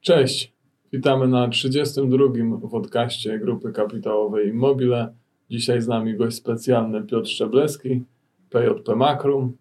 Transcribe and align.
Cześć, 0.00 0.54
witamy 0.92 1.28
na 1.28 1.48
32. 1.48 2.68
podcaście 2.70 3.38
Grupy 3.38 3.72
Kapitałowej 3.72 4.48
Immobile. 4.48 5.14
Dzisiaj 5.50 5.80
z 5.80 5.88
nami 5.88 6.16
gość 6.16 6.36
specjalny 6.36 7.02
Piotr 7.02 7.28
Szczebleski, 7.28 8.02
PJP 8.50 8.96
Makrum. 8.96 9.56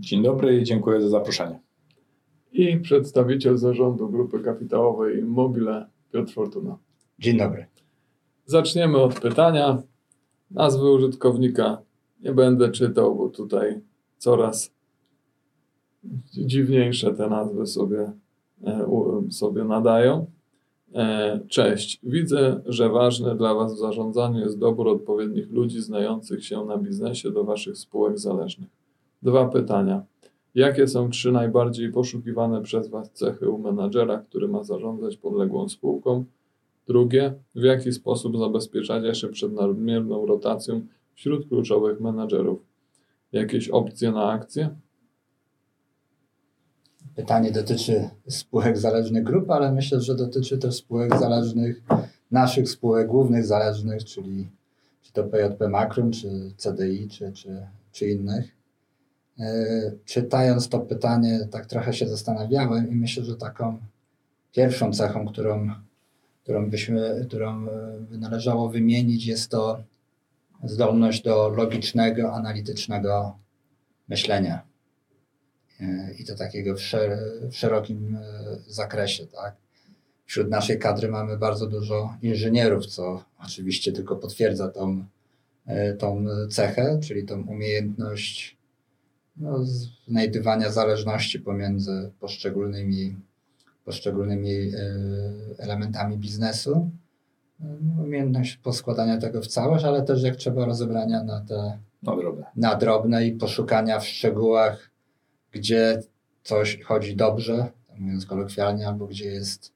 Dzień 0.00 0.22
dobry 0.22 0.60
i 0.60 0.64
dziękuję 0.64 1.00
za 1.00 1.08
zaproszenie. 1.08 1.60
I 2.52 2.76
przedstawiciel 2.80 3.56
zarządu 3.56 4.08
Grupy 4.08 4.40
Kapitałowej 4.40 5.18
Immobile 5.18 5.86
Piotr 6.12 6.32
Fortuna. 6.32 6.78
Dzień 7.18 7.38
dobry. 7.38 7.66
Zaczniemy 8.46 8.98
od 8.98 9.20
pytania. 9.20 9.82
Nazwy 10.50 10.90
użytkownika 10.90 11.82
nie 12.20 12.32
będę 12.32 12.70
czytał, 12.70 13.16
bo 13.16 13.28
tutaj 13.28 13.80
coraz 14.18 14.74
dziwniejsze 16.32 17.14
te 17.14 17.28
nazwy 17.28 17.66
sobie, 17.66 18.12
sobie 19.30 19.64
nadają. 19.64 20.26
E, 20.94 21.40
cześć. 21.48 22.00
Widzę, 22.02 22.60
że 22.66 22.88
ważne 22.88 23.36
dla 23.36 23.54
Was 23.54 23.74
w 23.74 23.78
zarządzaniu 23.78 24.40
jest 24.40 24.58
dobór 24.58 24.88
odpowiednich 24.88 25.50
ludzi 25.50 25.82
znających 25.82 26.44
się 26.44 26.64
na 26.64 26.78
biznesie 26.78 27.30
do 27.30 27.44
Waszych 27.44 27.78
spółek 27.78 28.18
zależnych. 28.18 28.68
Dwa 29.22 29.48
pytania. 29.48 30.02
Jakie 30.54 30.88
są 30.88 31.10
trzy 31.10 31.32
najbardziej 31.32 31.92
poszukiwane 31.92 32.62
przez 32.62 32.88
Was 32.88 33.12
cechy 33.12 33.50
u 33.50 33.58
menadżera, 33.58 34.18
który 34.18 34.48
ma 34.48 34.64
zarządzać 34.64 35.16
podległą 35.16 35.68
spółką? 35.68 36.24
Drugie, 36.86 37.34
w 37.54 37.62
jaki 37.62 37.92
sposób 37.92 38.38
zabezpieczacie 38.38 39.14
się 39.14 39.28
przed 39.28 39.52
nadmierną 39.52 40.26
rotacją 40.26 40.86
wśród 41.14 41.48
kluczowych 41.48 42.00
menadżerów? 42.00 42.58
Jakieś 43.32 43.68
opcje 43.68 44.12
na 44.12 44.30
akcje? 44.30 44.76
Pytanie 47.16 47.52
dotyczy 47.52 48.10
spółek 48.28 48.78
zależnych 48.78 49.22
grup, 49.22 49.50
ale 49.50 49.72
myślę, 49.72 50.00
że 50.00 50.14
dotyczy 50.14 50.58
też 50.58 50.74
spółek 50.74 51.18
zależnych, 51.18 51.82
naszych 52.30 52.68
spółek 52.68 53.06
głównych 53.06 53.46
zależnych, 53.46 54.04
czyli 54.04 54.48
czy 55.02 55.12
to 55.12 55.24
PJP 55.24 55.68
Makrum, 55.68 56.10
czy 56.10 56.28
CDI, 56.56 57.08
czy, 57.08 57.32
czy, 57.32 57.66
czy 57.92 58.08
innych. 58.08 58.56
E, 59.38 59.46
czytając 60.04 60.68
to 60.68 60.80
pytanie, 60.80 61.48
tak 61.50 61.66
trochę 61.66 61.92
się 61.92 62.08
zastanawiałem 62.08 62.90
i 62.90 62.94
myślę, 62.94 63.24
że 63.24 63.36
taką 63.36 63.78
pierwszą 64.52 64.92
cechą, 64.92 65.26
którą, 65.26 65.70
którą, 66.42 66.70
byśmy, 66.70 67.24
którą 67.28 67.66
by 68.10 68.18
należało 68.18 68.68
wymienić, 68.68 69.26
jest 69.26 69.50
to 69.50 69.82
zdolność 70.64 71.22
do 71.22 71.48
logicznego, 71.48 72.32
analitycznego 72.32 73.38
myślenia. 74.08 74.75
E, 75.80 76.14
I 76.18 76.24
to 76.24 76.34
takiego 76.34 76.74
w, 76.74 76.80
szer 76.80 77.18
w 77.50 77.56
szerokim 77.56 78.16
e, 78.16 78.22
zakresie. 78.66 79.26
Tak? 79.26 79.56
Wśród 80.24 80.50
naszej 80.50 80.78
kadry 80.78 81.08
mamy 81.08 81.38
bardzo 81.38 81.66
dużo 81.66 82.16
inżynierów, 82.22 82.86
co 82.86 83.24
oczywiście 83.44 83.92
tylko 83.92 84.16
potwierdza 84.16 84.68
tą, 84.68 85.04
tą 85.98 86.24
cechę, 86.50 86.98
czyli 87.02 87.24
tą 87.24 87.42
umiejętność 87.42 88.56
no, 89.36 89.64
znajdywania 90.08 90.70
zależności 90.70 91.40
pomiędzy 91.40 92.10
poszczególnymi, 92.20 93.16
poszczególnymi 93.84 94.50
e, 94.50 94.72
elementami 95.58 96.18
biznesu. 96.18 96.90
No, 97.60 98.02
umiejętność 98.02 98.56
poskładania 98.56 99.18
tego 99.18 99.42
w 99.42 99.46
całość, 99.46 99.84
ale 99.84 100.02
też 100.02 100.22
jak 100.22 100.36
trzeba 100.36 100.64
rozebrania 100.64 101.24
na 101.24 101.40
te 101.40 101.78
na 102.02 102.16
drobne. 102.16 102.44
na 102.56 102.74
drobne 102.74 103.26
i 103.26 103.32
poszukania 103.32 104.00
w 104.00 104.06
szczegółach, 104.06 104.90
gdzie 105.56 106.02
coś 106.42 106.82
chodzi 106.82 107.16
dobrze, 107.16 107.70
mówiąc 107.98 108.26
kolokwialnie, 108.26 108.88
albo 108.88 109.06
gdzie 109.06 109.24
jest, 109.24 109.72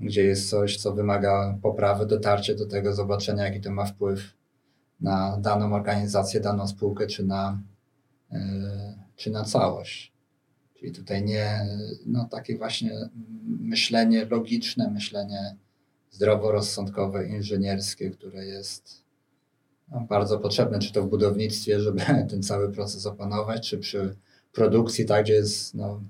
gdzie 0.00 0.24
jest 0.24 0.50
coś, 0.50 0.76
co 0.76 0.94
wymaga 0.94 1.58
poprawy, 1.62 2.06
dotarcie 2.06 2.54
do 2.54 2.66
tego, 2.66 2.92
zobaczenia, 2.92 3.44
jaki 3.44 3.60
to 3.60 3.70
ma 3.70 3.84
wpływ 3.84 4.34
na 5.00 5.38
daną 5.38 5.74
organizację, 5.74 6.40
daną 6.40 6.68
spółkę, 6.68 7.06
czy 7.06 7.26
na, 7.26 7.58
E, 8.32 8.94
czy 9.16 9.30
na 9.30 9.44
całość. 9.44 10.12
Czyli 10.78 10.92
tutaj 10.92 11.24
nie, 11.24 11.66
no 12.06 12.24
takie 12.24 12.58
właśnie 12.58 12.90
myślenie 13.60 14.24
logiczne, 14.24 14.90
myślenie 14.90 15.56
zdroworozsądkowe, 16.10 17.28
inżynierskie, 17.28 18.10
które 18.10 18.46
jest 18.46 19.04
no, 19.88 20.00
bardzo 20.00 20.38
potrzebne, 20.38 20.78
czy 20.78 20.92
to 20.92 21.02
w 21.02 21.08
budownictwie, 21.08 21.80
żeby 21.80 22.00
ten 22.30 22.42
cały 22.42 22.72
proces 22.72 23.06
opanować, 23.06 23.70
czy 23.70 23.78
przy 23.78 24.16
produkcji, 24.52 25.06
tak, 25.06 25.24
gdzie 25.24 25.34
jest 25.34 25.74
no, 25.74 26.00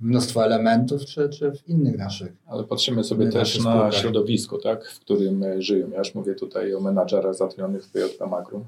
mnóstwo 0.00 0.44
elementów, 0.44 1.04
czy, 1.04 1.28
czy 1.28 1.52
w 1.52 1.68
innych 1.68 1.98
naszych. 1.98 2.32
Ale 2.46 2.64
patrzymy 2.64 3.04
sobie 3.04 3.28
też 3.28 3.64
na 3.64 3.92
środowisko, 3.92 4.58
tak, 4.58 4.88
w 4.88 5.00
którym 5.00 5.44
żyją. 5.58 5.90
Ja 5.90 5.98
już 5.98 6.14
mówię 6.14 6.34
tutaj 6.34 6.74
o 6.74 6.80
menadżerach 6.80 7.34
zatrudnionych 7.34 7.84
w 7.84 7.90
PJP 7.90 8.26
Magrum 8.26 8.64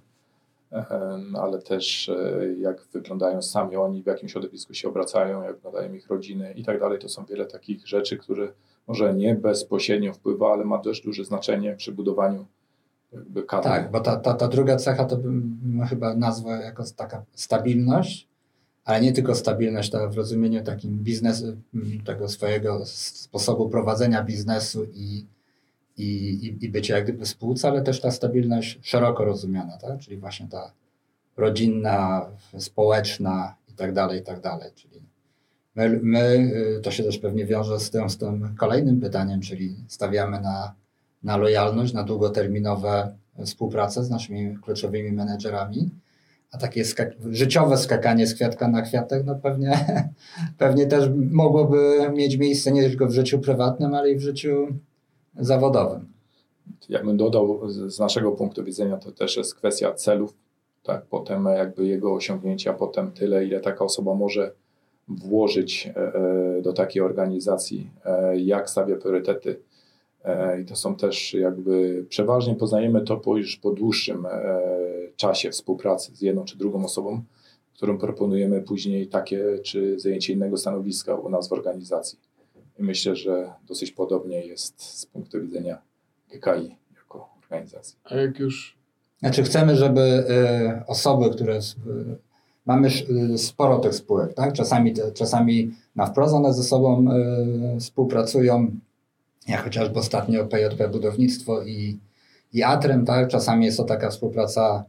ale 1.42 1.62
też 1.62 2.08
e, 2.08 2.54
jak 2.58 2.82
wyglądają 2.92 3.42
sami 3.42 3.76
oni, 3.76 4.02
w 4.02 4.06
jakim 4.06 4.28
środowisku 4.28 4.74
się 4.74 4.88
obracają, 4.88 5.42
jak 5.42 5.56
wyglądają 5.56 5.94
ich 5.94 6.08
rodziny 6.08 6.52
i 6.56 6.64
tak 6.64 6.80
dalej. 6.80 6.98
To 6.98 7.08
są 7.08 7.24
wiele 7.24 7.46
takich 7.46 7.86
rzeczy, 7.86 8.16
które 8.16 8.52
może 8.86 9.14
nie 9.14 9.34
bezpośrednio 9.34 10.12
wpływa, 10.12 10.52
ale 10.52 10.64
ma 10.64 10.78
też 10.78 11.00
duże 11.00 11.24
znaczenie 11.24 11.76
przy 11.76 11.92
budowaniu 11.92 12.46
jakby 13.12 13.42
kadry. 13.42 13.70
Tak, 13.70 13.90
bo 13.90 14.00
ta, 14.00 14.16
ta, 14.16 14.34
ta 14.34 14.48
druga 14.48 14.76
cecha 14.76 15.04
to 15.04 15.16
bym 15.16 15.86
chyba 15.88 16.14
nazwał 16.14 16.60
jako 16.60 16.84
taka 16.96 17.24
stabilność, 17.34 18.28
ale 18.84 19.00
nie 19.00 19.12
tylko 19.12 19.34
stabilność 19.34 19.90
ta 19.90 20.08
w 20.08 20.16
rozumieniu 20.16 20.64
takim 20.64 20.98
biznesu, 20.98 21.56
tego 22.04 22.28
swojego 22.28 22.86
sposobu 22.86 23.68
prowadzenia 23.68 24.24
biznesu 24.24 24.84
i 24.84 25.26
i, 26.00 26.56
i, 26.60 26.68
bycie 26.68 26.94
jak 26.94 27.04
gdyby 27.04 27.26
spółce, 27.26 27.68
ale 27.68 27.82
też 27.82 28.00
ta 28.00 28.10
stabilność 28.10 28.78
szeroko 28.82 29.24
rozumiana, 29.24 29.78
tak? 29.78 29.98
czyli 29.98 30.16
właśnie 30.16 30.48
ta 30.48 30.72
rodzinna, 31.36 32.26
społeczna 32.58 33.54
i 33.68 33.72
tak 33.74 33.92
dalej, 33.92 34.20
i 34.20 34.22
tak 34.22 34.40
dalej. 34.40 34.70
Czyli 34.74 35.02
my, 35.74 36.00
my, 36.02 36.52
y, 36.78 36.80
to 36.82 36.90
się 36.90 37.02
też 37.02 37.18
pewnie 37.18 37.46
wiąże 37.46 37.80
z 37.80 37.90
tym, 37.90 38.10
z 38.10 38.18
tym 38.18 38.54
kolejnym 38.58 39.00
pytaniem, 39.00 39.40
czyli 39.40 39.76
stawiamy 39.88 40.40
na, 40.40 40.74
na 41.22 41.36
lojalność, 41.36 41.92
na 41.92 42.02
długoterminowe 42.02 43.14
współpracę 43.44 44.04
z 44.04 44.10
naszymi 44.10 44.56
kluczowymi 44.62 45.12
menedżerami, 45.12 45.90
a 46.50 46.58
takie 46.58 46.84
skak 46.84 47.12
życiowe 47.30 47.76
skakanie 47.76 48.26
z 48.26 48.34
kwiatka 48.34 48.68
na 48.68 48.82
kwiatek, 48.82 49.24
no 49.26 49.34
pewnie, 49.34 49.86
pewnie 50.58 50.86
też 50.86 51.10
mogłoby 51.30 52.10
mieć 52.14 52.36
miejsce 52.36 52.72
nie 52.72 52.82
tylko 52.82 53.06
w 53.06 53.12
życiu 53.12 53.38
prywatnym, 53.38 53.94
ale 53.94 54.10
i 54.10 54.16
w 54.16 54.20
życiu 54.20 54.66
zawodowym. 55.36 56.12
Ja 56.88 57.04
bym 57.04 57.16
dodał, 57.16 57.68
z 57.68 57.98
naszego 57.98 58.32
punktu 58.32 58.64
widzenia 58.64 58.96
to 58.96 59.12
też 59.12 59.36
jest 59.36 59.54
kwestia 59.54 59.92
celów, 59.92 60.34
tak, 60.82 61.06
potem 61.06 61.44
jakby 61.44 61.86
jego 61.86 62.14
osiągnięcia, 62.14 62.72
potem 62.72 63.12
tyle, 63.12 63.44
ile 63.44 63.60
taka 63.60 63.84
osoba 63.84 64.14
może 64.14 64.52
włożyć 65.08 65.86
e, 65.86 65.96
e, 65.96 66.62
do 66.62 66.72
takiej 66.72 67.02
organizacji, 67.02 67.90
e, 68.04 68.38
jak 68.38 68.70
stawia 68.70 68.96
priorytety. 68.96 69.60
I 70.62 70.64
to 70.64 70.76
są 70.76 70.96
też 70.96 71.34
jakby 71.34 72.04
przeważnie 72.08 72.54
poznajemy 72.54 73.00
to 73.00 73.16
po 73.16 73.36
już 73.36 73.56
po 73.56 73.70
dłuższym 73.70 74.26
czasie 75.16 75.50
współpracy 75.50 76.16
z 76.16 76.20
jedną 76.20 76.44
czy 76.44 76.58
drugą 76.58 76.84
osobą, 76.84 77.22
którą 77.74 77.98
proponujemy 77.98 78.62
później 78.62 79.06
takie 79.06 79.58
czy 79.58 80.00
zajęcie 80.00 80.32
innego 80.32 80.56
stanowiska 80.56 81.14
u 81.14 81.30
nas 81.30 81.48
w 81.48 81.52
organizacji. 81.52 82.18
I 82.78 82.82
myślę, 82.82 83.16
że 83.16 83.52
dosyć 83.68 83.92
podobnie 83.92 84.46
jest 84.46 84.82
z 84.82 85.06
punktu 85.06 85.40
widzenia 85.40 85.78
GKI 86.28 86.76
jako 86.96 87.28
organizacji. 87.42 87.96
A 88.04 88.14
jak 88.14 88.38
już. 88.38 88.76
Znaczy, 89.20 89.42
chcemy, 89.42 89.76
żeby 89.76 90.00
y, 90.00 90.86
osoby, 90.86 91.30
które. 91.30 91.58
Mamy 92.66 92.90
sporo 93.36 93.78
tych 93.78 93.94
spółek, 93.94 94.34
tak? 94.34 94.52
Czasami, 94.52 94.94
czasami 95.14 95.70
na 95.96 96.06
wprost 96.06 96.34
one 96.34 96.54
ze 96.54 96.62
sobą 96.62 97.04
współpracują, 97.80 98.70
jak 99.48 99.64
chociażby 99.64 99.98
ostatnio 99.98 100.46
PJP 100.46 100.88
Budownictwo 100.88 101.62
i, 101.62 101.98
i 102.52 102.62
Atrem, 102.62 103.04
tak? 103.04 103.28
Czasami 103.28 103.64
jest 103.66 103.76
to 103.76 103.84
taka 103.84 104.10
współpraca 104.10 104.84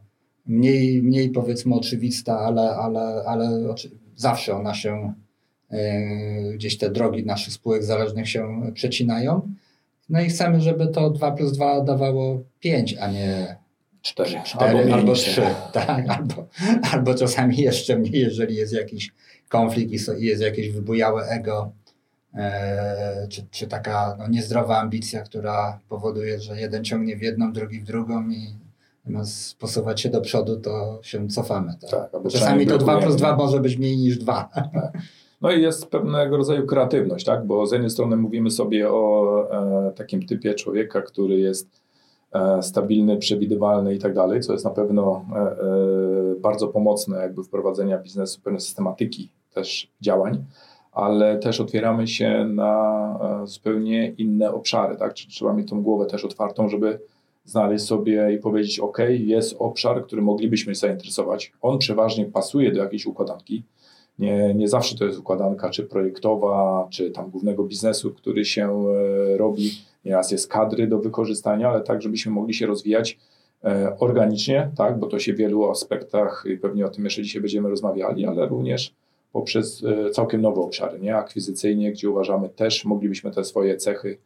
mniej, 0.46 1.02
mniej 1.02 1.30
powiedzmy 1.30 1.74
oczywista, 1.74 2.38
ale, 2.38 2.70
ale, 2.70 3.22
ale 3.26 3.74
zawsze 4.16 4.56
ona 4.56 4.74
się 4.74 5.14
E, 5.72 6.52
gdzieś 6.54 6.78
te 6.78 6.90
drogi 6.90 7.24
naszych 7.24 7.52
spółek 7.52 7.84
zależnych 7.84 8.28
się 8.28 8.72
przecinają. 8.74 9.54
No 10.08 10.20
i 10.20 10.28
chcemy, 10.28 10.60
żeby 10.60 10.86
to 10.86 11.10
2 11.10 11.32
plus 11.32 11.52
2 11.52 11.80
dawało 11.80 12.42
5, 12.60 12.96
a 13.00 13.10
nie 13.10 13.56
4, 14.02 14.30
4 14.44 14.78
albo, 14.78 14.94
albo 14.94 15.12
3. 15.12 15.42
Tak, 15.72 16.08
albo, 16.08 16.46
albo 16.92 17.14
czasami 17.14 17.56
jeszcze 17.56 17.98
mniej, 17.98 18.22
jeżeli 18.22 18.56
jest 18.56 18.72
jakiś 18.72 19.12
konflikt 19.48 19.92
i 19.92 20.24
jest 20.26 20.42
jakieś 20.42 20.70
wybujałe 20.70 21.24
ego, 21.24 21.72
czy, 23.28 23.46
czy 23.50 23.66
taka 23.66 24.16
no, 24.18 24.28
niezdrowa 24.28 24.78
ambicja, 24.78 25.22
która 25.22 25.78
powoduje, 25.88 26.40
że 26.40 26.60
jeden 26.60 26.84
ciągnie 26.84 27.16
w 27.16 27.22
jedną, 27.22 27.52
drugi 27.52 27.80
w 27.80 27.84
drugą 27.84 28.30
i 28.30 28.54
zamiast 29.06 29.58
posuwać 29.58 30.00
się 30.00 30.08
do 30.08 30.20
przodu, 30.20 30.56
to 30.56 30.98
się 31.02 31.28
cofamy. 31.28 31.74
Tak? 31.90 32.10
tak 32.10 32.22
czasami 32.28 32.66
to 32.66 32.78
2 32.78 32.98
plus 32.98 33.16
2 33.16 33.36
może 33.36 33.60
być 33.60 33.76
mniej 33.76 33.96
niż 33.96 34.18
2. 34.18 34.48
Tak. 34.54 34.92
No 35.40 35.52
i 35.52 35.62
jest 35.62 35.86
pewnego 35.86 36.36
rodzaju 36.36 36.66
kreatywność, 36.66 37.24
tak? 37.24 37.46
bo 37.46 37.66
z 37.66 37.72
jednej 37.72 37.90
strony 37.90 38.16
mówimy 38.16 38.50
sobie 38.50 38.90
o 38.90 39.88
e, 39.88 39.92
takim 39.92 40.26
typie 40.26 40.54
człowieka, 40.54 41.02
który 41.02 41.38
jest 41.38 41.82
e, 42.32 42.62
stabilny, 42.62 43.16
przewidywalny 43.16 43.94
i 43.94 43.98
tak 43.98 44.14
dalej, 44.14 44.40
co 44.40 44.52
jest 44.52 44.64
na 44.64 44.70
pewno 44.70 45.24
e, 45.34 45.38
e, 45.38 45.54
bardzo 46.40 46.68
pomocne 46.68 47.18
jakby 47.18 47.44
wprowadzenia 47.44 47.98
biznesu, 47.98 48.40
pewnej 48.40 48.60
systematyki 48.60 49.28
też 49.54 49.90
działań, 50.00 50.44
ale 50.92 51.38
też 51.38 51.60
otwieramy 51.60 52.08
się 52.08 52.44
na 52.44 53.42
e, 53.42 53.46
zupełnie 53.46 54.08
inne 54.08 54.52
obszary, 54.52 54.96
tak? 54.96 55.14
Trzeba 55.14 55.52
mieć 55.52 55.68
tą 55.68 55.82
głowę 55.82 56.06
też 56.06 56.24
otwartą, 56.24 56.68
żeby 56.68 56.98
znaleźć 57.44 57.84
sobie 57.84 58.32
i 58.34 58.38
powiedzieć, 58.38 58.78
ok, 58.78 58.98
jest 59.10 59.56
obszar, 59.58 60.04
który 60.04 60.22
moglibyśmy 60.22 60.74
zainteresować. 60.74 61.52
On 61.60 61.78
przeważnie 61.78 62.24
pasuje 62.24 62.72
do 62.72 62.82
jakiejś 62.82 63.06
układanki, 63.06 63.64
nie, 64.18 64.54
nie 64.54 64.68
zawsze 64.68 64.96
to 64.96 65.04
jest 65.04 65.18
układanka 65.18 65.70
czy 65.70 65.82
projektowa, 65.82 66.86
czy 66.90 67.10
tam 67.10 67.30
głównego 67.30 67.64
biznesu, 67.64 68.14
który 68.14 68.44
się 68.44 68.84
e, 68.88 69.36
robi. 69.36 69.70
Nieraz 70.04 70.30
jest 70.30 70.48
kadry 70.48 70.86
do 70.86 70.98
wykorzystania, 70.98 71.68
ale 71.68 71.80
tak, 71.80 72.02
żebyśmy 72.02 72.32
mogli 72.32 72.54
się 72.54 72.66
rozwijać 72.66 73.18
e, 73.64 73.96
organicznie, 73.98 74.70
tak, 74.76 74.98
bo 74.98 75.06
to 75.06 75.18
się 75.18 75.34
w 75.34 75.36
wielu 75.36 75.70
aspektach, 75.70 76.44
i 76.54 76.56
pewnie 76.56 76.86
o 76.86 76.88
tym 76.88 77.04
jeszcze 77.04 77.22
dzisiaj 77.22 77.42
będziemy 77.42 77.68
rozmawiali, 77.68 78.26
ale 78.26 78.46
również 78.46 78.94
poprzez 79.32 79.84
e, 79.84 80.10
całkiem 80.10 80.40
nowe 80.40 80.60
obszary, 80.60 81.00
nie? 81.00 81.16
akwizycyjnie, 81.16 81.92
gdzie 81.92 82.10
uważamy 82.10 82.48
też 82.48 82.84
moglibyśmy 82.84 83.30
te 83.30 83.44
swoje 83.44 83.76
cechy 83.76 84.18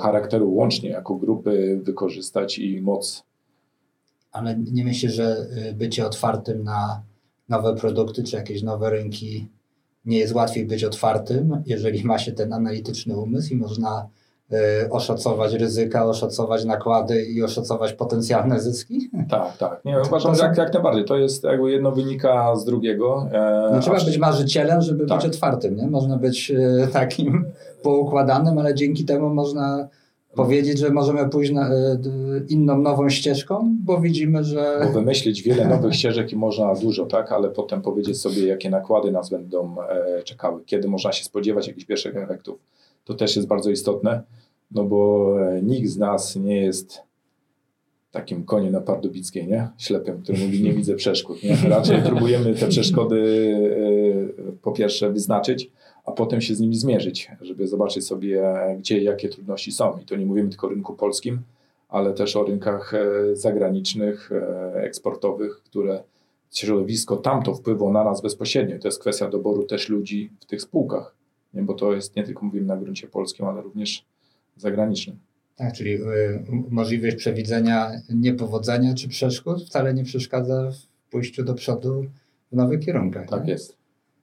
charakteru 0.00 0.54
łącznie 0.54 0.90
jako 0.90 1.14
grupy 1.14 1.80
wykorzystać 1.82 2.58
i 2.58 2.80
moc. 2.80 3.24
Ale 4.32 4.58
nie 4.72 4.84
myślę, 4.84 5.10
że 5.10 5.46
bycie 5.74 6.06
otwartym 6.06 6.64
na 6.64 7.02
nowe 7.48 7.74
produkty 7.74 8.22
czy 8.22 8.36
jakieś 8.36 8.62
nowe 8.62 8.90
rynki, 8.90 9.48
nie 10.04 10.18
jest 10.18 10.34
łatwiej 10.34 10.66
być 10.66 10.84
otwartym, 10.84 11.62
jeżeli 11.66 12.04
ma 12.04 12.18
się 12.18 12.32
ten 12.32 12.52
analityczny 12.52 13.16
umysł 13.16 13.54
i 13.54 13.56
można 13.56 14.08
oszacować 14.90 15.54
ryzyka, 15.54 16.06
oszacować 16.06 16.64
nakłady 16.64 17.24
i 17.24 17.42
oszacować 17.42 17.92
potencjalne 17.92 18.60
zyski? 18.60 19.10
Tak, 19.30 19.56
tak. 19.56 19.84
Nie, 19.84 19.96
uważam, 20.06 20.34
że 20.34 20.42
jak, 20.42 20.58
jak 20.58 20.72
najbardziej. 20.72 21.04
To 21.04 21.16
jest 21.16 21.44
jakby 21.44 21.70
jedno 21.70 21.92
wynika 21.92 22.56
z 22.56 22.64
drugiego. 22.64 23.28
E, 23.32 23.70
nie 23.74 23.80
trzeba 23.80 24.04
być 24.04 24.18
marzycielem, 24.18 24.80
żeby 24.80 25.06
tak. 25.06 25.18
być 25.18 25.26
otwartym. 25.26 25.76
Nie? 25.76 25.86
Można 25.86 26.16
być 26.16 26.50
y, 26.50 26.88
takim 26.92 27.44
poukładanym, 27.82 28.58
ale 28.58 28.74
dzięki 28.74 29.04
temu 29.04 29.34
można 29.34 29.88
powiedzieć, 30.36 30.78
że 30.78 30.90
możemy 30.90 31.28
pójść 31.28 31.52
na, 31.52 31.68
e, 31.68 31.98
inną, 32.48 32.78
nową 32.78 33.08
ścieżką, 33.08 33.76
bo 33.84 34.00
widzimy, 34.00 34.44
że... 34.44 34.80
Bo 34.84 34.92
wymyślić 34.92 35.42
wiele 35.42 35.68
nowych 35.74 35.94
ścieżek 35.94 36.32
i 36.32 36.36
można 36.36 36.74
dużo, 36.74 37.06
tak, 37.06 37.32
ale 37.32 37.48
potem 37.48 37.82
powiedzieć 37.82 38.20
sobie, 38.20 38.46
jakie 38.46 38.70
nakłady 38.70 39.12
nas 39.12 39.30
będą 39.30 39.76
e, 39.82 40.22
czekały, 40.22 40.64
kiedy 40.66 40.88
można 40.88 41.12
się 41.12 41.24
spodziewać 41.24 41.68
jakichś 41.68 41.86
pierwszych 41.86 42.16
efektów. 42.16 42.58
To 43.06 43.14
też 43.14 43.36
jest 43.36 43.48
bardzo 43.48 43.70
istotne, 43.70 44.22
no 44.70 44.84
bo 44.84 45.32
e, 45.40 45.62
nikt 45.62 45.88
z 45.88 45.96
nas 45.96 46.36
nie 46.36 46.56
jest 46.56 47.02
takim 48.10 48.44
koniem 48.44 48.72
na 48.72 48.80
Pardubickiej, 48.80 49.46
nie? 49.46 49.68
Ślepym, 49.78 50.22
który 50.22 50.38
mówi, 50.38 50.62
nie 50.62 50.72
widzę 50.72 50.94
przeszkód, 50.94 51.42
nie? 51.42 51.56
Raczej 51.68 52.02
próbujemy 52.02 52.54
te 52.54 52.68
przeszkody 52.68 53.22
po 54.62 54.72
pierwsze 54.72 55.12
wyznaczyć, 55.12 55.70
a 56.04 56.12
potem 56.12 56.40
się 56.40 56.54
z 56.54 56.60
nimi 56.60 56.76
zmierzyć, 56.76 57.30
żeby 57.40 57.66
zobaczyć 57.66 58.06
sobie, 58.06 58.42
gdzie 58.78 59.02
jakie 59.02 59.28
trudności 59.28 59.72
są. 59.72 59.98
I 60.02 60.04
to 60.04 60.16
nie 60.16 60.26
mówimy 60.26 60.48
tylko 60.48 60.66
o 60.66 60.70
rynku 60.70 60.94
polskim, 60.94 61.38
ale 61.88 62.12
też 62.12 62.36
o 62.36 62.44
rynkach 62.44 62.94
e, 62.94 63.36
zagranicznych, 63.36 64.32
e, 64.32 64.74
eksportowych, 64.82 65.62
które 65.62 66.02
środowisko 66.52 67.16
tamto 67.16 67.54
wpływa 67.54 67.90
na 67.90 68.04
nas 68.04 68.22
bezpośrednio. 68.22 68.78
To 68.78 68.88
jest 68.88 69.00
kwestia 69.00 69.28
doboru 69.28 69.64
też 69.64 69.88
ludzi 69.88 70.30
w 70.40 70.46
tych 70.46 70.62
spółkach, 70.62 71.14
nie? 71.54 71.62
bo 71.62 71.74
to 71.74 71.92
jest 71.92 72.16
nie 72.16 72.24
tylko 72.24 72.44
mówimy 72.44 72.66
na 72.66 72.76
gruncie 72.76 73.06
polskim, 73.06 73.46
ale 73.46 73.62
również 73.62 74.04
zagranicznym. 74.56 75.18
Tak, 75.56 75.72
czyli 75.72 75.94
y, 75.94 76.44
możliwość 76.70 77.16
przewidzenia 77.16 77.90
niepowodzenia 78.14 78.94
czy 78.94 79.08
przeszkód 79.08 79.62
wcale 79.62 79.94
nie 79.94 80.04
przeszkadza 80.04 80.70
w 80.70 81.10
pójściu 81.10 81.44
do 81.44 81.54
przodu 81.54 82.04
w 82.52 82.56
nowych 82.56 82.80
kierunkach. 82.80 83.28
Tak 83.28 83.44
nie? 83.44 83.52
jest. 83.52 83.76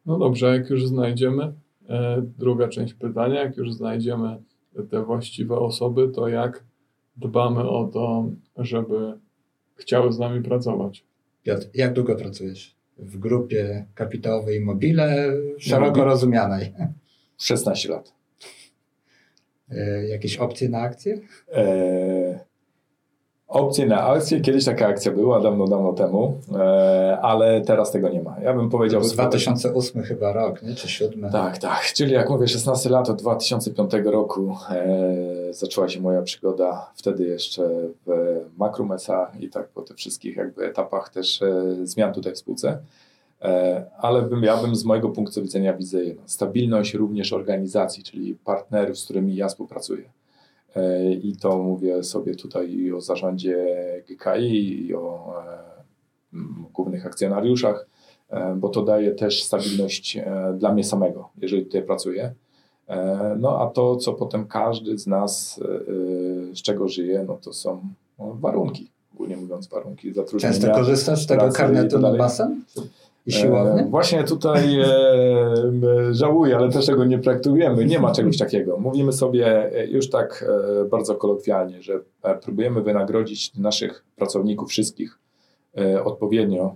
No 0.05 0.19
dobrze, 0.19 0.57
jak 0.57 0.69
już 0.69 0.87
znajdziemy 0.87 1.53
E, 1.89 2.21
druga 2.37 2.67
część 2.67 2.93
pytania, 2.93 3.43
jak 3.43 3.57
już 3.57 3.73
znajdziemy 3.73 4.37
te 4.89 5.03
właściwe 5.03 5.55
osoby, 5.55 6.09
to 6.09 6.27
jak 6.27 6.63
dbamy 7.17 7.69
o 7.69 7.87
to, 7.87 8.29
żeby 8.57 9.13
chciały 9.75 10.11
z 10.11 10.19
nami 10.19 10.43
pracować? 10.43 11.05
Piotr, 11.43 11.67
jak 11.73 11.93
długo 11.93 12.15
pracujesz? 12.15 12.75
W 12.97 13.17
grupie 13.17 13.85
kapitałowej 13.95 14.61
Mobile, 14.61 15.33
szeroko 15.57 16.05
rozumianej. 16.05 16.73
16 17.43 17.89
lat. 17.89 18.13
E, 19.71 20.07
jakieś 20.07 20.37
opcje 20.37 20.69
na 20.69 20.81
akcje? 20.81 21.19
E, 21.53 22.39
opcje 23.47 23.85
na 23.85 24.03
akcje. 24.03 24.41
Kiedyś 24.41 24.65
taka 24.65 24.87
akcja 24.87 25.11
była, 25.11 25.39
dawno, 25.39 25.67
dawno 25.67 25.93
temu, 25.93 26.41
e, 26.55 27.17
ale 27.21 27.61
teraz 27.61 27.91
tego 27.91 28.09
nie 28.09 28.21
ma. 28.21 28.35
Ja 28.43 28.53
bym 28.53 28.69
powiedział... 28.69 29.01
To 29.01 29.07
był 29.07 29.13
2008 29.13 30.03
chyba 30.03 30.33
rok, 30.33 30.63
nie? 30.63 30.75
czy 30.75 30.89
7? 30.89 31.31
Tak, 31.31 31.57
tak. 31.57 31.81
Czyli 31.95 32.13
jak 32.13 32.29
mówię, 32.29 32.47
16 32.47 32.89
lat 32.89 33.09
od 33.09 33.21
2005 33.21 33.91
roku 34.05 34.55
e, 34.69 35.53
zaczęła 35.53 35.89
się 35.89 36.01
moja 36.01 36.21
przygoda 36.21 36.91
wtedy 36.95 37.23
jeszcze 37.23 37.69
w 38.05 38.39
Makrum 38.57 38.91
SA 38.91 39.31
i 39.39 39.49
tak 39.49 39.67
po 39.67 39.81
tych 39.81 39.97
wszystkich 39.97 40.35
jakby 40.35 40.65
etapach 40.65 41.09
też 41.09 41.41
e, 41.41 41.75
zmian 41.83 42.13
tutaj 42.13 42.33
w 42.33 42.37
spółce. 42.37 42.79
E, 43.43 43.85
ale 43.97 44.21
bym, 44.21 44.43
ja 44.43 44.57
bym 44.57 44.75
z 44.75 44.85
mojego 44.85 45.09
punktu 45.09 45.41
widzenia 45.41 45.73
widzę 45.73 46.03
jedno. 46.03 46.23
Stabilność 46.25 46.93
również 46.93 47.33
organizacji, 47.33 48.03
czyli 48.03 48.35
partnerów, 48.35 48.97
z 48.97 49.03
którymi 49.03 49.35
ja 49.35 49.47
współpracuję 49.47 50.09
E, 50.75 51.13
I 51.13 51.35
to 51.35 51.57
mówię 51.57 52.03
sobie 52.03 52.35
tutaj 52.35 52.91
o 52.91 53.01
zarządzie 53.01 53.57
GKI 54.09 54.87
i 54.87 54.95
o 54.95 55.33
e, 55.41 55.73
głównych 56.73 57.05
akcjonariuszach, 57.05 57.87
bo 58.55 58.69
to 58.69 58.81
daje 58.81 59.11
też 59.11 59.43
stabilność 59.43 60.19
dla 60.57 60.73
mnie 60.73 60.83
samego, 60.83 61.29
jeżeli 61.37 61.65
tutaj 61.65 61.83
pracuję. 61.83 62.33
No 63.39 63.61
a 63.61 63.69
to, 63.69 63.95
co 63.95 64.13
potem 64.13 64.47
każdy 64.47 64.97
z 64.97 65.07
nas, 65.07 65.59
z 66.53 66.61
czego 66.61 66.87
żyje, 66.87 67.25
no 67.27 67.37
to 67.37 67.53
są 67.53 67.81
no, 68.19 68.37
warunki, 68.39 68.91
ogólnie 69.13 69.37
mówiąc 69.37 69.67
warunki 69.67 70.13
zatrudnienia. 70.13 70.53
Często 70.53 70.73
korzystasz 70.73 71.23
z 71.23 71.27
tego 71.27 71.49
karnetu 71.49 71.99
na 71.99 72.13
basen? 72.13 72.61
I 73.25 73.31
siłownie? 73.31 73.81
E, 73.81 73.89
właśnie 73.89 74.23
tutaj 74.23 74.79
e, 74.79 74.85
żałuję, 76.11 76.57
ale 76.57 76.69
też 76.69 76.85
tego 76.85 77.05
nie 77.05 77.19
praktykujemy. 77.19 77.85
Nie 77.85 77.99
ma 77.99 78.11
czegoś 78.11 78.37
takiego. 78.37 78.77
Mówimy 78.77 79.13
sobie 79.13 79.73
e, 79.73 79.87
już 79.87 80.09
tak 80.09 80.45
e, 80.81 80.85
bardzo 80.85 81.15
kolokwialnie, 81.15 81.81
że 81.81 81.99
e, 82.23 82.35
próbujemy 82.35 82.81
wynagrodzić 82.81 83.55
naszych 83.57 84.05
pracowników 84.15 84.69
wszystkich 84.69 85.19
e, 85.77 86.03
odpowiednio 86.03 86.75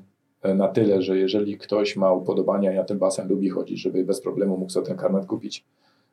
na 0.56 0.68
tyle, 0.68 1.02
że 1.02 1.18
jeżeli 1.18 1.58
ktoś 1.58 1.96
ma 1.96 2.14
upodobania 2.14 2.74
i 2.74 2.76
na 2.76 2.84
ten 2.84 2.98
basen 2.98 3.28
lubi 3.28 3.50
chodzić, 3.50 3.82
żeby 3.82 4.04
bez 4.04 4.22
problemu 4.22 4.58
mógł 4.58 4.72
sobie 4.72 4.88
ten 4.88 4.98
karnet 4.98 5.26
kupić, 5.26 5.66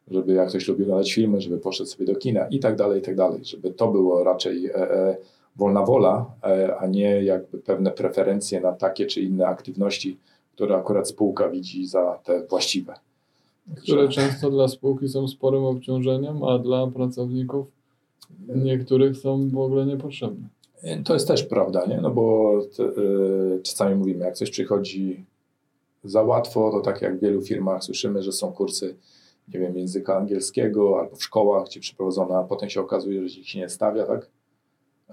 żeby 0.08 0.32
jak 0.32 0.48
ktoś 0.48 0.68
lubi 0.68 0.82
oglądać 0.82 1.14
filmy, 1.14 1.40
żeby 1.40 1.58
poszedł 1.58 1.90
sobie 1.90 2.06
do 2.06 2.16
kina 2.16 2.46
i 2.46 2.58
tak 2.58 2.76
dalej, 2.76 2.98
i 2.98 3.02
tak 3.02 3.14
dalej, 3.14 3.44
żeby 3.44 3.70
to 3.70 3.88
było 3.88 4.24
raczej 4.24 4.70
wolna 5.56 5.82
wola, 5.82 6.26
e, 6.42 6.76
a 6.76 6.86
nie 6.86 7.24
jakby 7.24 7.58
pewne 7.58 7.90
preferencje 7.90 8.60
na 8.60 8.72
takie 8.72 9.06
czy 9.06 9.20
inne 9.20 9.46
aktywności, 9.46 10.18
które 10.54 10.76
akurat 10.76 11.08
spółka 11.08 11.48
widzi 11.48 11.86
za 11.86 12.18
te 12.24 12.46
właściwe. 12.46 12.94
Które 13.76 14.08
często 14.08 14.50
dla 14.50 14.68
spółki 14.68 15.08
są 15.08 15.28
sporym 15.28 15.64
obciążeniem, 15.64 16.44
a 16.44 16.58
dla 16.58 16.86
pracowników 16.86 17.66
niektórych 18.48 19.16
są 19.16 19.48
w 19.48 19.58
ogóle 19.58 19.86
niepotrzebne. 19.86 20.48
To 21.04 21.14
jest 21.14 21.28
też 21.28 21.42
prawda, 21.42 21.86
nie? 21.86 22.00
No 22.00 22.10
bo 22.10 22.52
y, 23.58 23.60
czasami 23.62 23.94
mówimy, 23.94 24.24
jak 24.24 24.34
coś 24.34 24.50
przychodzi 24.50 25.24
za 26.04 26.22
łatwo, 26.22 26.70
to 26.70 26.80
tak 26.80 27.02
jak 27.02 27.16
w 27.18 27.20
wielu 27.20 27.42
firmach 27.42 27.84
słyszymy, 27.84 28.22
że 28.22 28.32
są 28.32 28.52
kursy, 28.52 28.96
nie 29.54 29.60
wiem, 29.60 29.78
języka 29.78 30.16
angielskiego 30.16 31.00
albo 31.00 31.16
w 31.16 31.24
szkołach, 31.24 31.66
gdzie 31.66 31.80
przeprowadzone, 31.80 32.36
a 32.36 32.42
potem 32.42 32.70
się 32.70 32.80
okazuje, 32.80 33.28
że 33.28 33.44
się 33.44 33.58
nie 33.58 33.68
stawia, 33.68 34.06
tak? 34.06 34.30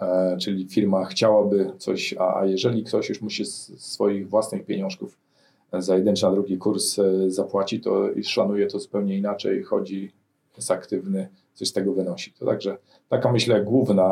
E, 0.01 0.37
czyli 0.37 0.67
firma 0.67 1.05
chciałaby 1.05 1.71
coś, 1.77 2.15
a 2.19 2.45
jeżeli 2.45 2.83
ktoś 2.83 3.09
już 3.09 3.21
musi 3.21 3.45
z 3.45 3.79
swoich 3.81 4.29
własnych 4.29 4.65
pieniążków 4.65 5.17
za 5.73 5.95
jeden 5.95 6.15
czy 6.15 6.25
na 6.25 6.31
drugi 6.31 6.57
kurs 6.57 6.99
e, 6.99 7.31
zapłaci, 7.31 7.79
to 7.79 8.09
szanuje 8.23 8.67
to 8.67 8.79
zupełnie 8.79 9.17
inaczej, 9.17 9.63
chodzi, 9.63 10.11
jest 10.57 10.71
aktywny, 10.71 11.27
coś 11.53 11.67
z 11.67 11.73
tego 11.73 11.93
wynosi. 11.93 12.33
To 12.33 12.45
także 12.45 12.77
taka 13.09 13.31
myślę 13.31 13.61
główna, 13.61 14.03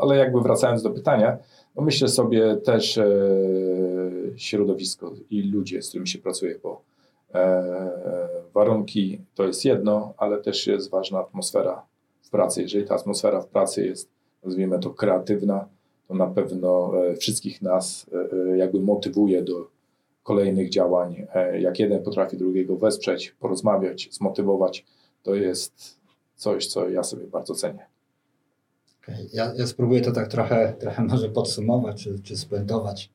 ale 0.00 0.16
jakby 0.16 0.40
wracając 0.40 0.82
do 0.82 0.90
pytania, 0.90 1.38
no 1.76 1.82
myślę 1.82 2.08
sobie 2.08 2.56
też 2.56 2.98
e, 2.98 3.08
środowisko 4.36 5.12
i 5.30 5.42
ludzie, 5.42 5.82
z 5.82 5.88
którymi 5.88 6.08
się 6.08 6.18
pracuje, 6.18 6.58
bo 6.62 6.82
warunki 8.54 9.20
to 9.34 9.44
jest 9.44 9.64
jedno, 9.64 10.14
ale 10.16 10.38
też 10.38 10.66
jest 10.66 10.90
ważna 10.90 11.18
atmosfera 11.18 11.82
w 12.22 12.30
pracy. 12.30 12.62
Jeżeli 12.62 12.84
ta 12.84 12.94
atmosfera 12.94 13.40
w 13.40 13.46
pracy 13.46 13.86
jest 13.86 14.15
nazwijmy 14.46 14.78
to 14.78 14.90
kreatywna, 14.90 15.68
to 16.08 16.14
na 16.14 16.26
pewno 16.26 16.92
e, 17.06 17.16
wszystkich 17.16 17.62
nas 17.62 18.06
e, 18.12 18.52
e, 18.52 18.58
jakby 18.58 18.80
motywuje 18.80 19.42
do 19.42 19.70
kolejnych 20.22 20.70
działań. 20.70 21.26
Jak 21.60 21.78
jeden 21.78 22.02
potrafi 22.02 22.36
drugiego 22.36 22.76
wesprzeć, 22.76 23.36
porozmawiać, 23.40 24.08
zmotywować, 24.12 24.84
to 25.22 25.34
jest 25.34 26.00
coś, 26.34 26.66
co 26.66 26.88
ja 26.88 27.02
sobie 27.02 27.26
bardzo 27.26 27.54
cenię. 27.54 27.86
Ja, 29.32 29.54
ja, 29.56 29.66
spróbuję 29.66 30.00
to 30.00 30.12
tak 30.12 30.28
trochę, 30.28 30.74
trochę 30.78 31.04
może 31.04 31.28
podsumować 31.28 32.04
czy, 32.04 32.18
czy 32.18 32.36
spuentować. 32.36 33.10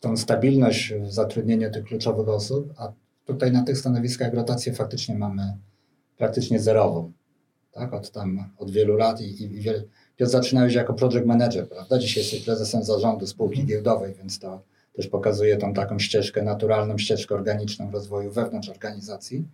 Tą 0.00 0.16
stabilność 0.16 0.94
w 0.94 1.12
zatrudnieniu 1.12 1.70
tych 1.70 1.84
kluczowych 1.84 2.28
osób, 2.28 2.72
a 2.76 2.92
tutaj 3.24 3.52
na 3.52 3.62
tych 3.62 3.78
stanowiskach 3.78 4.34
rotację 4.34 4.72
faktycznie 4.72 5.18
mamy 5.18 5.56
praktycznie 6.16 6.60
zerową. 6.60 7.12
Tak? 7.74 7.94
Od 7.94 8.10
tam 8.10 8.50
od 8.58 8.70
wielu 8.70 8.96
lat 8.96 9.20
i, 9.20 9.24
i, 9.24 9.42
i 9.42 9.60
wiele. 9.60 9.82
Piotr 10.16 10.32
zaczynałeś 10.32 10.74
jako 10.74 10.94
project 10.94 11.26
manager, 11.26 11.68
prawda? 11.68 11.98
Dzisiaj 11.98 12.22
jesteś 12.22 12.44
prezesem 12.44 12.84
zarządu 12.84 13.26
spółki 13.26 13.60
mhm. 13.60 13.68
giełdowej, 13.68 14.14
więc 14.14 14.38
to 14.38 14.62
też 14.92 15.08
pokazuje 15.08 15.56
tą 15.56 15.74
taką 15.74 15.98
ścieżkę, 15.98 16.42
naturalną 16.42 16.98
ścieżkę 16.98 17.34
organiczną 17.34 17.90
rozwoju 17.90 18.30
wewnątrz 18.30 18.68
organizacji. 18.68 19.44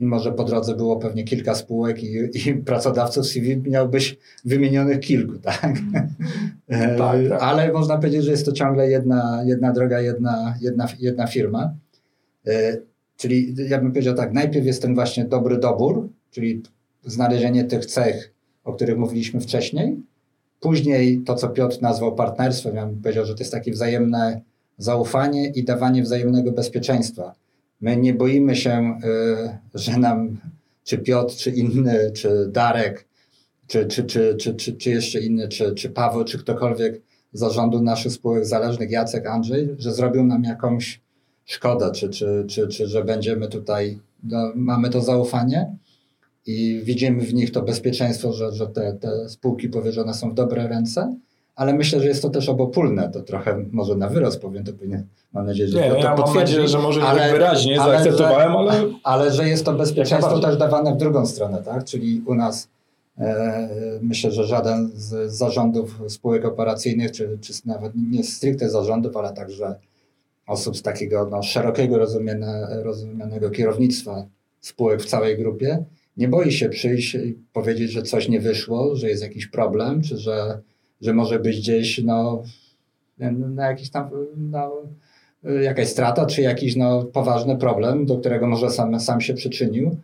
Mimo, 0.00 0.20
że 0.20 0.32
po 0.32 0.44
drodze 0.44 0.76
było 0.76 0.96
pewnie 0.96 1.24
kilka 1.24 1.54
spółek 1.54 2.02
i, 2.02 2.16
i 2.48 2.54
pracodawców 2.54 3.26
CV 3.26 3.56
miałbyś 3.56 4.18
wymienionych 4.44 5.00
kilku, 5.00 5.38
tak? 5.38 5.62
tak, 6.68 6.98
tak? 6.98 7.42
Ale 7.42 7.72
można 7.72 7.96
powiedzieć, 7.96 8.24
że 8.24 8.30
jest 8.30 8.46
to 8.46 8.52
ciągle 8.52 8.90
jedna, 8.90 9.42
jedna 9.46 9.72
droga, 9.72 10.00
jedna, 10.00 10.54
jedna, 10.60 10.88
jedna 10.98 11.26
firma. 11.26 11.74
E, 12.46 12.76
czyli 13.16 13.54
ja 13.68 13.78
bym 13.78 13.92
powiedział 13.92 14.14
tak, 14.14 14.32
najpierw 14.32 14.66
jest 14.66 14.82
ten 14.82 14.94
właśnie 14.94 15.24
dobry 15.24 15.58
dobór, 15.58 16.08
czyli 16.30 16.62
znalezienie 17.06 17.64
tych 17.64 17.86
cech, 17.86 18.32
o 18.64 18.72
których 18.72 18.98
mówiliśmy 18.98 19.40
wcześniej. 19.40 20.02
Później 20.60 21.20
to, 21.20 21.34
co 21.34 21.48
Piotr 21.48 21.82
nazwał 21.82 22.14
partnerstwem, 22.14 22.76
ja 22.76 22.86
bym 22.86 23.02
powiedział, 23.02 23.26
że 23.26 23.34
to 23.34 23.40
jest 23.40 23.52
takie 23.52 23.72
wzajemne 23.72 24.40
zaufanie 24.78 25.48
i 25.48 25.64
dawanie 25.64 26.02
wzajemnego 26.02 26.52
bezpieczeństwa. 26.52 27.34
My 27.80 27.96
nie 27.96 28.14
boimy 28.14 28.56
się, 28.56 28.98
y, 29.74 29.78
że 29.78 29.98
nam 29.98 30.36
czy 30.84 30.98
Piotr, 30.98 31.34
czy 31.34 31.50
inny, 31.50 32.10
czy 32.14 32.48
Darek, 32.52 33.06
czy, 33.66 33.86
czy, 33.86 34.04
czy, 34.04 34.36
czy, 34.40 34.54
czy, 34.54 34.72
czy 34.72 34.90
jeszcze 34.90 35.20
inny, 35.20 35.48
czy, 35.48 35.74
czy 35.74 35.90
Paweł, 35.90 36.24
czy 36.24 36.38
ktokolwiek 36.38 37.02
zarządu 37.32 37.82
naszych 37.82 38.12
spółek 38.12 38.46
zależnych, 38.46 38.90
Jacek, 38.90 39.26
Andrzej, 39.26 39.68
że 39.78 39.92
zrobią 39.92 40.24
nam 40.24 40.44
jakąś 40.44 41.00
szkodę, 41.44 41.92
czy, 41.92 42.08
czy, 42.08 42.44
czy, 42.48 42.68
czy 42.68 42.86
że 42.86 43.04
będziemy 43.04 43.48
tutaj, 43.48 43.98
no, 44.24 44.52
mamy 44.54 44.90
to 44.90 45.00
zaufanie 45.00 45.76
i 46.46 46.80
widzimy 46.84 47.22
w 47.22 47.34
nich 47.34 47.52
to 47.52 47.62
bezpieczeństwo, 47.62 48.32
że, 48.32 48.52
że 48.52 48.66
te, 48.66 48.92
te 48.92 49.28
spółki 49.28 49.68
powierzone 49.68 50.14
są 50.14 50.30
w 50.30 50.34
dobre 50.34 50.68
ręce, 50.68 51.16
ale 51.56 51.74
myślę, 51.74 52.00
że 52.00 52.06
jest 52.06 52.22
to 52.22 52.30
też 52.30 52.48
obopólne, 52.48 53.10
to 53.10 53.22
trochę 53.22 53.64
może 53.72 53.96
na 53.96 54.08
wyrost 54.08 54.40
powiem, 54.40 54.64
to 54.64 54.72
powinien, 54.72 55.06
mam 55.32 55.46
nadzieję, 55.46 55.68
że 55.68 55.80
nie, 55.80 55.88
to, 55.88 55.94
to 55.94 56.00
ja 56.00 56.16
mam 56.16 56.34
nadzieję, 56.34 56.68
że 56.68 56.78
może 56.78 57.02
ale, 57.02 57.20
nie 57.20 57.26
tak 57.26 57.32
wyraźnie 57.32 57.80
ale, 57.80 57.92
zaakceptowałem, 57.92 58.52
że, 58.52 58.58
ale... 58.58 58.92
Ale 59.02 59.32
że 59.32 59.48
jest 59.48 59.64
to 59.64 59.72
bezpieczeństwo 59.72 60.38
też 60.38 60.56
dawane 60.56 60.94
w 60.94 60.96
drugą 60.96 61.26
stronę, 61.26 61.62
tak, 61.62 61.84
czyli 61.84 62.22
u 62.26 62.34
nas 62.34 62.68
e, 63.18 63.68
myślę, 64.02 64.32
że 64.32 64.44
żaden 64.44 64.90
z 64.94 65.32
zarządów 65.32 66.02
spółek 66.08 66.44
operacyjnych, 66.44 67.12
czy, 67.12 67.38
czy 67.40 67.52
nawet 67.64 67.92
nie 68.10 68.24
stricte 68.24 68.70
zarządów, 68.70 69.16
ale 69.16 69.32
także 69.32 69.74
osób 70.46 70.76
z 70.76 70.82
takiego 70.82 71.28
no, 71.30 71.42
szerokiego 71.42 71.98
rozumiane, 71.98 72.82
rozumianego 72.82 73.50
kierownictwa 73.50 74.26
spółek 74.60 75.02
w 75.02 75.06
całej 75.06 75.38
grupie, 75.38 75.84
nie 76.16 76.28
boi 76.28 76.52
się 76.52 76.68
przyjść 76.68 77.14
i 77.14 77.38
powiedzieć, 77.52 77.90
że 77.90 78.02
coś 78.02 78.28
nie 78.28 78.40
wyszło, 78.40 78.96
że 78.96 79.08
jest 79.08 79.22
jakiś 79.22 79.46
problem, 79.46 80.02
czy 80.02 80.16
że, 80.16 80.60
że 81.00 81.14
może 81.14 81.38
być 81.38 81.58
gdzieś 81.58 81.98
no, 81.98 82.42
na 83.54 83.66
jakiś 83.66 83.90
tam 83.90 84.10
no, 84.36 84.82
jakaś 85.62 85.88
strata, 85.88 86.26
czy 86.26 86.42
jakiś 86.42 86.76
no, 86.76 87.04
poważny 87.04 87.56
problem, 87.56 88.06
do 88.06 88.18
którego 88.18 88.46
może 88.46 88.70
sam, 88.70 89.00
sam 89.00 89.20
się 89.20 89.34
przyczynił, 89.34 89.96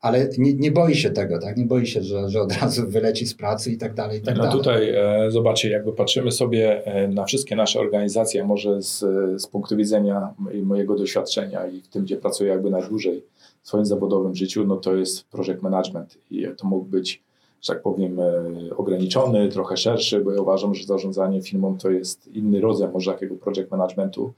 ale 0.00 0.28
nie, 0.38 0.54
nie 0.54 0.70
boi 0.70 0.94
się 0.94 1.10
tego, 1.10 1.38
tak? 1.38 1.56
Nie 1.56 1.64
boi 1.64 1.86
się, 1.86 2.02
że, 2.02 2.28
że 2.28 2.40
od 2.40 2.52
razu 2.62 2.90
wyleci 2.90 3.26
z 3.26 3.34
pracy 3.34 3.72
i 3.72 3.76
tak 3.76 3.94
dalej. 3.94 4.18
I 4.18 4.22
tak 4.22 4.36
no 4.36 4.42
dalej. 4.42 4.58
tutaj 4.58 4.90
e, 4.90 5.30
zobaczcie, 5.30 5.70
jakby 5.70 5.92
patrzymy 5.92 6.32
sobie 6.32 6.86
e, 6.86 7.08
na 7.08 7.24
wszystkie 7.24 7.56
nasze 7.56 7.80
organizacje, 7.80 8.44
może 8.44 8.82
z, 8.82 8.98
z 9.42 9.46
punktu 9.46 9.76
widzenia 9.76 10.34
mojego 10.62 10.96
doświadczenia 10.96 11.66
i 11.66 11.80
w 11.80 11.88
tym, 11.88 12.04
gdzie 12.04 12.16
pracuję 12.16 12.50
jakby 12.50 12.70
najdłużej, 12.70 13.24
swoim 13.64 13.86
zawodowym 13.86 14.34
życiu, 14.34 14.66
no 14.66 14.76
to 14.76 14.94
jest 14.94 15.28
project 15.28 15.62
management 15.62 16.18
i 16.30 16.46
to 16.56 16.66
mógł 16.66 16.84
być, 16.84 17.22
że 17.62 17.72
tak 17.72 17.82
powiem, 17.82 18.20
e, 18.20 18.76
ograniczony, 18.76 19.48
trochę 19.48 19.76
szerszy, 19.76 20.20
bo 20.20 20.32
ja 20.32 20.42
uważam, 20.42 20.74
że 20.74 20.84
zarządzanie 20.84 21.42
firmą 21.42 21.78
to 21.78 21.90
jest 21.90 22.26
inny 22.26 22.60
rodzaj 22.60 22.88
może 22.92 23.12
takiego 23.12 23.34
project 23.34 23.70
managementu 23.70 24.32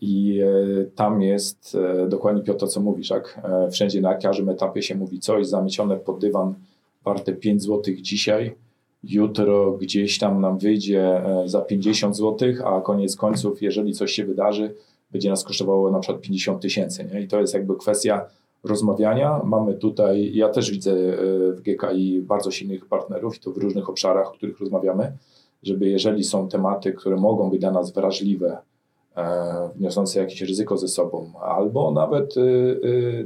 i 0.00 0.40
e, 0.40 0.84
tam 0.84 1.22
jest 1.22 1.78
e, 2.02 2.08
dokładnie 2.08 2.42
Piotr 2.42 2.60
to, 2.60 2.66
co 2.66 2.80
mówisz, 2.80 3.10
jak 3.10 3.40
wszędzie 3.72 4.00
na 4.00 4.14
każdym 4.14 4.48
etapie 4.48 4.82
się 4.82 4.94
mówi 4.94 5.20
coś 5.20 5.46
zamiecione 5.46 5.96
pod 5.96 6.18
dywan 6.18 6.54
warte 7.04 7.32
5 7.32 7.62
zł 7.62 7.94
dzisiaj, 8.00 8.54
jutro 9.04 9.72
gdzieś 9.72 10.18
tam 10.18 10.40
nam 10.40 10.58
wyjdzie 10.58 11.22
za 11.44 11.60
50 11.60 12.16
zł, 12.16 12.48
a 12.64 12.80
koniec 12.80 13.16
końców, 13.16 13.62
jeżeli 13.62 13.92
coś 13.92 14.12
się 14.12 14.24
wydarzy, 14.24 14.74
będzie 15.10 15.30
nas 15.30 15.44
kosztowało 15.44 15.90
na 15.90 15.98
przykład 15.98 16.22
50 16.22 16.62
tysięcy. 16.62 17.08
I 17.24 17.28
to 17.28 17.40
jest 17.40 17.54
jakby 17.54 17.76
kwestia 17.76 18.26
rozmawiania. 18.64 19.40
Mamy 19.44 19.74
tutaj, 19.74 20.34
ja 20.34 20.48
też 20.48 20.70
widzę 20.70 20.92
e, 20.92 21.16
w 21.52 21.60
GKI 21.60 22.22
bardzo 22.22 22.50
silnych 22.50 22.86
partnerów 22.86 23.36
i 23.36 23.40
to 23.40 23.50
w 23.50 23.56
różnych 23.56 23.90
obszarach, 23.90 24.28
o 24.28 24.32
których 24.32 24.60
rozmawiamy, 24.60 25.12
żeby 25.62 25.88
jeżeli 25.88 26.24
są 26.24 26.48
tematy, 26.48 26.92
które 26.92 27.16
mogą 27.16 27.50
być 27.50 27.60
dla 27.60 27.70
nas 27.70 27.92
wrażliwe, 27.92 28.58
e, 29.16 29.70
wniosące 29.76 30.20
jakieś 30.20 30.40
ryzyko 30.40 30.76
ze 30.76 30.88
sobą, 30.88 31.32
albo 31.40 31.90
nawet 31.90 32.34
e, 32.36 32.40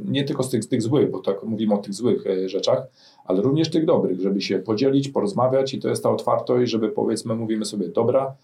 nie 0.05 0.25
tylko 0.25 0.43
z 0.43 0.51
tych, 0.51 0.65
z 0.65 0.69
tych 0.69 0.83
złych, 0.83 1.11
bo 1.11 1.21
tak 1.21 1.43
mówimy 1.43 1.75
o 1.75 1.79
tych 1.79 1.95
złych 1.95 2.25
rzeczach, 2.47 2.87
ale 3.25 3.43
również 3.43 3.71
tych 3.71 3.87
dobrych, 3.87 4.21
żeby 4.21 4.41
się 4.41 4.59
podzielić, 4.59 5.09
porozmawiać 5.09 5.75
i 5.75 5.81
to 5.81 5.89
jest 5.89 6.03
ta 6.03 6.11
otwartość, 6.11 6.71
żeby 6.73 6.89
powiedzmy, 6.89 7.35
mówimy 7.35 7.65
sobie, 7.65 7.89
dobra, 7.89 8.35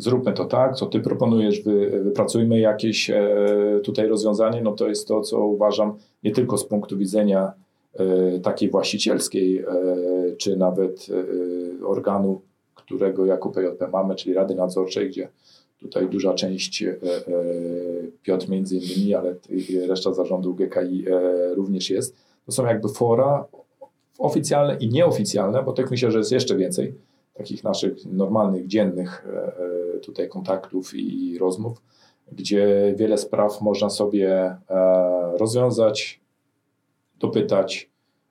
zróbmy 0.00 0.32
to 0.32 0.44
tak, 0.44 0.76
co 0.76 0.86
ty 0.86 1.00
proponujesz, 1.00 1.62
wy, 1.62 2.00
wypracujmy 2.04 2.60
jakieś 2.60 3.10
e, 3.10 3.80
tutaj 3.84 4.08
rozwiązanie, 4.08 4.62
no 4.62 4.72
to 4.72 4.88
jest 4.88 5.08
to, 5.08 5.20
co 5.20 5.44
uważam 5.44 5.94
nie 6.24 6.32
tylko 6.32 6.58
z 6.58 6.64
punktu 6.64 6.98
widzenia 6.98 7.52
e, 7.94 8.40
takiej 8.40 8.70
właścicielskiej, 8.70 9.58
e, 9.58 9.66
czy 10.38 10.56
nawet 10.56 11.06
e, 11.80 11.86
organu, 11.86 12.40
którego 12.74 13.26
jako 13.26 13.50
PJP 13.50 13.88
mamy, 13.88 14.14
czyli 14.14 14.34
Rady 14.34 14.54
Nadzorczej, 14.54 15.08
gdzie 15.08 15.28
tutaj 15.80 16.08
duża 16.08 16.34
część 16.34 16.82
e, 16.82 16.88
e, 16.88 16.96
Piotr 18.22 18.48
między 18.48 18.76
innymi, 18.76 19.14
ale 19.14 19.34
reszta 19.88 20.12
zarządu 20.12 20.54
GKI 20.54 21.04
również 21.54 21.90
jest. 21.90 22.16
To 22.46 22.52
są 22.52 22.66
jakby 22.66 22.88
fora 22.88 23.44
oficjalne 24.18 24.76
i 24.76 24.88
nieoficjalne, 24.88 25.62
bo 25.62 25.72
tych 25.72 25.90
myślę, 25.90 26.10
że 26.10 26.18
jest 26.18 26.32
jeszcze 26.32 26.56
więcej, 26.56 26.94
takich 27.34 27.64
naszych 27.64 28.06
normalnych, 28.06 28.66
dziennych 28.66 29.26
tutaj 30.00 30.28
kontaktów 30.28 30.94
i 30.94 31.38
rozmów, 31.38 31.82
gdzie 32.32 32.94
wiele 32.96 33.18
spraw 33.18 33.60
można 33.60 33.90
sobie 33.90 34.30
e, 34.34 34.56
rozwiązać, 35.38 36.20
dopytać, 37.18 37.90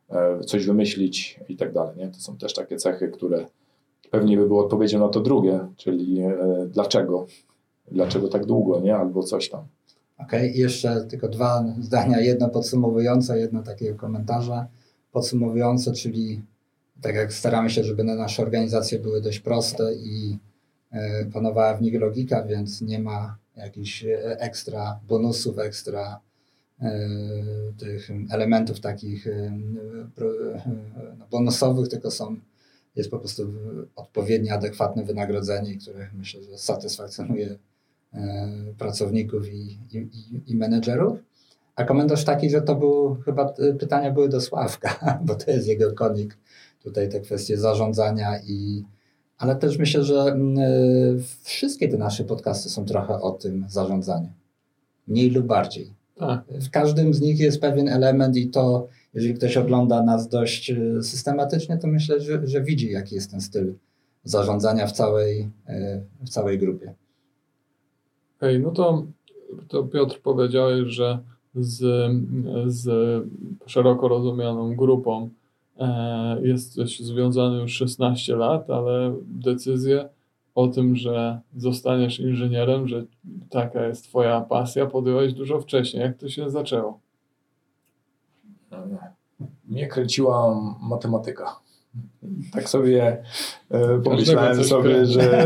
e, 0.09 0.39
coś 0.39 0.65
wymyślić 0.65 1.39
i 1.49 1.55
tak 1.55 1.73
dalej. 1.73 1.97
Nie? 1.97 2.07
To 2.07 2.19
są 2.19 2.37
też 2.37 2.53
takie 2.53 2.77
cechy, 2.77 3.07
które 3.07 3.45
pewnie 4.11 4.37
by 4.37 4.47
było 4.47 4.63
odpowiedzią 4.63 4.99
na 4.99 5.09
to 5.09 5.19
drugie, 5.19 5.59
czyli 5.75 6.21
e, 6.21 6.35
dlaczego, 6.67 7.25
dlaczego 7.91 8.27
tak 8.27 8.45
długo, 8.45 8.79
nie? 8.79 8.95
albo 8.95 9.23
coś 9.23 9.49
tam. 9.49 9.63
Okej, 10.19 10.49
okay. 10.49 10.61
jeszcze 10.61 11.05
tylko 11.05 11.27
dwa 11.27 11.65
zdania, 11.81 12.19
jedno 12.19 12.49
podsumowujące, 12.49 13.39
jedno 13.39 13.63
takiego 13.63 13.97
komentarza 13.97 14.67
podsumowujące, 15.11 15.91
czyli 15.93 16.41
tak 17.01 17.15
jak 17.15 17.33
staramy 17.33 17.69
się, 17.69 17.83
żeby 17.83 18.03
nasze 18.03 18.43
organizacje 18.43 18.99
były 18.99 19.21
dość 19.21 19.39
proste 19.39 19.93
i 19.93 20.37
panowała 21.33 21.77
w 21.77 21.81
nich 21.81 21.99
logika, 21.99 22.43
więc 22.43 22.81
nie 22.81 22.99
ma 22.99 23.37
jakichś 23.55 24.03
e, 24.03 24.39
ekstra 24.39 24.99
bonusów, 25.07 25.59
ekstra 25.59 26.19
e, 26.81 26.91
tych 27.77 28.09
elementów 28.31 28.79
takich 28.79 29.27
no, 31.19 31.27
bonusowych, 31.31 31.87
tylko 31.87 32.11
są, 32.11 32.35
jest 32.95 33.11
po 33.11 33.19
prostu 33.19 33.53
odpowiednie, 33.95 34.53
adekwatne 34.53 35.03
wynagrodzenie, 35.03 35.77
które 35.77 36.09
myślę, 36.13 36.43
że 36.43 36.57
satysfakcjonuje 36.57 37.57
pracowników 38.77 39.53
i, 39.53 39.79
i, 39.91 40.07
i 40.47 40.55
menedżerów. 40.55 41.19
A 41.75 41.83
komentarz 41.83 42.25
taki, 42.25 42.49
że 42.49 42.61
to 42.61 42.75
był, 42.75 43.15
chyba 43.25 43.53
pytania 43.79 44.11
były 44.11 44.29
do 44.29 44.41
Sławka, 44.41 44.99
bo 45.25 45.35
to 45.35 45.51
jest 45.51 45.67
jego 45.67 45.93
konik, 45.93 46.37
tutaj 46.83 47.09
te 47.09 47.19
kwestie 47.19 47.57
zarządzania 47.57 48.39
i 48.43 48.83
ale 49.39 49.55
też 49.55 49.77
myślę, 49.77 50.03
że 50.03 50.21
mm, 50.21 50.57
e, 50.59 50.63
wszystkie 51.43 51.87
te 51.87 51.97
nasze 51.97 52.23
podcasty 52.23 52.69
są 52.69 52.85
trochę 52.85 53.21
o 53.21 53.31
tym 53.31 53.65
zarządzaniu. 53.69 54.29
Mniej 55.07 55.29
lub 55.29 55.45
bardziej. 55.45 55.93
Tak. 56.15 56.43
W 56.47 56.69
każdym 56.69 57.13
z 57.13 57.21
nich 57.21 57.39
jest 57.39 57.61
pewien 57.61 57.87
element 57.87 58.37
i 58.37 58.49
to, 58.49 58.87
jeżeli 59.13 59.33
ktoś 59.33 59.57
ogląda 59.57 60.03
nas 60.03 60.27
dość 60.27 60.71
e, 60.71 61.03
systematycznie, 61.03 61.77
to 61.77 61.87
myślę, 61.87 62.19
że, 62.19 62.47
że 62.47 62.61
widzi, 62.61 62.91
jaki 62.91 63.15
jest 63.15 63.31
ten 63.31 63.41
styl 63.41 63.73
zarządzania 64.23 64.87
w 64.87 64.91
całej, 64.91 65.49
e, 65.67 66.01
w 66.21 66.29
całej 66.29 66.59
grupie. 66.59 66.93
Hej, 68.39 68.59
no 68.59 68.71
to, 68.71 69.05
to 69.67 69.83
Piotr 69.83 70.21
powiedziałeś, 70.21 70.87
że 70.87 71.19
z, 71.55 72.11
z 72.67 72.87
szeroko 73.65 74.07
rozumianą 74.07 74.75
grupą 74.75 75.29
jesteś 76.41 76.99
związany 76.99 77.61
już 77.61 77.73
16 77.73 78.35
lat, 78.35 78.69
ale 78.69 79.15
decyzję 79.23 80.09
o 80.55 80.67
tym, 80.67 80.95
że 80.95 81.39
zostaniesz 81.57 82.19
inżynierem, 82.19 82.87
że 82.87 83.05
taka 83.49 83.87
jest 83.87 84.03
Twoja 84.03 84.41
pasja, 84.41 84.85
podjąłeś 84.85 85.33
dużo 85.33 85.59
wcześniej. 85.59 86.03
Jak 86.03 86.17
to 86.17 86.29
się 86.29 86.49
zaczęło? 86.49 86.99
Mnie 89.67 89.87
kręciła 89.87 90.61
matematyka. 90.81 91.55
Tak 92.53 92.69
sobie 92.69 93.23
e, 93.71 93.99
pomyślałem 93.99 94.63
sobie, 94.63 94.89
kręci. 94.89 95.13
że 95.13 95.41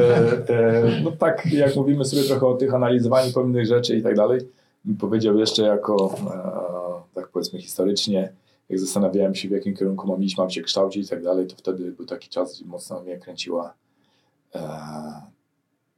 e, 0.49 1.01
no 1.03 1.11
tak 1.11 1.45
jak 1.45 1.75
mówimy 1.75 2.05
sobie 2.05 2.23
trochę 2.23 2.47
o 2.47 2.53
tych 2.53 2.73
analizowaniu 2.73 3.33
pewnych 3.33 3.65
rzeczy 3.65 3.97
i 3.97 4.03
tak 4.03 4.15
dalej, 4.15 4.39
i 4.85 4.93
powiedział 4.93 5.37
jeszcze 5.37 5.63
jako, 5.63 6.15
e, 6.33 7.15
tak 7.15 7.27
powiedzmy 7.27 7.61
historycznie, 7.61 8.33
jak 8.69 8.79
zastanawiałem 8.79 9.35
się 9.35 9.47
w 9.47 9.51
jakim 9.51 9.75
kierunku 9.75 10.07
mam 10.07 10.23
iść, 10.23 10.37
mam 10.37 10.49
się 10.49 10.61
kształcić 10.61 11.05
i 11.05 11.09
tak 11.09 11.23
dalej, 11.23 11.47
to 11.47 11.55
wtedy 11.55 11.91
był 11.91 12.05
taki 12.05 12.29
czas, 12.29 12.55
gdzie 12.55 12.65
mocno 12.65 13.01
mnie 13.01 13.17
kręciła 13.17 13.73
e, 14.55 14.61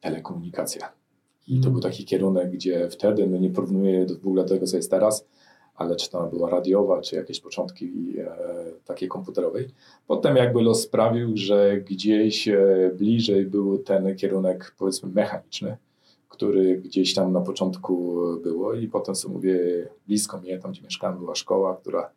telekomunikacja. 0.02 0.92
I 1.48 1.60
to 1.60 1.70
był 1.70 1.82
taki 1.82 2.06
kierunek, 2.06 2.52
gdzie 2.52 2.90
wtedy, 2.90 3.28
no 3.28 3.38
nie 3.38 3.50
porównuję 3.50 4.06
do, 4.06 4.16
w 4.16 4.28
ogóle 4.28 4.46
tego, 4.46 4.66
co 4.66 4.78
jest 4.78 4.92
teraz, 4.92 5.26
ale 5.76 5.96
czy 5.96 6.10
to 6.10 6.28
była 6.28 6.50
radiowa, 6.50 7.02
czy 7.02 7.16
jakieś 7.16 7.40
początki 7.40 8.14
e, 8.20 8.36
takiej 8.86 9.10
komputerowej. 9.10 9.68
Potem 10.08 10.36
jakby 10.36 10.62
los 10.62 10.82
sprawił, 10.82 11.32
że 11.38 11.82
gdzieś 11.82 12.48
e, 12.48 12.92
bliżej 12.98 13.46
był 13.46 13.78
ten 13.78 14.16
kierunek 14.16 14.76
powiedzmy 14.78 15.10
mechaniczny, 15.10 15.78
który 16.30 16.78
gdzieś 16.78 17.14
tam 17.14 17.34
na 17.34 17.42
początku 17.42 18.22
było 18.44 18.74
i 18.74 18.88
potem 18.88 19.16
sobie 19.16 19.34
mówię, 19.36 19.88
blisko 20.08 20.42
mnie, 20.42 20.60
tam 20.60 20.72
gdzie 20.72 20.82
mieszkałem, 20.82 21.18
była 21.18 21.36
szkoła, 21.36 21.78
która 21.82 22.10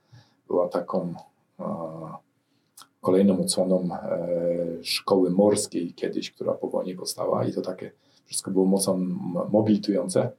była 0.48 0.68
taką 0.68 1.14
e, 1.60 1.64
kolejną 3.00 3.40
odsłoną 3.40 3.88
e, 3.94 4.26
szkoły 4.82 5.30
morskiej 5.30 5.94
kiedyś, 5.94 6.30
która 6.30 6.52
po 6.52 6.68
wojnie 6.68 6.94
powstała 6.94 7.44
i 7.44 7.52
to 7.52 7.62
takie 7.62 7.90
wszystko 8.24 8.50
było 8.50 8.64
mocno 8.64 8.94
mobilitujące. 9.50 10.30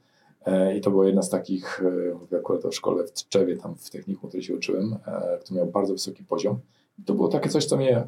E, 0.45 0.77
I 0.77 0.81
to 0.81 0.91
była 0.91 1.05
jedna 1.05 1.21
z 1.21 1.29
takich, 1.29 1.83
mówię 2.19 2.37
akurat 2.37 2.65
o 2.65 2.71
szkole 2.71 3.03
w 3.03 3.11
Tczewie, 3.11 3.57
tam 3.57 3.75
w 3.75 3.89
technikum, 3.89 4.29
której 4.29 4.43
się 4.43 4.55
uczyłem, 4.55 4.95
który 5.41 5.57
miał 5.59 5.67
bardzo 5.67 5.93
wysoki 5.93 6.23
poziom. 6.23 6.59
I 6.99 7.03
to 7.03 7.13
było 7.13 7.27
takie 7.27 7.49
coś, 7.49 7.65
co 7.65 7.77
mnie 7.77 8.07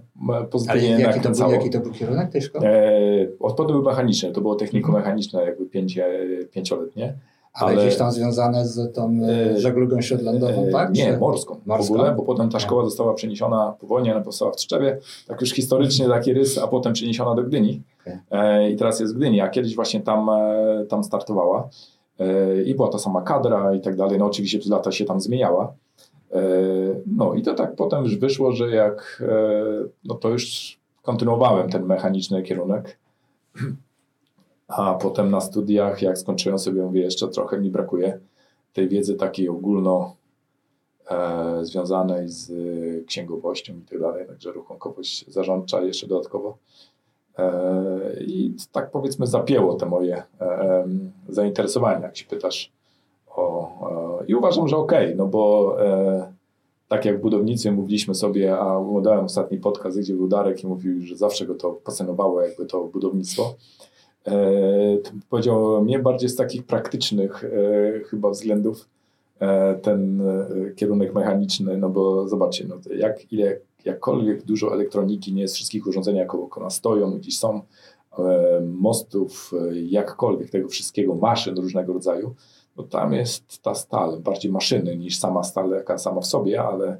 pozytywnie 0.51 0.95
Ale 0.95 1.01
jaki 1.01 1.19
to, 1.21 1.31
był, 1.31 1.51
jaki 1.51 1.69
to 1.69 1.79
był 1.79 1.91
kierunek 1.91 2.31
tej 2.31 2.41
szkoły? 2.41 2.67
E, 2.67 3.27
odpady 3.39 3.73
były 3.73 3.83
mechaniczne, 3.83 4.31
to 4.31 4.41
było 4.41 4.55
technikum 4.55 4.93
mechaniczne, 4.93 5.43
jakby 5.43 5.65
pięcie, 5.65 6.27
pięcioletnie. 6.51 7.17
Ale, 7.53 7.71
ale 7.71 7.81
gdzieś 7.81 7.97
tam 7.97 8.11
związane 8.11 8.65
z 8.67 8.95
tą 8.95 9.19
żeglugą 9.55 10.01
śródlądową, 10.01 10.67
tak? 10.71 10.93
Nie, 10.93 11.17
morską, 11.17 11.59
morską 11.65 11.93
w 11.93 11.97
ogóle, 11.97 12.15
bo 12.15 12.23
potem 12.23 12.49
ta 12.49 12.59
szkoła 12.59 12.85
została 12.85 13.13
przeniesiona 13.13 13.73
po 13.79 13.87
wojnie, 13.87 14.15
ona 14.15 14.23
powstała 14.23 14.51
w 14.51 14.55
Tczewie, 14.55 14.97
tak 15.27 15.41
już 15.41 15.51
historycznie 15.51 16.07
taki 16.07 16.33
rys, 16.33 16.57
a 16.57 16.67
potem 16.67 16.93
przeniesiona 16.93 17.35
do 17.35 17.43
Gdyni. 17.43 17.81
Okay. 18.01 18.69
I 18.69 18.75
teraz 18.75 18.99
jest 18.99 19.13
w 19.13 19.17
Gdyni, 19.17 19.41
a 19.41 19.49
kiedyś 19.49 19.75
właśnie 19.75 20.01
tam, 20.01 20.29
tam 20.89 21.03
startowała. 21.03 21.69
E, 22.21 22.61
i 22.63 22.75
była 22.75 22.87
ta 22.87 22.97
sama 22.97 23.21
kadra 23.21 23.73
i 23.73 23.81
tak 23.81 23.95
dalej. 23.95 24.19
No 24.19 24.25
oczywiście 24.25 24.59
przez 24.59 24.71
lata 24.71 24.91
się 24.91 25.05
tam 25.05 25.21
zmieniała. 25.21 25.73
E, 26.31 26.41
no 27.07 27.33
i 27.33 27.41
to 27.41 27.53
tak 27.53 27.75
potem 27.75 28.03
już 28.03 28.17
wyszło, 28.17 28.51
że 28.51 28.69
jak, 28.69 29.23
e, 29.29 29.63
no 30.05 30.15
to 30.15 30.29
już 30.29 30.77
kontynuowałem 31.01 31.69
ten 31.69 31.85
mechaniczny 31.85 32.43
kierunek. 32.43 32.97
A 34.71 34.93
potem 34.93 35.31
na 35.31 35.41
studiach, 35.41 36.01
jak 36.01 36.17
skończyłem 36.17 36.59
sobie, 36.59 36.81
mówię, 36.81 37.01
jeszcze 37.01 37.27
trochę 37.27 37.59
mi 37.59 37.69
brakuje 37.69 38.19
tej 38.73 38.89
wiedzy 38.89 39.15
takiej 39.15 39.49
ogólno 39.49 40.15
e, 41.09 41.65
związanej 41.65 42.29
z 42.29 42.51
księgowością 43.07 43.73
i 43.73 43.81
tak 43.81 43.99
dalej, 43.99 44.27
także 44.27 44.53
rachunkowość 44.53 45.25
zarządcza 45.27 45.81
jeszcze 45.81 46.07
dodatkowo. 46.07 46.57
E, 47.37 48.23
I 48.27 48.55
tak 48.71 48.91
powiedzmy 48.91 49.27
zapięło 49.27 49.75
te 49.75 49.85
moje 49.85 50.23
e, 50.41 50.87
zainteresowania, 51.29 52.01
jak 52.01 52.17
się 52.17 52.25
pytasz 52.25 52.71
o... 53.35 54.21
I 54.27 54.35
uważam, 54.35 54.67
że 54.67 54.77
okej, 54.77 55.05
okay, 55.05 55.15
no 55.15 55.25
bo 55.25 55.75
e, 55.85 56.33
tak 56.87 57.05
jak 57.05 57.17
w 57.17 57.21
budownictwie 57.21 57.71
mówiliśmy 57.71 58.15
sobie, 58.15 58.57
a 58.57 58.75
oglądałem 58.75 59.25
ostatni 59.25 59.57
podcast, 59.57 59.99
gdzie 59.99 60.13
był 60.13 60.27
Darek 60.27 60.63
i 60.63 60.67
mówił, 60.67 61.01
że 61.01 61.15
zawsze 61.15 61.45
go 61.45 61.55
to 61.55 61.71
pasjonowało, 61.71 62.41
jakby 62.41 62.65
to 62.65 62.83
budownictwo. 62.83 63.53
To 65.03 65.11
powiedział 65.29 65.83
mnie 65.83 65.99
bardziej 65.99 66.29
z 66.29 66.35
takich 66.35 66.63
praktycznych 66.63 67.45
chyba 68.09 68.29
względów 68.29 68.89
ten 69.81 70.23
kierunek 70.75 71.13
mechaniczny, 71.13 71.77
no 71.77 71.89
bo 71.89 72.27
zobaczcie, 72.27 72.65
no 72.67 72.75
jak 72.95 73.33
ile 73.33 73.59
jakkolwiek 73.85 74.43
dużo 74.43 74.73
elektroniki, 74.73 75.33
nie 75.33 75.41
jest 75.41 75.55
wszystkich 75.55 75.87
urządzenia 75.87 76.25
koło 76.25 76.49
nas 76.59 76.75
stoją, 76.75 77.11
gdzieś 77.11 77.39
są, 77.39 77.61
e, 78.19 78.61
mostów, 78.61 79.51
e, 79.53 79.79
jakkolwiek 79.79 80.49
tego 80.49 80.67
wszystkiego, 80.67 81.15
maszyn 81.15 81.57
różnego 81.57 81.93
rodzaju, 81.93 82.35
no 82.77 82.83
tam 82.83 83.13
jest 83.13 83.61
ta 83.61 83.75
stal, 83.75 84.19
bardziej 84.19 84.51
maszyny 84.51 84.97
niż 84.97 85.19
sama 85.19 85.43
stal 85.43 85.69
jaka 85.69 85.97
sama 85.97 86.21
w 86.21 86.25
sobie, 86.25 86.63
ale 86.63 86.97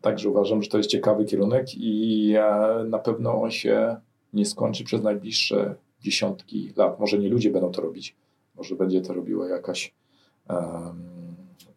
także 0.00 0.30
uważam, 0.30 0.62
że 0.62 0.70
to 0.70 0.76
jest 0.76 0.90
ciekawy 0.90 1.24
kierunek 1.24 1.66
i 1.74 2.32
e, 2.38 2.84
na 2.84 2.98
pewno 2.98 3.42
on 3.42 3.50
się 3.50 3.96
nie 4.32 4.46
skończy 4.46 4.84
przez 4.84 5.02
najbliższe 5.02 5.74
dziesiątki 6.00 6.72
lat. 6.76 7.00
Może 7.00 7.18
nie 7.18 7.28
ludzie 7.28 7.50
będą 7.50 7.72
to 7.72 7.82
robić, 7.82 8.16
może 8.54 8.76
będzie 8.76 9.00
to 9.00 9.14
robiła 9.14 9.48
jakaś 9.48 9.94
um, 10.50 11.16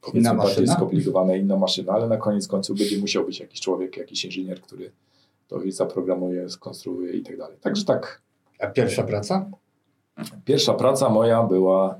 powiedzmy 0.02 0.20
inna 0.20 0.36
bardziej 0.36 0.68
skomplikowana 0.68 1.36
inna 1.36 1.58
maszyna, 1.58 1.94
ale 1.94 2.08
na 2.08 2.18
koniec 2.18 2.48
końców 2.48 2.78
będzie 2.78 2.98
musiał 2.98 3.26
być 3.26 3.40
jakiś 3.40 3.62
człowiek, 3.62 3.98
jakiś 3.98 4.26
inżynier, 4.26 4.62
który 4.62 4.92
to 5.48 5.60
zaprogramuje, 5.68 6.50
skonstruuje 6.50 7.14
i 7.14 7.22
tak 7.22 7.38
dalej. 7.38 7.58
Także 7.62 7.86
tak. 7.86 8.22
A 8.60 8.68
pierwsza 8.68 9.04
praca? 9.04 9.50
Pierwsza 10.46 10.74
praca 10.74 11.10
moja 11.10 11.44
była 11.44 11.96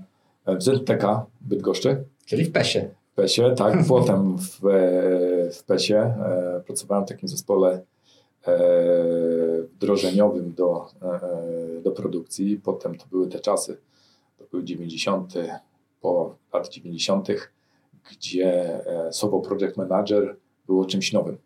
w 0.48 0.64
ZTK 0.64 1.26
Bydgoszczy. 1.42 2.04
Czyli 2.26 2.46
w 2.46 2.52
PESie. 2.52 2.90
W 3.12 3.16
PESie, 3.16 3.54
tak. 3.56 3.78
Potem 3.88 4.38
w, 4.38 4.60
w 5.54 5.64
PESie 5.64 5.96
e, 5.96 6.62
pracowałem 6.66 7.06
w 7.06 7.10
takim 7.10 7.30
zespole 7.30 7.72
e, 7.74 7.82
wdrożeniowym 9.76 10.54
do, 10.54 10.86
e, 11.02 11.82
do 11.82 11.92
produkcji. 11.92 12.62
Potem 12.64 12.98
to 12.98 13.06
były 13.12 13.28
te 13.28 13.40
czasy, 13.40 13.78
to 14.38 14.46
były 14.52 14.64
90. 14.64 15.34
po 16.02 16.36
lat 16.54 16.70
90 16.70 17.28
gdzie 18.12 18.80
e, 18.86 19.14
słowo 19.14 19.40
project 19.40 19.78
manager 19.78 20.36
było 20.66 20.86
czymś 20.86 21.14
nowym. 21.14 21.38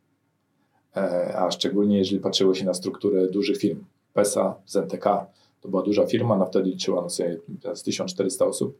E, 0.95 1.33
a 1.37 1.51
szczególnie 1.51 1.97
jeżeli 1.97 2.21
patrzyło 2.21 2.53
się 2.53 2.65
na 2.65 2.73
strukturę 2.73 3.27
dużych 3.27 3.57
firm. 3.57 3.83
PESA, 4.13 4.55
ZTK 4.65 5.27
to 5.61 5.69
była 5.69 5.81
duża 5.83 6.05
firma, 6.05 6.37
na 6.37 6.45
wtedy 6.45 6.69
liczyła 6.69 7.01
na 7.01 7.09
sobie 7.09 7.37
1400 7.83 8.45
osób 8.45 8.77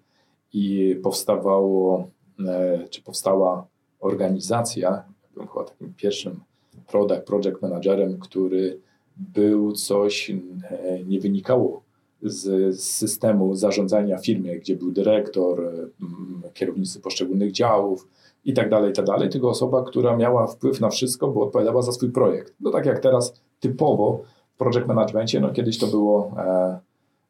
i 0.54 0.96
powstawało, 1.04 2.08
e, 2.48 2.88
czy 2.90 3.02
powstała 3.02 3.68
organizacja, 4.00 5.04
byłem 5.34 5.48
chyba 5.48 5.64
takim 5.64 5.94
pierwszym 5.94 6.40
product, 6.88 7.22
project 7.26 7.62
managerem, 7.62 8.20
który 8.20 8.80
był 9.18 9.72
coś, 9.72 10.32
nie 11.06 11.20
wynikało 11.20 11.82
z, 12.24 12.80
systemu 12.82 13.56
zarządzania 13.56 14.18
firmy, 14.18 14.60
gdzie 14.60 14.76
był 14.76 14.92
dyrektor, 14.92 15.60
mm, 15.62 16.42
kierownicy 16.54 17.00
poszczególnych 17.00 17.52
działów 17.52 18.08
i 18.46 18.54
tak 18.54 18.70
dalej, 18.70 18.94
tak 18.94 19.06
dalej, 19.06 19.30
tylko 19.30 19.50
osoba, 19.50 19.84
która 19.84 20.18
miała 20.18 20.48
wpływ 20.48 20.82
na 20.82 20.90
wszystko, 20.90 21.28
bo 21.28 21.42
odpowiadała 21.42 21.82
za 21.82 21.92
swój 21.92 22.12
projekt. 22.12 22.54
No 22.60 22.72
tak 22.72 22.86
jak 22.86 23.00
teraz 23.00 23.42
typowo 23.60 24.22
w 24.56 24.58
project 24.58 24.88
managementie, 24.88 25.40
no 25.40 25.54
kiedyś 25.54 25.80
to 25.80 25.88
było 25.88 26.36
e, 26.38 26.80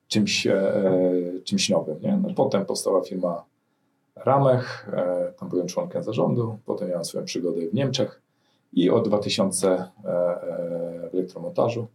czymś, 0.07 0.47
e, 0.47 0.83
czymś 1.43 1.69
nowym. 1.69 2.01
Nie? 2.01 2.19
No, 2.23 2.29
potem 2.35 2.65
powstała 2.65 3.01
firma 3.01 3.43
Ramech, 4.15 4.89
e, 4.93 5.33
tam 5.39 5.49
byłem 5.49 5.67
członkiem 5.67 6.03
zarządu, 6.03 6.57
potem 6.65 6.89
miałem 6.89 7.05
swoją 7.05 7.25
przygodę 7.25 7.67
w 7.67 7.73
Niemczech 7.73 8.21
i 8.73 8.89
od 8.89 9.07
2000 9.07 9.67
e, 9.67 9.77
e, 10.05 11.09
w 11.09 11.13
elektromontażu 11.13 11.87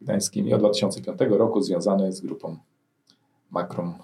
Gdańskim 0.00 0.48
i 0.48 0.54
od 0.54 0.60
2005 0.60 1.20
roku 1.30 1.60
związany 1.60 2.12
z 2.12 2.20
grupą 2.20 2.56
Makrom 3.50 3.94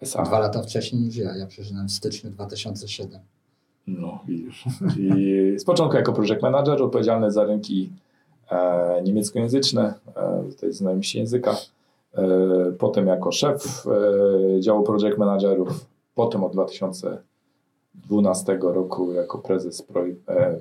SA. 0.00 0.22
Dwa 0.22 0.38
lata 0.38 0.62
wcześniej 0.62 1.02
niż 1.02 1.16
ja. 1.16 1.36
Ja 1.36 1.46
przeżyłem 1.46 1.88
w 1.88 1.92
styczniu 1.92 2.30
2007. 2.30 3.20
No, 3.86 4.24
widzisz. 4.26 4.64
I 4.98 5.54
z 5.58 5.64
początku 5.64 5.96
jako 5.96 6.12
project 6.12 6.42
manager 6.42 6.82
odpowiedzialny 6.82 7.30
za 7.30 7.44
rynki 7.44 7.92
e, 8.50 9.02
niemieckojęzyczne, 9.02 9.94
e, 10.16 10.44
tutaj 10.50 10.72
znajomość 10.72 11.14
języka. 11.14 11.56
E, 12.14 12.26
potem 12.78 13.06
jako 13.06 13.32
szef 13.32 13.86
e, 14.56 14.60
działu 14.60 14.82
project 14.82 15.18
managerów. 15.18 15.86
Potem 16.14 16.44
od 16.44 16.54
2012 18.06 18.58
roku 18.62 19.12
jako 19.12 19.38
prezes 19.38 19.82
pro, 19.82 20.04
e, 20.28 20.58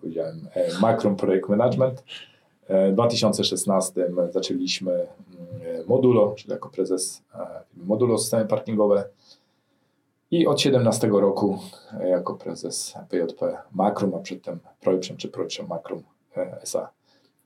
powiedziałem, 0.00 0.48
e, 0.54 0.80
Macron 0.80 1.16
Project 1.16 1.48
Management. 1.48 2.04
W 2.68 2.92
2016 2.92 4.06
zaczęliśmy 4.30 4.92
mm, 4.92 5.86
Modulo, 5.86 6.34
czyli 6.36 6.52
jako 6.52 6.68
prezes 6.68 7.22
e, 7.34 7.46
modulo 7.76 8.18
systemy 8.18 8.44
parkingowe. 8.44 9.04
I 10.30 10.46
od 10.46 10.60
17 10.60 11.08
roku 11.08 11.58
jako 12.00 12.34
prezes 12.34 12.94
PJP 13.08 13.56
Makrum, 13.72 14.14
a 14.14 14.18
przedtem 14.18 14.58
Projprzem 14.80 15.16
czy 15.16 15.28
Projprzem 15.28 15.66
Makrum 15.66 16.02
SA. 16.62 16.90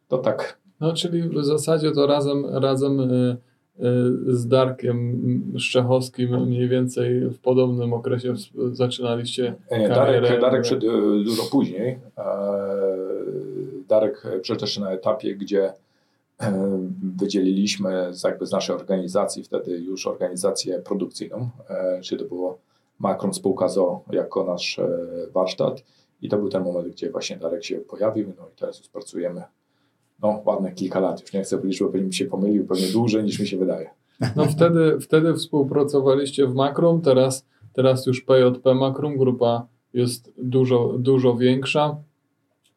To 0.09 0.19
tak. 0.19 0.59
No, 0.81 0.93
czyli 0.93 1.23
w 1.23 1.45
zasadzie 1.45 1.93
to 1.93 2.07
razem, 2.07 2.47
razem 2.47 3.11
z 4.27 4.47
Darkiem 4.47 5.43
Szczechowskim 5.59 6.47
mniej 6.47 6.69
więcej 6.69 7.21
w 7.21 7.39
podobnym 7.39 7.93
okresie 7.93 8.35
zaczynaliście 8.73 9.55
Nie, 9.71 9.89
Darek, 9.89 10.41
Darek 10.41 10.63
przed, 10.63 10.81
dużo 11.25 11.43
później. 11.51 11.99
Darek 13.89 14.23
przeszedł 14.43 14.61
też 14.61 14.79
na 14.79 14.91
etapie, 14.91 15.37
gdzie 15.37 15.73
wydzieliliśmy 17.17 18.15
z, 18.15 18.25
jakby 18.25 18.47
z 18.47 18.53
naszej 18.53 18.77
organizacji 18.77 19.45
wtedy 19.45 19.79
już 19.79 20.07
organizację 20.07 20.79
produkcyjną, 20.79 21.49
czyli 22.03 22.23
to 22.23 22.29
było 22.29 22.59
Makron 22.99 23.35
Spółka 23.35 23.69
ZO 23.69 24.03
jako 24.11 24.45
nasz 24.45 24.81
warsztat 25.33 25.83
i 26.23 26.29
to 26.29 26.37
był 26.37 26.49
ten 26.49 26.63
moment, 26.63 26.89
gdzie 26.89 27.11
właśnie 27.11 27.37
Darek 27.37 27.65
się 27.65 27.79
pojawił, 27.79 28.33
no 28.39 28.49
i 28.49 28.57
teraz 28.59 28.79
już 28.79 28.89
pracujemy 28.89 29.43
no 30.23 30.43
ładne 30.45 30.73
kilka 30.73 31.01
lat, 31.01 31.21
już 31.21 31.33
nie 31.33 31.43
chcę 31.43 31.59
bo 31.59 31.89
pewnie 31.89 32.07
mi 32.07 32.15
się 32.15 32.25
pomylił, 32.25 32.67
pewnie 32.67 32.93
dłużej 32.93 33.25
niż 33.25 33.41
mi 33.41 33.47
się 33.47 33.57
wydaje. 33.57 33.91
No 34.37 34.45
wtedy, 34.45 35.01
wtedy 35.01 35.35
współpracowaliście 35.35 36.47
w 36.47 36.55
Makrum, 36.55 37.01
teraz, 37.01 37.47
teraz 37.73 38.07
już 38.07 38.21
PJP 38.21 38.75
Makrum, 38.75 39.17
grupa 39.17 39.67
jest 39.95 40.33
dużo, 40.39 40.95
dużo 40.99 41.37
większa, 41.37 41.97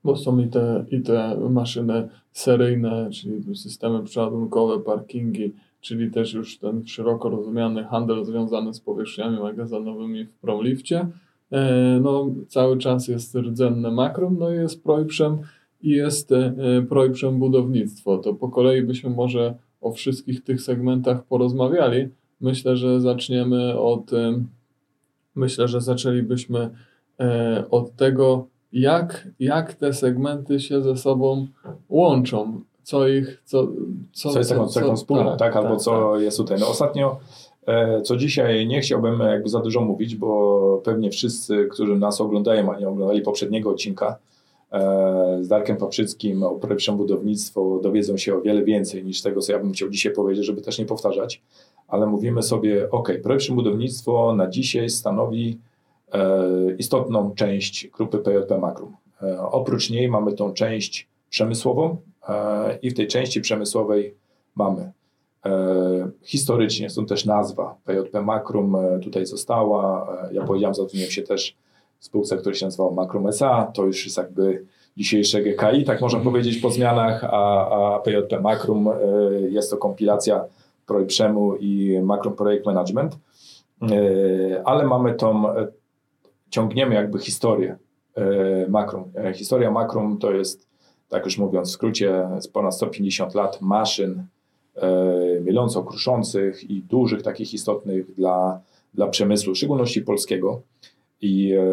bo 0.04 0.16
są 0.16 0.40
i 0.40 0.48
te, 0.48 0.86
i 0.92 1.02
te 1.02 1.38
maszyny 1.50 2.10
seryjne, 2.32 3.10
czyli 3.12 3.56
systemy 3.56 4.04
przeładunkowe, 4.04 4.80
parkingi, 4.80 5.54
czyli 5.82 6.12
też 6.12 6.34
już 6.34 6.58
ten 6.58 6.88
szeroko 6.88 7.30
rozumiany 7.30 7.84
handel 7.84 8.26
związany 8.26 8.74
z 8.74 8.80
powierzchniami 8.80 9.40
magazynowymi 9.40 10.26
w 10.26 10.34
Promlifcie. 10.34 11.08
E, 11.52 12.00
no, 12.02 12.28
cały 12.48 12.78
czas 12.78 13.08
jest 13.08 13.36
rdzenne 13.36 13.92
Makrum, 13.92 14.38
no 14.40 14.54
i 14.54 14.56
jest 14.56 14.84
Projprzem, 14.84 15.38
i 15.84 15.90
jest 15.90 16.32
e, 16.32 16.54
projektem 16.90 17.40
budownictwo. 17.40 18.18
To 18.18 18.34
po 18.34 18.50
kolei 18.50 18.82
byśmy 18.82 19.10
może 19.10 19.56
o 19.82 19.92
wszystkich 19.92 20.44
tych 20.44 20.62
segmentach 20.62 21.24
porozmawiali. 21.24 22.10
Myślę, 22.42 22.78
że 22.78 23.02
zaczniemy 23.02 23.80
od 23.80 24.12
myślę, 25.36 25.68
że 25.68 25.82
zaczęlibyśmy 25.82 26.70
e, 27.20 27.64
od 27.72 27.96
tego, 27.96 28.48
jak, 28.74 29.28
jak 29.40 29.74
te 29.74 29.94
segmenty 29.94 30.60
się 30.60 30.82
ze 30.82 30.98
sobą 30.98 31.48
łączą, 31.90 32.62
co 32.84 33.08
ich, 33.08 33.42
co, 33.46 33.68
co, 34.14 34.30
co 34.30 34.40
jest 34.40 34.50
taką 34.50 34.68
cechą 34.68 34.96
wspólną, 34.96 35.30
tak, 35.30 35.40
tak, 35.40 35.56
albo 35.56 35.70
tak, 35.70 35.80
co 35.80 36.12
tak. 36.14 36.22
jest 36.22 36.38
tutaj. 36.38 36.58
No 36.60 36.68
ostatnio, 36.68 37.20
e, 37.68 38.02
co 38.02 38.18
dzisiaj 38.18 38.68
nie 38.68 38.82
chciałbym 38.82 39.20
jakby 39.20 39.50
za 39.50 39.60
dużo 39.60 39.82
mówić, 39.82 40.16
bo 40.16 40.82
pewnie 40.84 41.12
wszyscy, 41.12 41.68
którzy 41.72 41.96
nas 41.96 42.22
oglądają, 42.22 42.74
a 42.74 42.80
nie 42.80 42.90
oglądali 42.90 43.22
poprzedniego 43.22 43.70
odcinka, 43.70 44.18
E, 44.18 44.41
z 45.42 45.48
Darkiem 45.48 45.78
Paprzyckim 45.78 46.44
o 46.44 46.56
pierwszym 46.56 46.98
budownictwo 46.98 47.80
dowiedzą 47.84 48.18
się 48.18 48.36
o 48.36 48.42
wiele 48.42 48.64
więcej 48.64 49.06
niż 49.06 49.22
tego, 49.22 49.42
co 49.42 49.52
ja 49.52 49.60
bym 49.60 49.72
chciał 49.72 49.90
dzisiaj 49.90 50.14
powiedzieć, 50.14 50.46
żeby 50.46 50.62
też 50.62 50.80
nie 50.80 50.86
powtarzać, 50.86 51.42
ale 51.88 52.08
mówimy 52.08 52.44
sobie, 52.44 52.90
ok, 52.92 53.12
pierwsze 53.28 53.54
budownictwo 53.54 54.36
na 54.36 54.48
dzisiaj 54.48 54.90
stanowi 54.90 55.60
e, 56.14 56.76
istotną 56.78 57.36
część 57.36 57.88
grupy 57.88 58.18
PJP 58.18 58.58
Makrum. 58.58 58.96
E, 59.22 59.40
oprócz 59.40 59.90
niej 59.90 60.10
mamy 60.10 60.34
tą 60.34 60.54
część 60.54 61.08
przemysłową 61.30 61.98
i 62.82 62.90
w 62.90 62.94
tej 62.94 63.08
części 63.08 63.42
przemysłowej 63.42 64.16
mamy 64.56 64.92
historycznie, 66.24 66.90
stąd 66.90 67.10
też 67.10 67.26
nazwa 67.26 67.76
PJP 67.86 68.22
Makrum 68.22 68.78
tutaj 69.04 69.26
została. 69.26 70.08
Ja 70.32 70.44
powiedziałem, 70.44 70.76
zatrudniłem 70.76 71.12
się 71.12 71.22
też 71.22 71.56
spółce, 72.02 72.38
która 72.38 72.56
się 72.56 72.66
nazywała 72.66 72.92
Makrum 72.92 73.28
SA, 73.28 73.72
to 73.74 73.86
już 73.86 74.06
jest 74.06 74.18
jakby 74.18 74.66
dzisiejsze 74.98 75.42
GKI, 75.42 75.84
tak 75.84 76.02
można 76.02 76.18
mhm. 76.20 76.24
powiedzieć 76.24 76.58
po 76.58 76.70
zmianach, 76.70 77.24
a, 77.24 77.70
a 77.96 78.00
PJP 78.00 78.40
Makrum 78.40 78.88
e, 78.88 78.94
jest 79.50 79.72
to 79.72 79.78
kompilacja 79.78 80.46
Projprzemu 80.86 81.56
i 81.56 82.00
Makrum 82.04 82.36
Projekt 82.36 82.66
Management, 82.66 83.18
e, 83.82 83.88
ale 84.66 84.86
mamy 84.86 85.14
tą, 85.14 85.50
e, 85.50 85.68
ciągniemy 86.50 86.96
jakby 86.96 87.20
historię 87.20 87.78
Makrum. 88.70 89.12
Historia 89.34 89.72
Makrum 89.72 90.18
to 90.18 90.32
jest, 90.32 90.68
tak 91.10 91.26
już 91.26 91.38
mówiąc 91.38 91.70
w 91.70 91.72
skrócie, 91.72 92.28
z 92.40 92.48
ponad 92.48 92.76
150 92.76 93.36
lat 93.36 93.62
maszyn 93.62 94.24
mieląco-kruszących 95.42 96.70
i 96.70 96.82
dużych, 96.82 97.22
takich 97.22 97.54
istotnych 97.54 98.16
dla, 98.16 98.60
dla 98.94 99.08
przemysłu, 99.08 99.54
w 99.54 99.58
szczególności 99.58 100.02
polskiego. 100.02 100.62
I 101.22 101.54
e, 101.54 101.64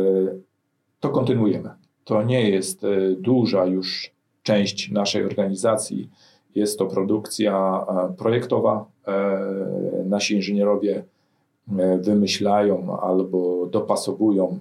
to 1.01 1.09
kontynuujemy. 1.09 1.71
To 2.05 2.23
nie 2.23 2.51
jest 2.51 2.85
e, 2.85 2.89
duża 3.19 3.67
już 3.67 4.13
część 4.43 4.91
naszej 4.91 5.25
organizacji. 5.25 6.11
Jest 6.55 6.79
to 6.79 6.87
produkcja 6.87 7.87
e, 7.89 8.15
projektowa. 8.17 8.85
Nasi 10.05 10.35
inżynierowie 10.35 11.05
wymyślają 12.01 13.01
albo 13.01 13.67
dopasowują 13.67 14.59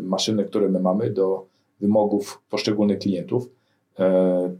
maszyny, 0.00 0.44
które 0.44 0.68
my 0.68 0.80
mamy 0.80 1.10
do 1.10 1.46
wymogów 1.80 2.42
poszczególnych 2.50 2.98
klientów. 2.98 3.48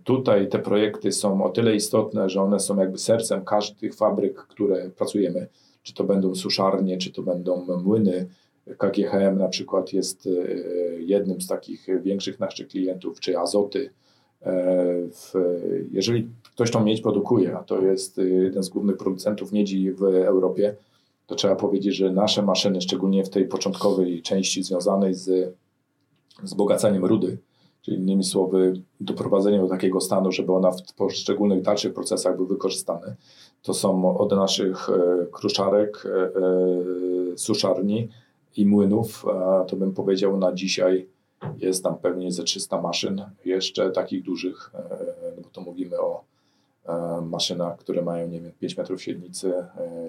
Tutaj 0.04 0.48
te 0.48 0.58
projekty 0.58 1.12
są 1.12 1.44
o 1.44 1.48
tyle 1.48 1.74
istotne, 1.74 2.30
że 2.30 2.42
one 2.42 2.60
są 2.60 2.76
jakby 2.76 2.98
sercem 2.98 3.44
każdych 3.44 3.94
fabryk, 3.94 4.36
które 4.36 4.90
pracujemy. 4.90 5.46
Czy 5.82 5.94
to 5.94 6.04
będą 6.04 6.34
suszarnie, 6.34 6.98
czy 6.98 7.12
to 7.12 7.22
będą 7.22 7.66
młyny, 7.84 8.26
KGHM 8.78 9.38
na 9.38 9.48
przykład 9.48 9.92
jest 9.92 10.26
e, 10.26 10.30
jednym 11.00 11.40
z 11.40 11.46
takich 11.46 11.86
większych 12.02 12.40
naszych 12.40 12.68
klientów, 12.68 13.20
czy 13.20 13.38
Azoty. 13.38 13.90
E, 14.42 14.54
jeżeli 15.90 16.28
ktoś 16.54 16.70
tą 16.70 16.84
miedź 16.84 17.00
produkuje, 17.00 17.56
a 17.56 17.64
to 17.64 17.82
jest 17.82 18.18
jeden 18.18 18.62
z 18.62 18.68
głównych 18.68 18.96
producentów 18.96 19.52
miedzi 19.52 19.92
w 19.92 20.02
Europie, 20.02 20.74
to 21.26 21.34
trzeba 21.34 21.56
powiedzieć, 21.56 21.96
że 21.96 22.12
nasze 22.12 22.42
maszyny, 22.42 22.80
szczególnie 22.80 23.24
w 23.24 23.30
tej 23.30 23.46
początkowej 23.48 24.22
części 24.22 24.62
związanej 24.62 25.14
z 25.14 25.54
wzbogacaniem 26.42 27.04
rudy, 27.04 27.38
czyli 27.82 27.96
innymi 27.96 28.24
słowy 28.24 28.72
doprowadzeniem 29.00 29.62
do 29.62 29.68
takiego 29.68 30.00
stanu, 30.00 30.32
żeby 30.32 30.52
ona 30.52 30.70
w 30.70 30.92
poszczególnych 30.96 31.62
dalszych 31.62 31.94
procesach 31.94 32.36
była 32.36 32.48
wykorzystana, 32.48 33.14
to 33.62 33.74
są 33.74 34.18
od 34.18 34.32
naszych 34.32 34.90
e, 34.90 35.26
kruszarek, 35.32 36.04
suszarni, 37.36 38.08
i 38.58 38.66
młynów, 38.66 39.24
to 39.68 39.76
bym 39.76 39.92
powiedział 39.92 40.36
na 40.36 40.52
dzisiaj 40.52 41.08
jest 41.58 41.82
tam 41.82 41.98
pewnie 41.98 42.32
ze 42.32 42.44
300 42.44 42.82
maszyn, 42.82 43.22
jeszcze 43.44 43.90
takich 43.90 44.22
dużych, 44.22 44.70
e, 44.74 45.32
no 45.36 45.42
bo 45.42 45.48
to 45.48 45.60
mówimy 45.60 46.00
o 46.00 46.24
e, 46.86 47.20
maszynach, 47.20 47.78
które 47.78 48.02
mają 48.02 48.28
nie 48.28 48.40
wiem, 48.40 48.52
5 48.60 48.76
metrów 48.76 49.02
średnicy, 49.02 49.52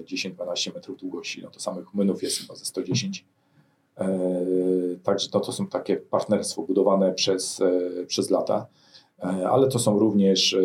10-12 0.04 0.70
e, 0.70 0.74
metrów 0.74 0.98
długości, 0.98 1.42
no 1.44 1.50
to 1.50 1.60
samych 1.60 1.94
młynów 1.94 2.24
jest 2.24 2.38
chyba 2.38 2.56
ze 2.56 2.66
110. 2.66 3.26
Także 5.04 5.30
to, 5.30 5.40
to 5.40 5.52
są 5.52 5.68
takie 5.68 5.98
partnerstwo 5.98 6.62
budowane 6.62 7.14
przez, 7.14 7.62
przez 8.08 8.30
lata, 8.30 8.68
ale 9.50 9.68
to 9.68 9.80
są 9.80 10.00
również 10.00 10.58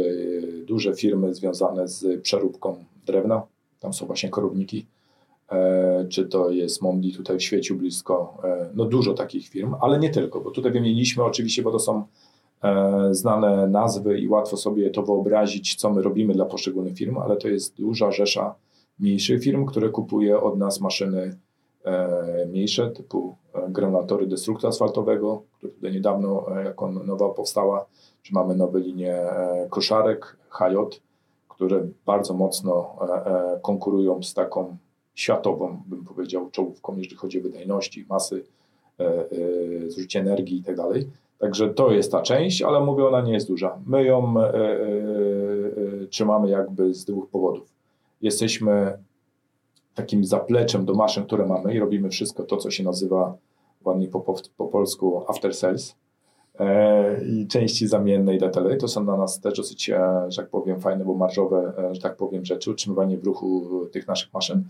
duże 0.67 0.95
firmy 0.95 1.35
związane 1.35 1.89
z 1.89 2.23
przeróbką 2.23 2.85
drewna. 3.07 3.43
Tam 3.81 3.93
są 3.93 4.07
właśnie 4.07 4.29
korowniki, 4.29 4.87
czy 6.09 6.27
to 6.27 6.51
jest 6.51 6.83
Mondi 6.83 7.13
tutaj 7.13 7.39
w 7.39 7.43
świeciu 7.43 7.77
blisko, 7.77 8.39
e, 8.45 8.71
no 8.75 8.85
dużo 8.85 9.15
takich 9.15 9.49
firm, 9.49 9.75
ale 9.81 9.99
nie 9.99 10.11
tylko, 10.11 10.41
bo 10.41 10.51
tutaj 10.51 10.73
wymieniliśmy 10.73 11.25
oczywiście, 11.25 11.63
bo 11.63 11.71
to 11.71 11.79
są 11.79 12.05
e, 12.63 13.09
znane 13.11 13.69
nazwy 13.69 14.19
i 14.19 14.29
łatwo 14.29 14.57
sobie 14.57 14.91
to 14.91 15.03
wyobrazić, 15.03 15.75
co 15.75 15.93
my 15.93 16.03
robimy 16.03 16.35
dla 16.35 16.45
poszczególnych 16.45 16.97
firm, 16.97 17.19
ale 17.19 17.37
to 17.37 17.49
jest 17.49 17.77
duża 17.77 18.11
rzesza 18.11 18.55
mniejszych 18.99 19.43
firm, 19.43 19.67
które 19.67 19.89
kupuje 19.89 20.41
od 20.41 20.59
nas 20.59 20.81
maszyny 20.81 21.39
mniejsze, 22.49 22.91
typu 22.91 23.37
granulatory 23.69 24.27
destruktu 24.27 24.67
asfaltowego, 24.67 25.43
który 25.53 25.73
tutaj 25.73 25.93
niedawno 25.93 26.47
jako 26.65 26.91
nowa 26.91 27.29
powstała, 27.29 27.87
czy 28.23 28.35
mamy 28.35 28.57
nowe 28.57 28.81
linie 28.81 29.19
koszarek, 29.71 30.37
HJ, 30.51 30.77
które 31.49 31.89
bardzo 32.07 32.35
mocno 32.35 32.97
konkurują 33.63 34.23
z 34.23 34.35
taką 34.35 34.77
światową, 35.15 35.83
bym 35.87 36.05
powiedział, 36.05 36.51
czołówką, 36.51 36.97
jeżeli 36.97 37.17
chodzi 37.17 37.41
o 37.41 37.43
wydajności, 37.43 38.07
masy, 38.09 38.45
e, 39.01 39.05
e, 39.05 39.91
zużycie 39.91 40.21
energii 40.21 40.59
i 40.59 40.63
tak 40.63 40.77
dalej. 40.77 41.09
Także 41.39 41.75
to 41.75 41.91
jest 41.91 42.13
ta 42.13 42.23
część, 42.23 42.63
ale 42.63 42.81
mówię, 42.81 43.07
ona 43.07 43.21
nie 43.21 43.33
jest 43.33 43.49
duża. 43.49 43.79
My 43.87 44.05
ją 44.05 44.35
e, 44.41 44.53
trzymamy 46.11 46.51
jakby 46.51 46.95
z 46.95 47.05
dwóch 47.05 47.29
powodów. 47.29 47.73
Jesteśmy 48.23 48.99
takim 49.95 50.25
zapleczem 50.25 50.85
do 50.85 50.95
maszyn, 50.95 51.25
które 51.25 51.47
mamy 51.47 51.75
i 51.75 51.79
robimy 51.79 52.09
wszystko 52.09 52.43
to, 52.43 52.57
co 52.57 52.71
się 52.71 52.85
nazywa 52.85 53.37
ładnie 53.85 54.09
po, 54.09 54.21
po 54.57 54.67
polsku 54.69 55.25
after 55.29 55.55
sales 55.55 55.97
i 57.29 57.47
części 57.47 57.87
zamienne 57.87 58.35
i 58.35 58.39
detale. 58.39 58.77
To 58.77 58.89
są 58.89 59.05
dla 59.05 59.17
nas 59.17 59.41
też 59.41 59.57
dosyć, 59.57 59.85
że 60.29 60.37
tak 60.37 60.49
powiem, 60.49 60.81
fajne, 60.81 61.05
bo 61.05 61.15
marżowe, 61.15 61.73
że 61.93 62.01
tak 62.01 62.17
powiem, 62.17 62.45
rzeczy, 62.45 62.71
utrzymywanie 62.71 63.19
w 63.19 63.25
ruchu 63.25 63.67
tych 63.93 64.07
naszych 64.07 64.35
maszyn 64.35 64.65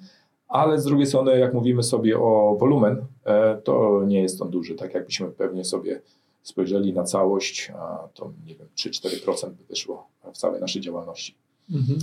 ale 0.55 0.81
z 0.81 0.85
drugiej 0.85 1.07
strony, 1.07 1.39
jak 1.39 1.55
mówimy 1.55 1.83
sobie 1.83 2.19
o 2.19 2.57
wolumen, 2.61 3.07
e, 3.25 3.57
to 3.57 4.05
nie 4.07 4.23
jest 4.23 4.43
on 4.43 4.51
duży, 4.51 4.75
tak 4.75 4.95
jakbyśmy 4.95 5.31
pewnie 5.31 5.65
sobie 5.65 6.01
spojrzeli 6.43 6.93
na 6.93 7.05
całość, 7.05 7.73
to 8.15 8.33
nie 8.47 8.55
wiem, 8.55 8.69
3-4% 8.77 9.51
by 9.51 9.65
wyszło 9.69 10.07
w 10.33 10.39
całej 10.39 10.61
naszej 10.61 10.83
działalności. 10.83 11.35
Mhm. 11.73 11.99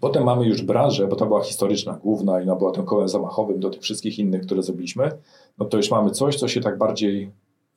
Potem 0.00 0.24
mamy 0.24 0.46
już 0.46 0.62
branżę, 0.62 1.06
bo 1.06 1.16
to 1.16 1.26
była 1.26 1.42
historyczna, 1.42 1.98
główna 2.02 2.40
i 2.40 2.42
ona 2.42 2.56
była 2.56 2.72
tym 2.72 2.84
kołem 2.84 3.08
zamachowym 3.08 3.60
do 3.60 3.70
tych 3.70 3.82
wszystkich 3.82 4.18
innych, 4.18 4.42
które 4.42 4.62
zrobiliśmy. 4.62 5.10
No 5.58 5.66
to 5.66 5.76
już 5.76 5.90
mamy 5.90 6.10
coś, 6.10 6.36
co 6.36 6.48
się 6.48 6.60
tak 6.60 6.78
bardziej 6.78 7.30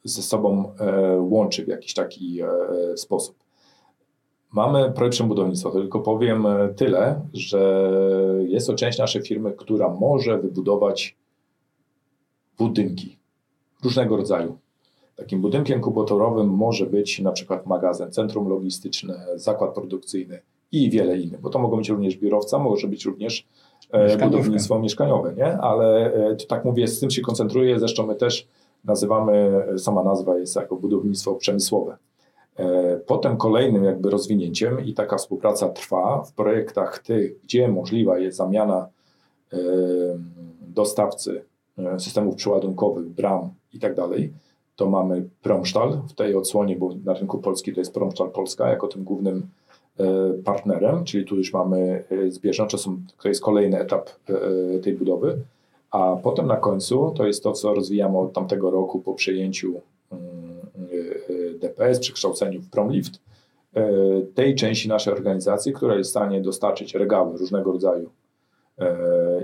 ze 0.04 0.22
sobą 0.22 0.72
e, 0.80 1.18
łączy 1.20 1.66
w 1.66 1.68
jakiś 1.68 1.94
taki 1.94 2.42
e, 2.42 2.48
sposób. 2.98 3.36
Mamy 4.52 4.92
projekt 4.92 5.22
budownictwa, 5.22 5.72
tylko 5.72 6.00
powiem 6.00 6.46
e, 6.46 6.70
tyle, 6.70 7.22
że 7.34 7.92
jest 8.48 8.68
to 8.68 8.74
część 8.74 9.00
naszej 9.00 9.22
firmy, 9.22 9.54
która 9.58 9.90
może 9.90 10.38
wybudować 10.38 11.16
budynki 12.58 13.18
różnego 13.84 14.18
rodzaju. 14.18 14.58
Takim 15.16 15.42
budynkiem 15.42 15.82
kubatorowym 15.82 16.48
może 16.48 16.86
być 16.86 17.20
na 17.20 17.32
przykład 17.32 17.66
magazyn, 17.66 18.12
centrum 18.12 18.50
logistyczne, 18.50 19.26
zakład 19.36 19.74
produkcyjny 19.74 20.40
i 20.72 20.90
wiele 20.90 21.18
innych, 21.18 21.42
bo 21.42 21.50
to 21.50 21.60
mogą 21.60 21.78
być 21.78 21.90
również 21.90 22.18
biurowca, 22.18 22.60
może 22.60 22.88
być 22.88 23.06
również 23.06 23.48
e, 23.92 24.18
budownictwo 24.18 24.80
mieszkaniowe, 24.80 25.34
nie? 25.34 25.58
ale 25.58 26.14
e, 26.14 26.36
to 26.36 26.46
tak 26.46 26.66
mówię, 26.66 26.88
z 26.88 27.00
tym 27.00 27.12
się 27.12 27.22
koncentruję, 27.22 27.80
zresztą 27.80 28.08
my 28.08 28.16
też 28.16 28.48
nazywamy, 28.86 29.64
sama 29.78 30.04
nazwa 30.04 30.38
jest 30.38 30.56
jako 30.56 30.76
budownictwo 30.76 31.36
przemysłowe. 31.36 31.98
E, 32.60 33.00
potem 33.08 33.38
kolejnym 33.38 33.84
jakby 33.84 34.10
rozwinięciem 34.10 34.86
i 34.86 34.94
taka 34.94 35.18
współpraca 35.18 35.70
trwa 35.70 36.24
w 36.24 36.34
projektach 36.34 37.00
tych, 37.00 37.42
gdzie 37.42 37.68
możliwa 37.68 38.20
jest 38.20 38.38
zamiana 38.38 38.88
dostawcy 40.62 41.46
systemów 41.98 42.36
przeładunkowych, 42.36 43.10
bram 43.10 43.50
i 43.74 43.80
tak 43.80 43.96
dalej, 43.96 44.34
to 44.76 44.90
mamy 44.90 45.30
Promstal 45.42 46.02
w 46.10 46.14
tej 46.14 46.36
odsłonie, 46.36 46.76
bo 46.76 46.90
na 47.06 47.14
rynku 47.14 47.38
polskim 47.38 47.76
to 47.76 47.82
jest 47.82 47.94
Promstal 47.94 48.32
Polska 48.32 48.70
jako 48.70 48.88
tym 48.88 49.04
głównym 49.04 49.48
e, 50.00 50.34
partnerem, 50.46 51.04
czyli 51.04 51.26
tu 51.26 51.36
już 51.36 51.54
mamy 51.54 52.04
e, 52.10 52.32
zbieżne, 52.32 52.68
to 53.22 53.28
jest 53.28 53.42
kolejny 53.42 53.80
etap 53.80 54.10
e, 54.10 54.80
tej 54.80 54.94
budowy, 54.94 55.40
a 55.92 56.16
potem 56.24 56.48
na 56.48 56.58
końcu 56.58 57.14
to 57.18 57.28
jest 57.28 57.44
to, 57.44 57.52
co 57.52 57.74
rozwijamy 57.74 58.18
od 58.18 58.34
tamtego 58.34 58.72
roku 58.72 59.00
po 59.00 59.14
przejęciu 59.14 59.82
mm, 60.12 60.39
DPS, 61.60 62.00
przekształceniu 62.00 62.62
w 62.62 62.70
Promlift, 62.70 63.22
tej 64.36 64.56
części 64.56 64.90
naszej 64.90 65.14
organizacji, 65.14 65.74
która 65.74 65.96
jest 65.96 66.10
w 66.10 66.12
stanie 66.12 66.42
dostarczyć 66.42 66.96
regały 66.96 67.38
różnego 67.38 67.72
rodzaju 67.72 68.10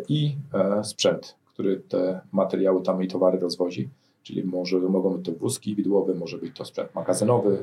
i 0.09 0.35
sprzęt, 0.83 1.35
który 1.45 1.81
te 1.89 2.21
materiały 2.31 2.81
tam 2.81 3.03
i 3.03 3.07
towary 3.07 3.39
rozwozi 3.39 3.89
czyli 4.25 4.43
może, 4.43 4.79
mogą 4.79 5.17
być 5.17 5.25
to 5.25 5.31
wózki 5.31 5.75
widłowe, 5.75 6.13
może 6.13 6.37
być 6.37 6.57
to 6.57 6.65
sprzęt 6.65 6.95
magazynowy, 6.95 7.57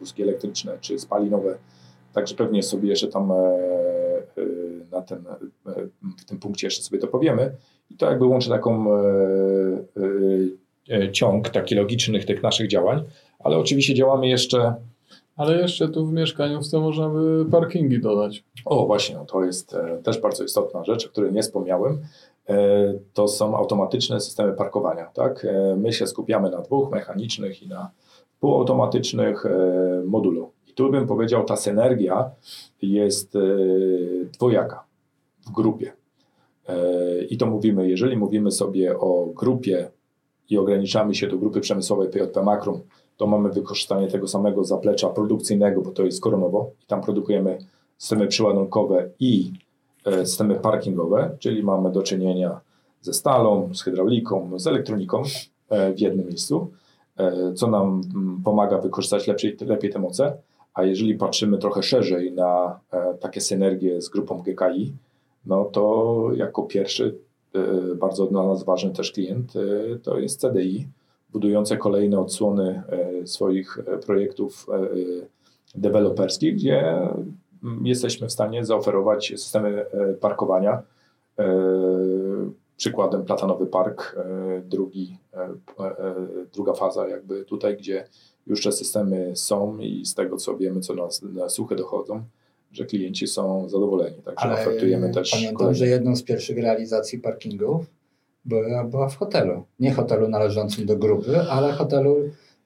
wózki 0.00 0.22
elektryczne 0.22 0.78
czy 0.80 0.98
spalinowe. 0.98 1.58
Także 2.12 2.34
pewnie 2.34 2.62
sobie 2.62 2.88
jeszcze 2.88 3.08
tam 3.08 3.32
e, 3.32 3.34
e, 3.34 3.46
na 4.92 5.02
ten, 5.02 5.24
e, 5.66 5.72
w 6.18 6.24
tym 6.24 6.38
punkcie 6.38 6.66
jeszcze 6.66 6.82
sobie 6.82 6.98
to 6.98 7.06
powiemy. 7.06 7.54
I 7.90 7.94
to 7.96 8.10
jakby 8.10 8.24
łączy 8.24 8.48
taką 8.48 8.86
ciąg 11.12 11.48
taki 11.48 11.74
logicznych 11.74 12.24
tych 12.24 12.42
naszych 12.42 12.68
działań, 12.68 13.04
ale 13.46 13.58
oczywiście 13.58 13.94
działamy 13.94 14.28
jeszcze 14.28 14.74
ale 15.36 15.60
jeszcze 15.60 15.88
tu 15.88 16.06
w 16.06 16.12
mieszkaniówce 16.12 16.80
można 16.80 17.08
by 17.08 17.46
parkingi 17.50 18.00
dodać. 18.00 18.44
O, 18.64 18.86
właśnie, 18.86 19.16
no 19.16 19.24
to 19.24 19.44
jest 19.44 19.76
też 20.02 20.20
bardzo 20.20 20.44
istotna 20.44 20.84
rzecz, 20.84 21.06
o 21.06 21.08
której 21.08 21.32
nie 21.32 21.42
wspomniałem. 21.42 21.98
E, 22.48 22.94
to 23.14 23.28
są 23.28 23.56
automatyczne 23.56 24.20
systemy 24.20 24.52
parkowania. 24.52 25.06
Tak? 25.06 25.44
E, 25.44 25.76
my 25.76 25.92
się 25.92 26.06
skupiamy 26.06 26.50
na 26.50 26.60
dwóch, 26.60 26.90
mechanicznych 26.90 27.62
i 27.62 27.68
na 27.68 27.90
półautomatycznych 28.40 29.46
e, 29.46 29.50
modulu. 30.06 30.50
I 30.66 30.74
tu 30.74 30.90
bym 30.90 31.06
powiedział, 31.06 31.44
ta 31.44 31.56
synergia 31.56 32.30
jest 32.82 33.38
dwojaka 34.32 34.84
w 35.46 35.52
grupie. 35.52 35.92
I 37.30 37.36
to 37.36 37.46
mówimy, 37.46 37.88
jeżeli 37.88 38.16
mówimy 38.16 38.50
sobie 38.50 38.98
o 38.98 39.26
grupie 39.34 39.90
i 40.50 40.58
ograniczamy 40.58 41.14
się 41.14 41.26
do 41.26 41.38
grupy 41.38 41.60
przemysłowej 41.60 42.08
PJP 42.08 42.42
Makrum, 42.42 42.80
to 43.16 43.26
mamy 43.26 43.50
wykorzystanie 43.50 44.08
tego 44.08 44.28
samego 44.28 44.64
zaplecza 44.64 45.08
produkcyjnego, 45.08 45.82
bo 45.82 45.90
to 45.90 46.04
jest 46.04 46.20
koronowo 46.20 46.70
i 46.84 46.86
tam 46.86 47.00
produkujemy 47.00 47.58
systemy 47.98 48.26
przyładunkowe 48.26 49.08
i 49.20 49.52
E, 50.06 50.26
systemy 50.26 50.54
parkingowe, 50.54 51.36
czyli 51.38 51.62
mamy 51.62 51.92
do 51.92 52.02
czynienia 52.02 52.60
ze 53.00 53.12
stalą, 53.12 53.74
z 53.74 53.82
hydrauliką, 53.82 54.58
z 54.58 54.66
elektroniką 54.66 55.22
e, 55.68 55.92
w 55.92 56.00
jednym 56.00 56.26
miejscu, 56.26 56.70
e, 57.16 57.52
co 57.54 57.66
nam 57.66 58.00
mm, 58.14 58.42
pomaga 58.44 58.78
wykorzystać 58.78 59.26
lepiej, 59.26 59.56
lepiej 59.60 59.90
te 59.90 59.98
moce. 59.98 60.36
A 60.74 60.82
jeżeli 60.82 61.14
patrzymy 61.14 61.58
trochę 61.58 61.82
szerzej 61.82 62.32
na 62.32 62.80
takie 63.20 63.40
synergie 63.40 64.02
z 64.02 64.08
grupą 64.08 64.42
GKI, 64.42 64.92
no 65.46 65.64
to 65.64 66.30
jako 66.34 66.62
pierwszy, 66.62 67.18
bardzo 67.96 68.26
dla 68.26 68.46
nas 68.46 68.64
ważny 68.64 68.90
też 68.90 69.12
klient, 69.12 69.52
to 70.02 70.18
jest 70.18 70.40
CDI, 70.40 70.86
budujące 71.32 71.76
kolejne 71.76 72.20
odsłony 72.20 72.82
swoich 73.24 73.78
projektów 74.06 74.66
deweloperskich, 75.74 76.54
gdzie 76.54 76.98
jesteśmy 77.82 78.28
w 78.28 78.32
stanie 78.32 78.64
zaoferować 78.64 79.32
systemy 79.36 79.86
e, 79.86 80.14
parkowania. 80.14 80.82
E, 81.38 81.46
przykładem 82.76 83.24
Platanowy 83.24 83.66
Park, 83.66 84.16
e, 84.18 84.62
drugi, 84.64 85.18
druga 86.54 86.72
faza 86.72 87.08
jakby 87.08 87.44
tutaj, 87.44 87.76
gdzie 87.76 88.08
już 88.46 88.62
te 88.62 88.72
systemy 88.72 89.36
są 89.36 89.78
i 89.78 90.04
z 90.04 90.14
tego 90.14 90.36
co 90.36 90.56
wiemy, 90.56 90.80
co 90.80 90.94
nas 90.94 91.22
na 91.22 91.48
słuchy 91.48 91.76
dochodzą, 91.76 92.22
że 92.72 92.84
klienci 92.84 93.26
są 93.26 93.68
zadowoleni. 93.68 94.16
Także 94.16 94.44
Ale 94.44 94.54
ofertujemy 94.54 95.14
też. 95.14 95.30
Pamiętam, 95.30 95.56
kolejne. 95.56 95.78
że 95.78 95.86
jedną 95.86 96.16
z 96.16 96.22
pierwszych 96.22 96.58
realizacji 96.58 97.18
parkingów 97.18 97.86
była, 98.46 98.84
była 98.84 99.08
w 99.08 99.16
hotelu. 99.16 99.64
Nie 99.80 99.92
hotelu 99.92 100.28
należącym 100.28 100.86
do 100.86 100.96
grupy, 100.96 101.40
ale 101.50 101.72
hotelu 101.72 102.16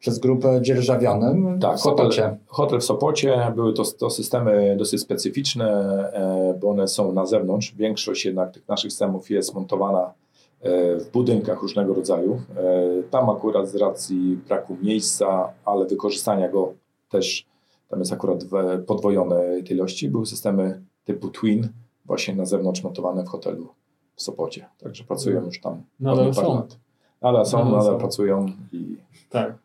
przez 0.00 0.18
grupę 0.18 0.58
dzierżawionym 0.62 1.58
tak, 1.60 1.76
w 1.76 1.80
Sopocie. 1.80 2.22
Hotel, 2.22 2.38
hotel 2.46 2.80
w 2.80 2.84
Sopocie, 2.84 3.52
były 3.54 3.72
to, 3.72 3.84
to 3.84 4.10
systemy 4.10 4.76
dosyć 4.76 5.00
specyficzne, 5.00 5.66
e, 6.12 6.58
bo 6.60 6.70
one 6.70 6.88
są 6.88 7.12
na 7.12 7.26
zewnątrz. 7.26 7.74
Większość 7.74 8.24
jednak 8.24 8.52
tych 8.52 8.68
naszych 8.68 8.90
systemów 8.90 9.30
jest 9.30 9.54
montowana 9.54 10.12
e, 10.60 10.96
w 10.96 11.10
budynkach 11.10 11.62
różnego 11.62 11.94
rodzaju. 11.94 12.40
E, 12.56 13.02
tam 13.10 13.30
akurat 13.30 13.68
z 13.68 13.76
racji 13.76 14.38
braku 14.48 14.76
miejsca, 14.82 15.52
ale 15.64 15.86
wykorzystania 15.86 16.48
go 16.48 16.74
też, 17.08 17.46
tam 17.88 17.98
jest 17.98 18.12
akurat 18.12 18.44
podwojone 18.86 19.62
tej 19.62 19.76
ilości, 19.76 20.08
były 20.08 20.26
systemy 20.26 20.82
typu 21.04 21.28
Twin, 21.28 21.68
właśnie 22.04 22.34
na 22.34 22.46
zewnątrz 22.46 22.82
montowane 22.82 23.24
w 23.24 23.28
hotelu 23.28 23.79
w 24.20 24.22
Sopocie. 24.22 24.66
Także 24.78 25.04
pracują 25.04 25.44
już 25.44 25.60
tam 25.60 25.82
nadal 26.00 26.34
są. 26.34 26.54
Lat. 26.54 26.78
Nadal 27.22 27.46
są, 27.46 27.64
nadal, 27.64 27.78
nadal 27.78 27.98
pracują. 27.98 28.46
I... 28.72 28.96
Tak. 29.30 29.58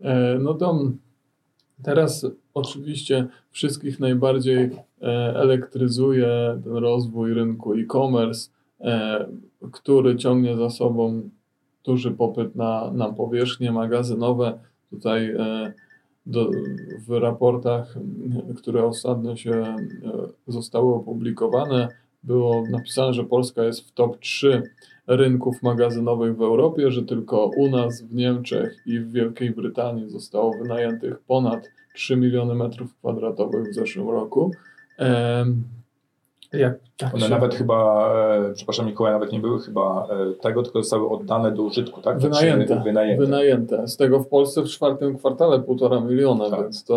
E, 0.00 0.38
no 0.40 0.54
to 0.54 0.80
teraz 1.82 2.26
oczywiście 2.54 3.26
wszystkich 3.50 4.00
najbardziej 4.00 4.62
e, 4.64 5.06
elektryzuje 5.36 6.60
ten 6.64 6.76
rozwój 6.76 7.34
rynku 7.34 7.74
e-commerce, 7.74 8.50
e, 8.80 9.26
który 9.72 10.16
ciągnie 10.16 10.56
za 10.56 10.70
sobą 10.70 11.30
duży 11.84 12.10
popyt 12.10 12.56
na, 12.56 12.90
na 12.92 13.12
powierzchnie 13.12 13.72
magazynowe. 13.72 14.58
Tutaj 14.90 15.36
do, 16.26 16.50
w 17.06 17.20
raportach, 17.20 17.94
które 18.56 18.84
ostatnio 18.84 19.36
się 19.36 19.76
zostały 20.46 20.94
opublikowane, 20.94 21.88
było 22.22 22.64
napisane, 22.70 23.12
że 23.14 23.24
Polska 23.24 23.64
jest 23.64 23.88
w 23.88 23.92
top 23.92 24.18
3 24.18 24.62
rynków 25.06 25.62
magazynowych 25.62 26.36
w 26.36 26.42
Europie, 26.42 26.90
że 26.90 27.02
tylko 27.02 27.46
u 27.46 27.68
nas 27.68 28.02
w 28.02 28.14
Niemczech 28.14 28.82
i 28.86 29.00
w 29.00 29.12
Wielkiej 29.12 29.50
Brytanii 29.50 30.10
zostało 30.10 30.52
wynajętych 30.58 31.18
ponad 31.18 31.70
3 31.94 32.16
miliony 32.16 32.54
metrów 32.54 32.94
kwadratowych 32.94 33.70
w 33.70 33.74
zeszłym 33.74 34.08
roku. 34.08 34.50
Jak, 36.52 36.78
tak 36.96 37.14
One 37.14 37.24
się... 37.24 37.30
nawet 37.30 37.54
chyba, 37.54 38.08
e, 38.50 38.52
przepraszam 38.54 38.86
Mikołaj, 38.86 39.12
nawet 39.12 39.32
nie 39.32 39.40
były 39.40 39.60
chyba 39.60 40.08
e, 40.10 40.32
tego, 40.32 40.62
tylko 40.62 40.82
zostały 40.82 41.10
oddane 41.10 41.52
do 41.52 41.62
użytku, 41.62 42.00
tak? 42.02 42.18
Wynajęte, 42.18 42.82
wynajęte. 42.84 43.24
wynajęte. 43.24 43.88
Z 43.88 43.96
tego 43.96 44.20
w 44.20 44.28
Polsce 44.28 44.62
w 44.62 44.66
czwartym 44.66 45.18
kwartale 45.18 45.60
półtora 45.60 46.00
miliona, 46.00 46.50
tak. 46.50 46.60
więc 46.62 46.84
to, 46.84 46.96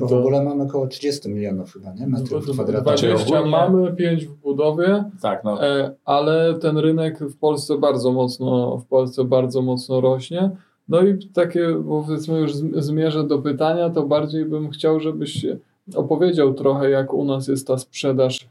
to... 0.00 0.06
w 0.06 0.12
ogóle 0.12 0.44
mamy 0.44 0.64
około 0.64 0.86
30 0.86 1.28
milionów 1.28 1.72
chyba, 1.72 1.92
nie? 1.92 2.06
Metrów 2.06 2.44
kwadratowych. 2.44 3.00
20 3.00 3.26
ogólnie... 3.26 3.50
mamy, 3.50 3.92
5 3.92 4.26
w 4.26 4.34
budowie, 4.34 5.04
tak, 5.22 5.44
no. 5.44 5.64
E, 5.64 5.94
ale 6.04 6.54
ten 6.54 6.78
rynek 6.78 7.18
w 7.18 7.38
Polsce 7.38 7.78
bardzo 7.78 8.12
mocno, 8.12 8.78
w 8.78 8.86
Polsce 8.86 9.24
bardzo 9.24 9.62
mocno 9.62 10.00
rośnie. 10.00 10.50
No 10.88 11.00
i 11.02 11.28
takie, 11.28 11.82
powiedzmy 11.88 12.38
już 12.38 12.52
zmierzę 12.76 13.24
do 13.24 13.38
pytania, 13.38 13.90
to 13.90 14.02
bardziej 14.02 14.44
bym 14.44 14.70
chciał, 14.70 15.00
żebyś 15.00 15.46
opowiedział 15.94 16.54
trochę, 16.54 16.90
jak 16.90 17.14
u 17.14 17.24
nas 17.24 17.48
jest 17.48 17.66
ta 17.66 17.78
sprzedaż 17.78 18.48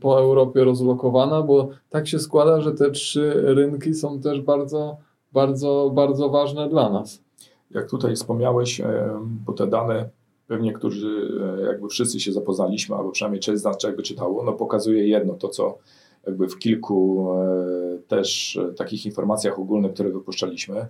po 0.00 0.18
Europie 0.18 0.64
rozlokowana, 0.64 1.42
bo 1.42 1.68
tak 1.90 2.08
się 2.08 2.18
składa, 2.18 2.60
że 2.60 2.72
te 2.72 2.90
trzy 2.90 3.32
rynki 3.34 3.94
są 3.94 4.20
też 4.20 4.40
bardzo, 4.40 4.96
bardzo, 5.32 5.90
bardzo 5.94 6.28
ważne 6.28 6.68
dla 6.68 6.90
nas. 6.90 7.22
Jak 7.70 7.90
tutaj 7.90 8.14
wspomniałeś, 8.14 8.82
bo 9.46 9.52
te 9.52 9.66
dane 9.66 10.08
pewnie, 10.46 10.72
którzy 10.72 11.40
jakby 11.66 11.88
wszyscy 11.88 12.20
się 12.20 12.32
zapoznaliśmy, 12.32 12.96
albo 12.96 13.10
przynajmniej 13.10 13.40
część 13.40 13.60
z 13.60 13.64
nas 13.64 13.82
jakby 13.82 14.02
czytało, 14.02 14.44
no 14.44 14.52
pokazuje 14.52 15.08
jedno, 15.08 15.34
to 15.34 15.48
co 15.48 15.78
jakby 16.26 16.48
w 16.48 16.58
kilku 16.58 17.28
też 18.08 18.58
takich 18.76 19.06
informacjach 19.06 19.58
ogólnych, 19.58 19.92
które 19.92 20.10
wypuszczaliśmy, 20.10 20.86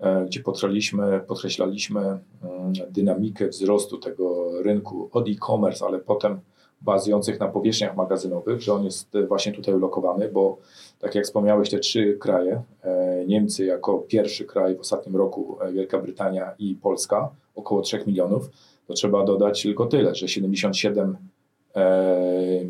E, 0.00 0.24
gdzie 0.24 0.40
podkreślaliśmy, 0.40 1.20
podkreślaliśmy 1.26 2.00
mm, 2.00 2.72
dynamikę 2.90 3.48
wzrostu 3.48 3.98
tego 3.98 4.48
rynku 4.62 5.08
od 5.12 5.28
e-commerce, 5.28 5.86
ale 5.86 5.98
potem 5.98 6.40
bazujących 6.80 7.40
na 7.40 7.48
powierzchniach 7.48 7.96
magazynowych, 7.96 8.60
że 8.60 8.72
on 8.72 8.84
jest 8.84 9.08
właśnie 9.28 9.52
tutaj 9.52 9.74
ulokowany, 9.74 10.28
bo 10.28 10.56
tak 10.98 11.14
jak 11.14 11.24
wspomniałeś, 11.24 11.70
te 11.70 11.78
trzy 11.78 12.16
kraje, 12.20 12.62
e, 12.82 13.24
Niemcy 13.26 13.64
jako 13.64 13.98
pierwszy 13.98 14.44
kraj 14.44 14.76
w 14.76 14.80
ostatnim 14.80 15.16
roku, 15.16 15.58
e, 15.60 15.72
Wielka 15.72 15.98
Brytania 15.98 16.54
i 16.58 16.74
Polska, 16.74 17.30
około 17.54 17.82
3 17.82 18.06
milionów, 18.06 18.50
to 18.86 18.94
trzeba 18.94 19.24
dodać 19.24 19.62
tylko 19.62 19.86
tyle, 19.86 20.14
że 20.14 20.28
77 20.28 21.16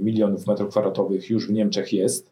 milionów 0.00 0.46
metrów 0.46 0.70
kwadratowych 0.70 1.30
już 1.30 1.48
w 1.48 1.52
Niemczech 1.52 1.92
jest, 1.92 2.30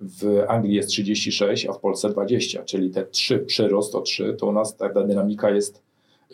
w 0.00 0.44
Anglii 0.48 0.74
jest 0.74 0.88
36, 0.88 1.66
a 1.66 1.72
w 1.72 1.78
Polsce 1.78 2.08
20, 2.08 2.64
czyli 2.64 2.90
te 2.90 3.06
3 3.06 3.38
przyrost 3.38 3.94
o 3.94 4.00
3, 4.00 4.36
to 4.38 4.46
u 4.46 4.52
nas 4.52 4.76
ta 4.76 4.88
dynamika 4.88 5.50
jest 5.50 5.82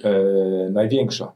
e, 0.05 0.11
największa. 0.71 1.33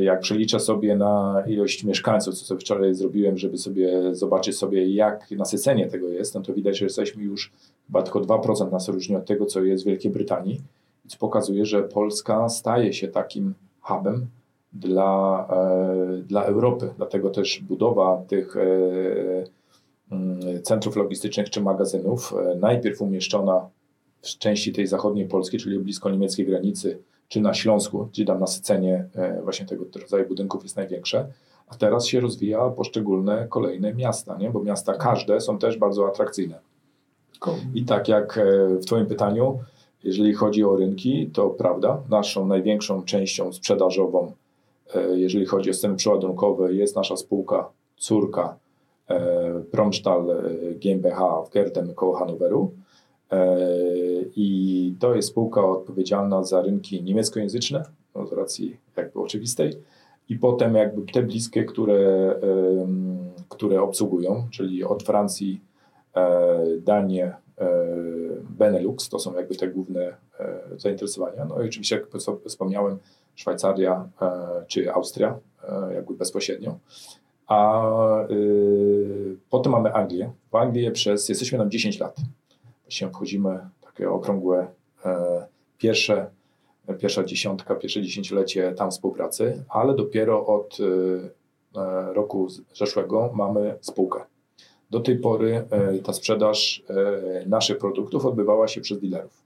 Jak 0.00 0.20
przeliczę 0.20 0.60
sobie 0.60 0.96
na 0.96 1.44
ilość 1.46 1.84
mieszkańców, 1.84 2.34
co 2.34 2.44
sobie 2.44 2.60
wczoraj 2.60 2.94
zrobiłem, 2.94 3.38
żeby 3.38 3.58
sobie 3.58 4.14
zobaczyć 4.14 4.56
sobie, 4.56 4.94
jak 4.94 5.30
nasycenie 5.30 5.86
tego 5.86 6.08
jest, 6.08 6.34
no 6.34 6.40
to 6.40 6.54
widać, 6.54 6.78
że 6.78 6.84
jesteśmy 6.84 7.22
już 7.22 7.52
chyba 7.86 8.02
tylko 8.02 8.20
2% 8.20 8.72
nas 8.72 8.88
różni 8.88 9.16
od 9.16 9.26
tego, 9.26 9.46
co 9.46 9.62
jest 9.62 9.84
w 9.84 9.86
Wielkiej 9.86 10.10
Brytanii, 10.10 10.60
co 11.08 11.18
pokazuje, 11.18 11.66
że 11.66 11.82
Polska 11.82 12.48
staje 12.48 12.92
się 12.92 13.08
takim 13.08 13.54
hubem 13.80 14.26
dla, 14.72 15.48
e, 15.50 16.22
dla 16.22 16.44
Europy. 16.44 16.88
Dlatego 16.96 17.30
też 17.30 17.60
budowa 17.60 18.22
tych 18.28 18.56
e, 18.56 19.62
Mm, 20.12 20.62
centrów 20.62 20.96
logistycznych 20.96 21.50
czy 21.50 21.60
magazynów, 21.60 22.34
e, 22.34 22.54
najpierw 22.54 23.02
umieszczona 23.02 23.68
w 24.22 24.26
części 24.26 24.72
tej 24.72 24.86
zachodniej 24.86 25.28
Polski, 25.28 25.58
czyli 25.58 25.78
blisko 25.78 26.10
niemieckiej 26.10 26.46
granicy, 26.46 26.98
czy 27.32 27.40
na 27.40 27.54
Śląsku, 27.54 28.08
gdzie 28.12 28.24
tam 28.24 28.40
nasycenie 28.40 29.08
e, 29.14 29.42
właśnie 29.42 29.66
tego 29.66 29.84
rodzaju 30.02 30.28
budynków 30.28 30.62
jest 30.62 30.76
największe, 30.76 31.26
a 31.68 31.74
teraz 31.74 32.06
się 32.06 32.20
rozwija 32.20 32.70
poszczególne 32.70 33.46
kolejne 33.48 33.94
miasta, 33.94 34.36
nie? 34.38 34.50
bo 34.50 34.62
miasta 34.62 34.94
każde 34.94 35.40
są 35.40 35.58
też 35.58 35.76
bardzo 35.76 36.08
atrakcyjne. 36.08 36.58
I 37.74 37.84
tak 37.84 38.08
jak 38.08 38.38
e, 38.38 38.66
w 38.76 38.84
Twoim 38.84 39.06
pytaniu, 39.06 39.58
jeżeli 40.04 40.34
chodzi 40.34 40.64
o 40.64 40.76
rynki, 40.76 41.30
to 41.32 41.50
prawda, 41.50 42.02
naszą 42.10 42.46
największą 42.46 43.02
częścią 43.02 43.52
sprzedażową, 43.52 44.32
jeżeli 45.14 45.46
chodzi 45.46 45.70
o 45.70 45.72
systemy 45.72 45.96
przeładunkowe, 45.96 46.72
jest 46.72 46.96
nasza 46.96 47.16
spółka 47.16 47.68
córka 47.96 48.56
E, 49.12 49.62
Promstal 49.70 50.30
e, 50.30 50.74
GmbH 50.74 51.46
w 51.46 51.50
Gerden 51.50 51.94
koło 51.94 52.14
Hanoweru. 52.14 52.72
E, 53.32 53.56
I 54.36 54.96
to 55.00 55.14
jest 55.14 55.28
spółka 55.28 55.64
odpowiedzialna 55.64 56.44
za 56.44 56.62
rynki 56.62 57.02
niemieckojęzyczne, 57.02 57.82
no 58.14 58.26
z 58.26 58.32
racji 58.32 58.76
jakby 58.96 59.20
oczywistej, 59.20 59.76
i 60.28 60.38
potem 60.38 60.74
jakby 60.74 61.12
te 61.12 61.22
bliskie, 61.22 61.64
które, 61.64 62.34
które 63.48 63.82
obsługują, 63.82 64.48
czyli 64.50 64.84
od 64.84 65.02
Francji, 65.02 65.60
Danię, 66.78 67.34
Benelux, 68.50 69.08
to 69.08 69.18
są 69.18 69.34
jakby 69.34 69.54
te 69.54 69.68
główne 69.68 70.16
zainteresowania. 70.76 71.44
No 71.44 71.62
i 71.62 71.68
oczywiście, 71.68 71.96
jak 71.96 72.06
wspomniałem, 72.46 72.98
Szwajcaria 73.34 74.08
czy 74.66 74.92
Austria, 74.92 75.38
jakby 75.94 76.14
bezpośrednio. 76.14 76.78
A 77.46 77.82
y, 78.30 79.36
potem 79.50 79.72
mamy 79.72 79.94
Anglię. 79.94 80.32
W 80.50 80.56
Anglii 80.56 80.90
przez, 80.90 81.28
jesteśmy 81.28 81.58
tam 81.58 81.70
10 81.70 82.00
lat. 82.00 82.16
Właśnie 82.92 83.10
wchodzimy 83.10 83.58
takie 83.80 84.10
okrągłe 84.10 84.66
e, 85.04 85.46
pierwsze, 85.78 86.26
pierwsza 86.98 87.24
dziesiątka, 87.24 87.74
pierwsze 87.74 88.02
dziesięciolecie 88.02 88.72
tam 88.72 88.90
współpracy, 88.90 89.64
ale 89.68 89.94
dopiero 89.94 90.46
od 90.46 90.78
e, 90.80 91.80
e, 91.80 92.12
roku 92.12 92.48
zeszłego 92.74 93.30
mamy 93.34 93.74
spółkę. 93.80 94.20
Do 94.90 95.00
tej 95.00 95.18
pory 95.18 95.64
ta 96.04 96.12
sprzedaż 96.12 96.82
naszych 97.46 97.78
produktów 97.78 98.26
odbywała 98.26 98.68
się 98.68 98.80
przez 98.80 99.00
dealerów. 99.00 99.42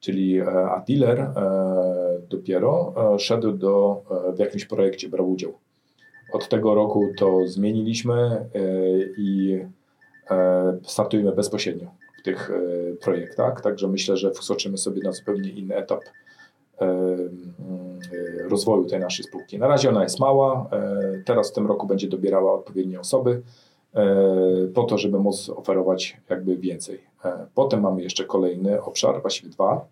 Czyli 0.00 0.40
a 0.40 0.84
dealer 0.88 1.30
dopiero 2.28 2.94
szedł 3.18 3.52
do, 3.52 4.02
w 4.36 4.38
jakimś 4.38 4.64
projekcie, 4.64 5.08
brał 5.08 5.30
udział. 5.30 5.52
Od 6.32 6.48
tego 6.48 6.74
roku 6.74 7.08
to 7.18 7.46
zmieniliśmy 7.46 8.48
i 9.16 9.58
startujemy 10.82 11.32
bezpośrednio 11.32 11.88
w 12.18 12.22
tych 12.22 12.50
e, 12.50 12.96
projektach, 12.96 13.60
także 13.60 13.88
myślę, 13.88 14.16
że 14.16 14.30
wskoczymy 14.30 14.78
sobie 14.78 15.02
na 15.02 15.12
zupełnie 15.12 15.50
inny 15.50 15.76
etap 15.76 16.00
rozwoju 18.48 18.84
tej 18.84 19.00
naszej 19.00 19.24
spółki. 19.24 19.58
Na 19.58 19.68
razie 19.68 19.88
ona 19.88 20.02
jest 20.02 20.20
mała, 20.20 20.70
teraz 21.24 21.50
w 21.50 21.54
tym 21.54 21.66
roku 21.66 21.86
będzie 21.86 22.08
dobierała 22.08 22.52
odpowiednie 22.52 23.00
osoby 23.00 23.42
po 24.74 24.82
to, 24.82 24.98
żeby 24.98 25.18
móc 25.18 25.48
oferować 25.48 26.16
jakby 26.30 26.56
więcej. 26.56 27.00
Potem 27.54 27.80
mamy 27.80 28.02
jeszcze 28.02 28.24
kolejny 28.24 28.82
obszar, 28.82 29.20
właściwie 29.20 29.50
dwa, 29.50 29.86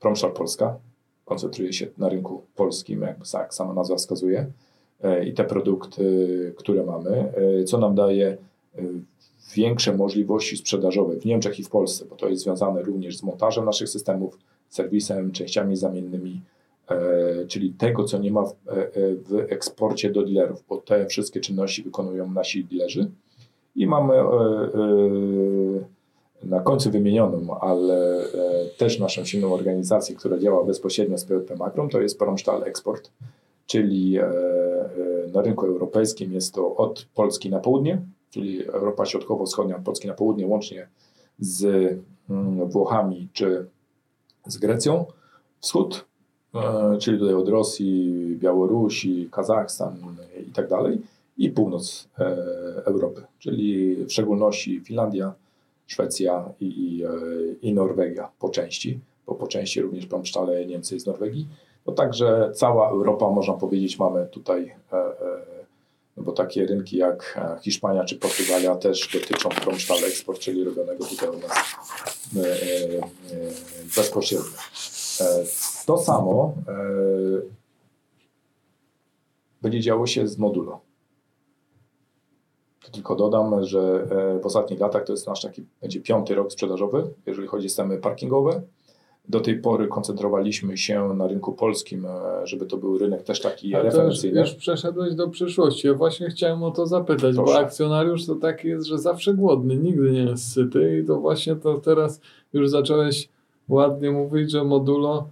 Promszar 0.00 0.32
Polska, 0.32 0.76
koncentruje 1.24 1.72
się 1.72 1.86
na 1.98 2.08
rynku 2.08 2.42
polskim, 2.56 3.02
jak 3.02 3.54
sama 3.54 3.74
nazwa 3.74 3.96
wskazuje, 3.96 4.46
e, 5.02 5.24
i 5.24 5.32
te 5.32 5.44
produkty, 5.44 6.54
które 6.56 6.84
mamy, 6.84 7.32
e, 7.60 7.64
co 7.64 7.78
nam 7.78 7.94
daje 7.94 8.26
e, 8.26 8.82
większe 9.54 9.96
możliwości 9.96 10.56
sprzedażowe 10.56 11.16
w 11.16 11.24
Niemczech 11.24 11.58
i 11.58 11.64
w 11.64 11.68
Polsce, 11.68 12.04
bo 12.04 12.16
to 12.16 12.28
jest 12.28 12.42
związane 12.42 12.82
również 12.82 13.16
z 13.16 13.22
montażem 13.22 13.64
naszych 13.64 13.88
systemów, 13.88 14.38
serwisem, 14.68 15.32
częściami 15.32 15.76
zamiennymi, 15.76 16.40
czyli 17.48 17.72
tego, 17.72 18.04
co 18.04 18.18
nie 18.18 18.30
ma 18.30 18.42
w, 18.44 18.54
w 19.28 19.46
eksporcie 19.48 20.10
do 20.10 20.22
dealerów, 20.22 20.64
bo 20.68 20.76
te 20.76 21.06
wszystkie 21.06 21.40
czynności 21.40 21.82
wykonują 21.82 22.30
nasi 22.30 22.64
dealerzy. 22.64 23.10
I 23.76 23.86
mamy 23.86 24.14
na 26.44 26.60
końcu 26.60 26.90
wymienioną, 26.90 27.58
ale 27.60 28.24
e, 28.24 28.28
też 28.78 28.98
naszą 28.98 29.24
silną 29.24 29.54
organizację, 29.54 30.16
która 30.16 30.38
działa 30.38 30.64
bezpośrednio 30.64 31.18
z 31.18 31.24
PLP 31.24 31.56
Makrom, 31.56 31.88
to 31.88 32.00
jest 32.00 32.18
Promstahl 32.18 32.64
Export, 32.64 33.10
czyli 33.66 34.18
e, 34.18 34.24
e, 34.24 34.32
na 35.32 35.42
rynku 35.42 35.66
europejskim 35.66 36.32
jest 36.32 36.54
to 36.54 36.76
od 36.76 37.06
Polski 37.14 37.50
na 37.50 37.58
południe, 37.58 38.02
czyli 38.32 38.68
Europa 38.68 39.06
Środkowo-Wschodnia 39.06 39.76
od 39.76 39.82
Polski 39.82 40.08
na 40.08 40.14
południe, 40.14 40.46
łącznie 40.46 40.88
z 41.38 41.64
mm, 42.30 42.68
Włochami 42.68 43.28
czy 43.32 43.66
z 44.46 44.58
Grecją, 44.58 45.06
wschód, 45.60 46.04
czyli 47.00 47.18
tutaj 47.18 47.34
od 47.34 47.48
Rosji, 47.48 48.36
Białorusi, 48.40 49.28
Kazachstan 49.32 49.96
i 50.48 50.52
tak 50.52 50.68
dalej, 50.68 51.00
i 51.38 51.50
północ 51.50 52.08
Europy, 52.84 53.22
czyli 53.38 53.96
w 54.04 54.12
szczególności 54.12 54.80
Finlandia, 54.80 55.34
Szwecja 55.86 56.52
i, 56.60 56.66
i, 56.66 57.04
e, 57.04 57.08
i 57.62 57.74
Norwegia 57.74 58.28
po 58.38 58.48
części, 58.48 59.00
bo 59.26 59.34
po 59.34 59.46
części 59.46 59.80
również 59.80 60.06
Promsztale 60.06 60.66
Niemcy 60.66 61.00
z 61.00 61.06
Norwegii. 61.06 61.48
No 61.86 61.92
także 61.92 62.50
cała 62.54 62.90
Europa, 62.90 63.30
można 63.30 63.54
powiedzieć, 63.54 63.98
mamy 63.98 64.26
tutaj, 64.26 64.74
e, 64.92 64.96
e, 64.96 65.12
no 66.16 66.22
bo 66.22 66.32
takie 66.32 66.66
rynki 66.66 66.96
jak 66.96 67.40
Hiszpania 67.62 68.04
czy 68.04 68.16
Portugalia 68.16 68.76
też 68.76 69.08
dotyczą 69.12 69.48
Promsztale 69.48 70.06
eksport, 70.06 70.38
czyli 70.38 70.64
robionego 70.64 71.04
tutaj 71.04 71.28
u 71.28 71.38
nas 71.38 71.52
bezpośrednio. 73.96 74.50
To 75.86 75.98
samo 75.98 76.54
będzie 79.62 79.80
działo 79.80 80.06
się 80.06 80.28
z 80.28 80.38
modulo. 80.38 80.80
Tylko 82.92 83.14
dodam, 83.14 83.64
że 83.64 84.06
e, 84.10 84.40
w 84.40 84.46
ostatnich 84.46 84.80
latach 84.80 85.04
to 85.04 85.12
jest 85.12 85.26
nasz 85.26 85.42
taki, 85.42 85.64
będzie 85.80 86.00
piąty 86.00 86.34
rok 86.34 86.52
sprzedażowy, 86.52 87.14
jeżeli 87.26 87.48
chodzi 87.48 87.66
o 87.66 87.68
systemy 87.68 87.98
parkingowe. 87.98 88.62
Do 89.28 89.40
tej 89.40 89.58
pory 89.58 89.88
koncentrowaliśmy 89.88 90.76
się 90.76 91.14
na 91.14 91.26
rynku 91.26 91.52
polskim, 91.52 92.06
e, 92.06 92.46
żeby 92.46 92.66
to 92.66 92.76
był 92.76 92.98
rynek 92.98 93.22
też 93.22 93.40
taki 93.40 93.74
Ale 93.74 93.84
referencyjny. 93.84 94.40
Już, 94.40 94.50
już 94.50 94.58
przeszedłeś 94.58 95.14
do 95.14 95.28
przyszłości. 95.28 95.86
Ja 95.86 95.94
właśnie 95.94 96.28
chciałem 96.28 96.62
o 96.62 96.70
to 96.70 96.86
zapytać, 96.86 97.34
Proszę. 97.34 97.52
bo 97.52 97.58
akcjonariusz 97.58 98.26
to 98.26 98.34
taki 98.34 98.68
jest, 98.68 98.86
że 98.86 98.98
zawsze 98.98 99.34
głodny, 99.34 99.76
nigdy 99.76 100.12
nie 100.12 100.22
jest 100.22 100.52
syty 100.52 101.00
i 101.00 101.06
to 101.06 101.20
właśnie 101.20 101.56
to 101.56 101.78
teraz 101.78 102.20
już 102.52 102.70
zacząłeś 102.70 103.28
ładnie 103.68 104.10
mówić, 104.10 104.50
że 104.50 104.64
modulo 104.64 105.28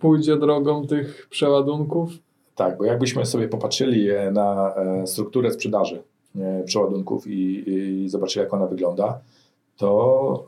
pójdzie 0.00 0.36
drogą 0.36 0.86
tych 0.86 1.28
przeładunków 1.30 2.10
Tak, 2.54 2.78
bo 2.78 2.84
jakbyśmy 2.84 3.26
sobie 3.26 3.48
popatrzyli 3.48 4.08
na 4.32 4.74
strukturę 5.06 5.50
sprzedaży 5.50 6.02
przeładunków 6.64 7.26
i, 7.26 7.70
i 7.70 8.08
zobaczyli, 8.08 8.44
jak 8.44 8.54
ona 8.54 8.66
wygląda, 8.66 9.20
to 9.76 10.46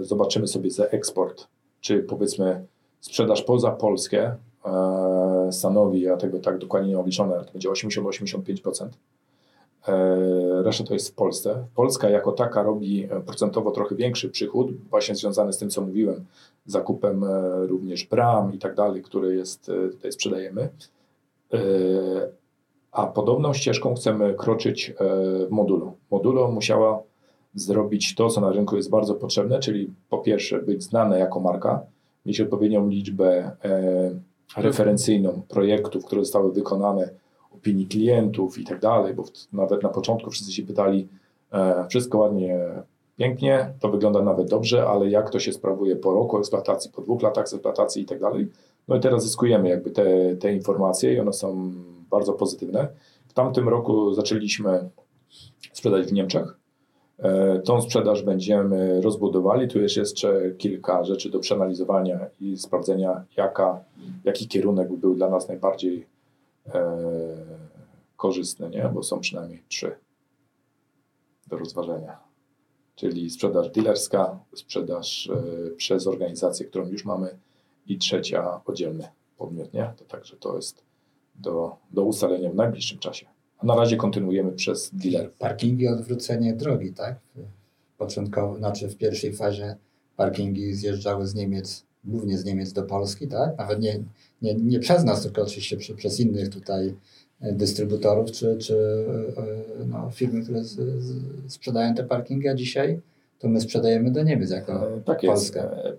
zobaczymy 0.00 0.46
sobie 0.46 0.70
za 0.70 0.84
eksport, 0.84 1.46
czy 1.82 2.02
powiedzmy 2.02 2.66
sprzedaż 3.00 3.42
poza 3.42 3.70
Polskę 3.70 4.36
stanowi, 5.50 6.00
ja 6.00 6.16
tego 6.16 6.38
tak 6.38 6.58
dokładnie 6.58 6.88
nie 6.88 6.98
obliczone, 6.98 7.34
ale 7.34 7.44
to 7.44 7.52
będzie 7.52 7.68
80-85%. 7.68 8.88
E, 9.88 10.62
reszta 10.62 10.84
to 10.84 10.94
jest 10.94 11.08
w 11.08 11.14
Polsce. 11.14 11.66
Polska 11.74 12.10
jako 12.10 12.32
taka 12.32 12.62
robi 12.62 13.08
procentowo 13.26 13.70
trochę 13.70 13.94
większy 13.94 14.30
przychód, 14.30 14.72
właśnie 14.90 15.14
związany 15.14 15.52
z 15.52 15.58
tym, 15.58 15.70
co 15.70 15.80
mówiłem, 15.80 16.24
zakupem 16.66 17.24
e, 17.24 17.66
również 17.66 18.06
bram 18.06 18.54
i 18.54 18.58
tak 18.58 18.74
dalej, 18.74 19.02
które 19.02 19.34
jest, 19.34 19.68
e, 19.68 19.88
tutaj 19.88 20.12
sprzedajemy. 20.12 20.68
A 22.92 23.06
podobną 23.06 23.54
ścieżką 23.54 23.94
chcemy 23.94 24.34
kroczyć 24.34 24.94
w 25.46 25.50
modulo. 25.50 25.92
Modulo 26.10 26.50
musiała 26.50 27.02
zrobić 27.54 28.14
to, 28.14 28.28
co 28.28 28.40
na 28.40 28.50
rynku 28.50 28.76
jest 28.76 28.90
bardzo 28.90 29.14
potrzebne, 29.14 29.58
czyli 29.58 29.90
po 30.08 30.18
pierwsze 30.18 30.62
być 30.62 30.82
znane 30.82 31.18
jako 31.18 31.40
marka, 31.40 31.86
mieć 32.26 32.40
odpowiednią 32.40 32.88
liczbę 32.88 33.56
referencyjną 34.56 35.42
projektów, 35.48 36.04
które 36.04 36.24
zostały 36.24 36.52
wykonane 36.52 37.10
opinii 37.50 37.86
klientów 37.86 38.58
i 38.58 38.64
tak 38.64 38.80
dalej, 38.80 39.14
bo 39.14 39.24
nawet 39.52 39.82
na 39.82 39.88
początku 39.88 40.30
wszyscy 40.30 40.52
się 40.52 40.62
pytali, 40.62 41.08
e, 41.52 41.86
wszystko 41.88 42.18
ładnie, 42.18 42.58
pięknie, 43.16 43.74
to 43.80 43.88
wygląda 43.88 44.22
nawet 44.22 44.48
dobrze, 44.48 44.86
ale 44.86 45.10
jak 45.10 45.30
to 45.30 45.38
się 45.38 45.52
sprawuje 45.52 45.96
po 45.96 46.12
roku 46.12 46.38
eksploatacji, 46.38 46.90
po 46.90 47.02
dwóch 47.02 47.22
latach 47.22 47.42
eksploatacji 47.42 48.02
i 48.02 48.06
tak 48.06 48.20
dalej. 48.20 48.48
No 48.88 48.96
i 48.96 49.00
teraz 49.00 49.22
zyskujemy 49.22 49.68
jakby 49.68 49.90
te, 49.90 50.36
te 50.36 50.52
informacje 50.52 51.14
i 51.14 51.20
one 51.20 51.32
są 51.32 51.72
bardzo 52.10 52.32
pozytywne. 52.32 52.88
W 53.28 53.32
tamtym 53.32 53.68
roku 53.68 54.14
zaczęliśmy 54.14 54.90
sprzedać 55.72 56.06
w 56.06 56.12
Niemczech. 56.12 56.61
E, 57.18 57.58
tą 57.58 57.82
sprzedaż 57.82 58.22
będziemy 58.22 59.00
rozbudowali. 59.00 59.68
Tu 59.68 59.80
jest 59.80 59.96
jeszcze 59.96 60.50
kilka 60.58 61.04
rzeczy 61.04 61.30
do 61.30 61.38
przeanalizowania 61.38 62.20
i 62.40 62.56
sprawdzenia, 62.56 63.24
jaka, 63.36 63.84
jaki 64.24 64.48
kierunek 64.48 64.92
był 64.92 65.14
dla 65.14 65.30
nas 65.30 65.48
najbardziej 65.48 66.06
e, 66.74 66.96
korzystny, 68.16 68.70
nie? 68.70 68.90
bo 68.94 69.02
są 69.02 69.20
przynajmniej 69.20 69.62
trzy 69.68 69.96
do 71.46 71.58
rozważenia. 71.58 72.18
Czyli 72.94 73.30
sprzedaż 73.30 73.70
dealerska, 73.70 74.38
sprzedaż 74.54 75.30
e, 75.30 75.70
przez 75.70 76.06
organizację, 76.06 76.66
którą 76.66 76.88
już 76.88 77.04
mamy 77.04 77.36
i 77.86 77.98
trzecia 77.98 78.60
oddzielny 78.66 79.08
podmiot. 79.38 79.74
Nie? 79.74 79.92
To 79.96 80.04
także 80.04 80.36
to 80.36 80.56
jest 80.56 80.82
do, 81.34 81.76
do 81.90 82.02
ustalenia 82.02 82.50
w 82.50 82.54
najbliższym 82.54 82.98
czasie. 82.98 83.26
Na 83.62 83.76
razie 83.76 83.96
kontynuujemy 83.96 84.52
przez 84.52 84.90
dealerów. 84.94 85.36
Parkingi 85.36 85.88
odwrócenie 85.88 86.54
drogi, 86.54 86.92
tak? 86.92 87.16
Początkowo, 87.98 88.56
znaczy 88.56 88.88
w 88.88 88.96
pierwszej 88.96 89.34
fazie 89.34 89.76
parkingi 90.16 90.74
zjeżdżały 90.74 91.26
z 91.26 91.34
Niemiec, 91.34 91.84
głównie 92.04 92.38
z 92.38 92.44
Niemiec 92.44 92.72
do 92.72 92.82
Polski, 92.82 93.28
tak? 93.28 93.58
Nawet 93.58 93.80
nie, 93.80 93.98
nie, 94.42 94.54
nie 94.54 94.78
przez 94.78 95.04
nas, 95.04 95.22
tylko 95.22 95.42
oczywiście 95.42 95.76
przy, 95.76 95.94
przez 95.94 96.20
innych 96.20 96.48
tutaj 96.48 96.94
e, 97.40 97.52
dystrybutorów 97.52 98.30
czy, 98.32 98.56
czy 98.58 99.06
e, 99.80 99.84
no, 99.86 100.10
firmy, 100.10 100.42
które 100.42 100.64
z, 100.64 100.74
z, 100.74 101.22
sprzedają 101.52 101.94
te 101.94 102.04
parkingi, 102.04 102.48
a 102.48 102.54
dzisiaj 102.54 103.00
to 103.38 103.48
my 103.48 103.60
sprzedajemy 103.60 104.10
do 104.10 104.22
Niemiec 104.22 104.50
jako 104.50 104.96
e, 104.96 105.00
tak 105.00 105.20
Polska. 105.20 105.60
Jest. 105.60 105.98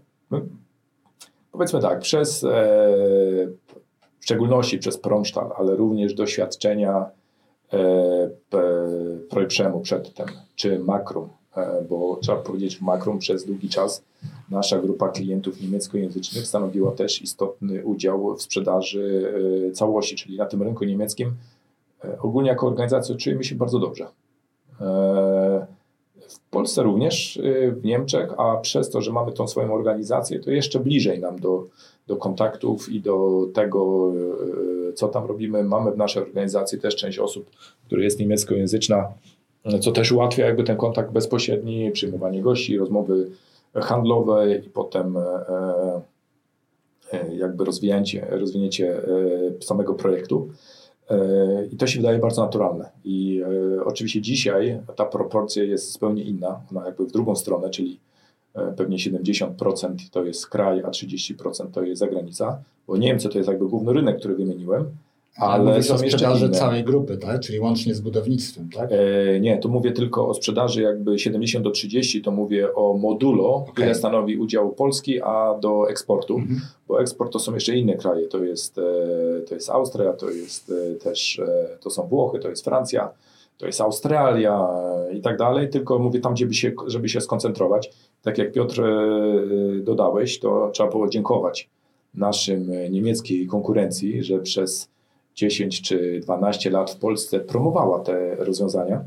Powiedzmy 1.51 1.81
tak, 1.81 1.99
przez 1.99 2.45
w 4.19 4.25
szczególności 4.25 4.79
przez 4.79 4.97
Promsztal, 4.97 5.51
ale 5.57 5.75
również 5.75 6.13
doświadczenia 6.13 7.05
Projprzemu 9.29 9.81
przedtem, 9.81 10.27
czy 10.55 10.79
Makrum, 10.79 11.29
E, 11.57 11.81
bo 11.89 12.19
trzeba 12.21 12.37
powiedzieć, 12.37 12.81
Makrum 12.81 13.19
przez 13.19 13.45
długi 13.45 13.69
czas 13.69 14.03
nasza 14.49 14.79
grupa 14.79 15.09
klientów 15.09 15.61
niemieckojęzycznych 15.61 16.47
stanowiła 16.47 16.91
też 16.91 17.21
istotny 17.21 17.85
udział 17.85 18.35
w 18.35 18.41
sprzedaży 18.41 19.33
e, 19.69 19.71
całości, 19.71 20.15
czyli 20.15 20.37
na 20.37 20.45
tym 20.45 20.63
rynku 20.63 20.85
niemieckim 20.85 21.33
e, 22.05 22.19
ogólnie 22.21 22.49
jako 22.49 22.67
organizacja 22.67 23.15
czujemy 23.15 23.43
się 23.43 23.55
bardzo 23.55 23.79
dobrze. 23.79 24.07
Polsce 26.53 26.83
również, 26.83 27.39
w 27.71 27.83
Niemczech, 27.83 28.33
a 28.37 28.57
przez 28.57 28.89
to, 28.89 29.01
że 29.01 29.11
mamy 29.11 29.31
tą 29.31 29.47
swoją 29.47 29.73
organizację, 29.73 30.39
to 30.39 30.51
jeszcze 30.51 30.79
bliżej 30.79 31.19
nam 31.19 31.39
do, 31.39 31.67
do 32.07 32.15
kontaktów 32.15 32.89
i 32.89 33.01
do 33.01 33.47
tego, 33.53 34.11
co 34.95 35.07
tam 35.07 35.25
robimy. 35.25 35.63
Mamy 35.63 35.91
w 35.91 35.97
naszej 35.97 36.23
organizacji 36.23 36.79
też 36.79 36.95
część 36.95 37.19
osób, 37.19 37.49
która 37.85 38.03
jest 38.03 38.19
niemieckojęzyczna, 38.19 39.07
co 39.81 39.91
też 39.91 40.11
ułatwia 40.11 40.45
jakby 40.45 40.63
ten 40.63 40.77
kontakt 40.77 41.11
bezpośredni, 41.11 41.91
przyjmowanie 41.91 42.41
gości, 42.41 42.77
rozmowy 42.77 43.29
handlowe 43.81 44.55
i 44.55 44.69
potem 44.69 45.17
e, 45.17 45.21
e, 47.13 47.35
jakby 47.35 47.65
rozwinięcie, 47.65 48.27
rozwinięcie 48.29 48.97
e, 48.97 49.63
samego 49.63 49.93
projektu. 49.93 50.49
I 51.71 51.77
to 51.77 51.87
się 51.87 51.99
wydaje 51.99 52.19
bardzo 52.19 52.41
naturalne. 52.41 52.89
I 53.05 53.41
oczywiście 53.85 54.21
dzisiaj 54.21 54.79
ta 54.95 55.05
proporcja 55.05 55.63
jest 55.63 55.91
zupełnie 55.91 56.23
inna, 56.23 56.61
ona 56.71 56.85
jakby 56.85 57.05
w 57.05 57.11
drugą 57.11 57.35
stronę, 57.35 57.69
czyli 57.69 57.99
pewnie 58.77 58.97
70% 58.97 59.95
to 60.11 60.23
jest 60.23 60.47
kraj, 60.47 60.83
a 60.83 60.89
30% 60.89 61.71
to 61.71 61.83
jest 61.83 61.99
zagranica, 61.99 62.59
bo 62.87 62.97
Niemcy 62.97 63.29
to 63.29 63.37
jest 63.37 63.49
jakby 63.49 63.67
główny 63.67 63.93
rynek, 63.93 64.19
który 64.19 64.35
wymieniłem, 64.35 64.85
ale 65.35 65.63
Mówisz 65.63 65.91
o 65.91 65.97
sprzedaży 65.97 66.49
całej 66.49 66.83
grupy, 66.83 67.17
tak? 67.17 67.39
czyli 67.39 67.59
łącznie 67.59 67.95
z 67.95 68.01
budownictwem, 68.01 68.69
tak? 68.69 68.89
E, 68.91 69.39
nie, 69.39 69.57
tu 69.57 69.69
mówię 69.69 69.91
tylko 69.91 70.27
o 70.27 70.33
sprzedaży 70.33 70.81
jakby 70.81 71.19
70 71.19 71.63
do 71.63 71.71
30, 71.71 72.21
to 72.21 72.31
mówię 72.31 72.75
o 72.75 72.93
modulo, 72.93 73.55
okay. 73.55 73.85
ile 73.85 73.95
stanowi 73.95 74.37
udział 74.37 74.71
Polski, 74.71 75.21
a 75.21 75.57
do 75.61 75.89
eksportu, 75.89 76.35
mhm. 76.35 76.61
bo 76.87 77.01
eksport 77.01 77.33
to 77.33 77.39
są 77.39 77.53
jeszcze 77.53 77.75
inne 77.75 77.95
kraje, 77.95 78.27
to 78.27 78.43
jest, 78.43 78.77
e, 78.77 78.81
to 79.47 79.55
jest 79.55 79.69
Austria, 79.69 80.13
to 80.13 80.29
jest 80.29 80.71
e, 80.91 80.95
też, 80.95 81.39
e, 81.39 81.77
to 81.81 81.89
są 81.89 82.07
Włochy, 82.07 82.39
to 82.39 82.49
jest 82.49 82.63
Francja, 82.63 83.09
to 83.57 83.65
jest 83.65 83.81
Australia 83.81 84.67
i 85.13 85.21
tak 85.21 85.37
dalej, 85.37 85.69
tylko 85.69 85.99
mówię 85.99 86.19
tam, 86.19 86.33
gdzie 86.33 86.45
by 86.45 86.53
się, 86.53 86.71
żeby 86.87 87.09
się 87.09 87.21
skoncentrować. 87.21 87.91
Tak 88.21 88.37
jak 88.37 88.51
Piotr 88.51 88.83
dodałeś, 89.81 90.39
to 90.39 90.69
trzeba 90.73 90.89
podziękować 90.89 91.69
naszym 92.13 92.71
niemieckiej 92.91 93.47
konkurencji, 93.47 94.23
że 94.23 94.39
przez 94.39 94.89
10 95.35 95.81
czy 95.81 96.19
12 96.19 96.69
lat 96.69 96.91
w 96.91 96.95
Polsce 96.95 97.39
promowała 97.39 97.99
te 97.99 98.35
rozwiązania. 98.35 99.03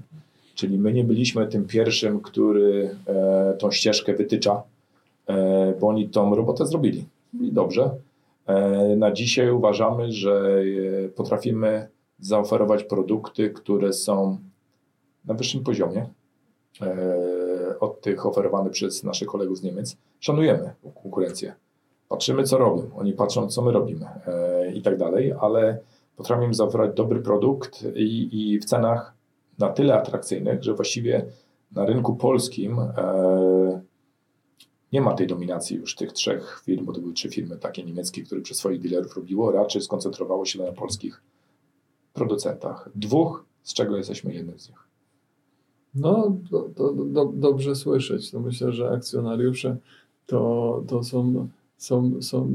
Czyli 0.55 0.79
my 0.79 0.93
nie 0.93 1.05
byliśmy 1.05 1.47
tym 1.47 1.67
pierwszym, 1.67 2.21
który 2.21 2.97
e, 3.07 3.55
tą 3.59 3.71
ścieżkę 3.71 4.15
wytycza, 4.15 4.63
e, 5.27 5.75
bo 5.81 5.89
oni 5.89 6.09
tą 6.09 6.35
robotę 6.35 6.67
zrobili. 6.67 7.05
I 7.41 7.53
dobrze. 7.53 7.91
E, 8.47 8.97
na 8.97 9.13
dzisiaj 9.13 9.51
uważamy, 9.51 10.13
że 10.13 10.63
e, 11.05 11.09
potrafimy 11.09 11.89
zaoferować 12.21 12.85
produkty, 12.85 13.51
które 13.51 13.93
są 13.93 14.39
na 15.25 15.35
wyższym 15.35 15.65
poziomie 15.65 16.09
e, 16.83 17.79
od 17.81 18.01
tych 18.01 18.27
oferowanych 18.27 18.73
przez 18.73 19.05
naszych 19.05 19.29
kolegów 19.29 19.59
z 19.59 19.63
Niemiec. 19.63 19.97
Szanujemy 20.21 20.75
konkurencję. 21.03 21.55
Patrzymy, 22.09 22.43
co 22.45 22.59
robią. 22.59 22.91
Oni 22.97 23.13
patrzą, 23.13 23.49
co 23.49 23.63
my 23.63 23.73
robimy 23.73 24.07
e, 24.27 24.73
i 24.73 24.83
tak 24.83 24.97
dalej, 24.97 25.33
ale 25.41 25.79
potrafimy 26.17 26.55
zaoferować 26.55 26.97
dobry 26.97 27.21
produkt 27.21 27.85
i, 27.95 28.29
i 28.33 28.59
w 28.59 28.65
cenach 28.65 29.15
na 29.59 29.69
tyle 29.69 29.95
atrakcyjnych, 29.95 30.63
że 30.63 30.75
właściwie 30.75 31.27
na 31.73 31.87
rynku 31.87 32.17
polskim 32.17 32.79
e, 32.79 33.81
nie 34.93 35.01
ma 35.01 35.15
tej 35.15 35.27
dominacji 35.27 35.77
już 35.77 35.95
tych 35.95 36.13
trzech 36.13 36.63
firm, 36.65 36.85
bo 36.85 36.93
to 36.93 37.01
były 37.01 37.13
trzy 37.13 37.29
firmy 37.29 37.57
takie 37.57 37.85
niemieckie, 37.85 38.23
które 38.23 38.41
przez 38.41 38.59
swoich 38.59 38.81
dealerów 38.81 39.17
robiło, 39.17 39.53
raczej 39.53 39.83
skoncentrowało 39.83 40.45
się 40.45 40.63
na 40.63 40.73
polskich 40.73 41.23
producentach. 42.13 42.91
Dwóch, 42.95 43.45
z 43.63 43.75
czego 43.75 43.97
jesteśmy 43.97 44.35
jednym 44.35 44.59
z 44.59 44.69
nich. 44.69 44.79
No, 45.95 46.37
to, 46.51 46.69
to, 46.75 46.93
do, 46.93 47.25
dobrze 47.35 47.75
słyszeć. 47.75 48.31
To 48.31 48.41
myślę, 48.41 48.73
że 48.73 48.91
akcjonariusze 48.91 49.77
to, 50.27 50.83
to 50.89 51.03
są 51.03 51.49
są, 51.77 52.13
są, 52.21 52.51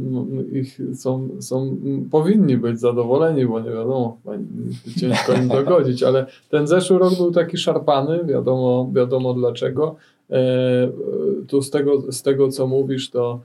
ich, 0.52 0.80
są, 0.94 1.30
są, 1.40 1.78
powinni 2.12 2.58
być 2.58 2.80
zadowoleni, 2.80 3.46
bo 3.46 3.60
nie 3.60 3.70
wiadomo, 3.70 4.18
ciężko 5.00 5.34
im 5.34 5.48
dogodzić, 5.60 6.04
ale 6.04 6.26
ten 6.50 6.68
zeszły 6.68 7.00
rok 7.00 7.16
był 7.18 7.32
taki 7.32 7.58
szarpany, 7.58 8.26
wiadomo, 8.26 8.92
wiadomo 8.96 9.34
dlaczego. 9.34 9.96
E, 10.30 10.92
tu 11.48 11.62
z 11.62 11.70
tego, 11.70 12.12
z 12.12 12.22
tego 12.22 12.50
co 12.50 12.68
mówisz, 12.68 13.10
to, 13.10 13.40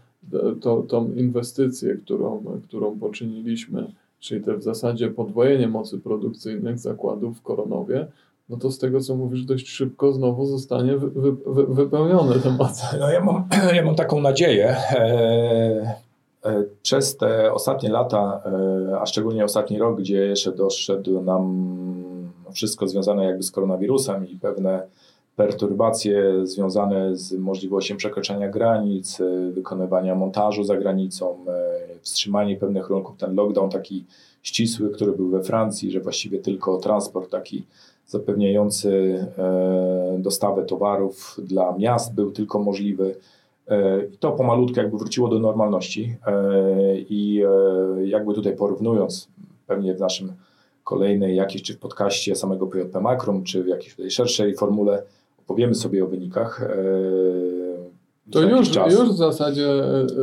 to 0.60 0.82
tą 0.82 1.12
inwestycję, 1.12 1.94
którą, 1.94 2.44
którą 2.64 2.98
poczyniliśmy, 2.98 3.92
czyli 4.20 4.44
te 4.44 4.56
w 4.56 4.62
zasadzie 4.62 5.10
podwojenie 5.10 5.68
mocy 5.68 5.98
produkcyjnych 5.98 6.78
zakładów 6.78 7.38
w 7.38 7.42
Koronowie, 7.42 8.06
no 8.48 8.56
to 8.56 8.70
z 8.70 8.78
tego, 8.78 9.00
co 9.00 9.16
mówisz, 9.16 9.44
dość 9.44 9.68
szybko 9.68 10.12
znowu 10.12 10.46
zostanie 10.46 10.96
wy, 10.96 11.10
wy, 11.10 11.32
wy, 11.46 11.66
wypełniony 11.66 12.40
temat. 12.40 12.96
No 13.00 13.10
ja 13.10 13.24
mam, 13.24 13.48
ja 13.76 13.84
mam 13.84 13.94
taką 13.94 14.20
nadzieję. 14.20 14.76
E, 14.90 15.96
e, 16.44 16.64
przez 16.82 17.16
te 17.16 17.52
ostatnie 17.52 17.88
lata, 17.88 18.42
e, 18.92 19.00
a 19.00 19.06
szczególnie 19.06 19.44
ostatni 19.44 19.78
rok, 19.78 19.98
gdzie 19.98 20.16
jeszcze 20.16 20.52
doszedł 20.52 21.22
nam 21.22 21.66
wszystko 22.52 22.88
związane 22.88 23.24
jakby 23.24 23.42
z 23.42 23.50
koronawirusem 23.50 24.28
i 24.28 24.36
pewne 24.36 24.86
perturbacje 25.36 26.46
związane 26.46 27.16
z 27.16 27.32
możliwością 27.32 27.96
przekroczenia 27.96 28.48
granic, 28.48 29.18
wykonywania 29.52 30.14
montażu 30.14 30.64
za 30.64 30.76
granicą, 30.76 31.44
wstrzymanie 32.02 32.56
pewnych 32.56 32.90
rynków, 32.90 33.16
ten 33.16 33.34
lockdown 33.34 33.70
taki 33.70 34.04
ścisły, 34.46 34.90
który 34.90 35.12
był 35.12 35.28
we 35.28 35.42
Francji, 35.42 35.90
że 35.90 36.00
właściwie 36.00 36.38
tylko 36.38 36.78
transport 36.78 37.30
taki 37.30 37.64
zapewniający 38.06 39.24
dostawę 40.18 40.64
towarów 40.64 41.36
dla 41.44 41.76
miast 41.78 42.14
był 42.14 42.30
tylko 42.30 42.58
możliwy. 42.58 43.16
E, 43.68 44.04
I 44.06 44.18
to 44.18 44.32
pomalutko 44.32 44.80
jakby 44.80 44.98
wróciło 44.98 45.28
do 45.28 45.38
normalności 45.38 46.16
e, 46.26 46.98
i 46.98 47.42
e, 47.42 48.06
jakby 48.06 48.34
tutaj 48.34 48.56
porównując 48.56 49.28
pewnie 49.66 49.94
w 49.94 50.00
naszym 50.00 50.32
kolejnej 50.84 51.36
jakiejś, 51.36 51.62
czy 51.62 51.74
w 51.74 51.78
podcaście 51.78 52.36
samego 52.36 52.66
PJP 52.66 53.00
Makrum, 53.00 53.44
czy 53.44 53.64
w 53.64 53.66
jakiejś 53.66 53.94
tutaj 53.94 54.10
szerszej 54.10 54.54
formule 54.54 55.02
opowiemy 55.38 55.74
sobie 55.74 56.04
o 56.04 56.06
wynikach. 56.06 56.68
To 58.30 58.42
już, 58.42 58.74
już 58.74 59.10
w 59.10 59.16
zasadzie 59.16 59.68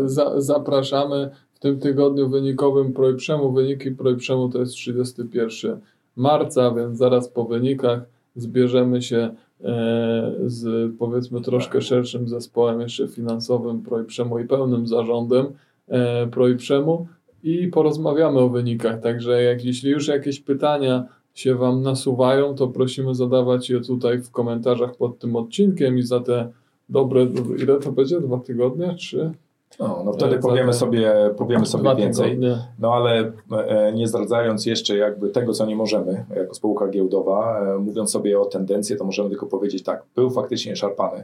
za, 0.05 0.41
zapraszamy 0.41 1.29
tym 1.63 1.79
tygodniu 1.79 2.29
wynikowym 2.29 2.93
Projprzemu. 2.93 3.51
Wyniki 3.51 3.91
Projprzemu 3.91 4.49
to 4.49 4.59
jest 4.59 4.73
31 4.73 5.79
marca, 6.15 6.71
więc 6.71 6.97
zaraz 6.97 7.29
po 7.29 7.45
wynikach 7.45 8.01
zbierzemy 8.35 9.01
się 9.01 9.35
E, 9.63 10.33
z 10.45 10.91
powiedzmy 10.97 11.41
troszkę 11.41 11.81
szerszym 11.81 12.27
zespołem 12.27 12.81
jeszcze 12.81 13.07
finansowym 13.07 13.81
Projprzemu 13.81 14.39
i 14.39 14.47
pełnym 14.47 14.87
zarządem 14.87 15.45
e, 15.87 16.27
Projprzemu 16.27 17.07
i 17.43 17.67
porozmawiamy 17.67 18.39
o 18.39 18.49
wynikach. 18.49 19.01
Także 19.01 19.43
jak, 19.43 19.65
jeśli 19.65 19.91
już 19.91 20.07
jakieś 20.07 20.39
pytania 20.39 21.05
się 21.33 21.55
Wam 21.55 21.81
nasuwają, 21.81 22.55
to 22.55 22.67
prosimy 22.67 23.15
zadawać 23.15 23.69
je 23.69 23.81
tutaj 23.81 24.21
w 24.21 24.31
komentarzach 24.31 24.95
pod 24.97 25.19
tym 25.19 25.35
odcinkiem 25.35 25.97
i 25.97 26.01
za 26.01 26.19
te 26.19 26.49
dobre, 26.89 27.27
ile 27.59 27.79
to 27.79 27.91
będzie? 27.91 28.21
Dwa 28.21 28.39
tygodnie? 28.39 28.95
Trzy? 28.97 29.31
No, 29.79 30.01
no 30.05 30.13
wtedy 30.13 30.39
powiemy 30.39 30.73
sobie, 30.73 31.13
powiemy 31.37 31.65
sobie 31.65 31.95
więcej. 31.95 32.39
No 32.79 32.93
ale 32.93 33.31
e, 33.51 33.93
nie 33.93 34.07
zdradzając 34.07 34.65
jeszcze 34.65 34.97
jakby 34.97 35.29
tego, 35.29 35.53
co 35.53 35.65
nie 35.65 35.75
możemy 35.75 36.25
jako 36.35 36.53
spółka 36.53 36.87
giełdowa, 36.87 37.59
e, 37.59 37.77
mówiąc 37.77 38.11
sobie 38.11 38.39
o 38.39 38.45
tendencji, 38.45 38.97
to 38.97 39.03
możemy 39.03 39.29
tylko 39.29 39.45
powiedzieć 39.45 39.83
tak, 39.83 40.03
był 40.15 40.29
faktycznie 40.29 40.75
szarpany. 40.75 41.23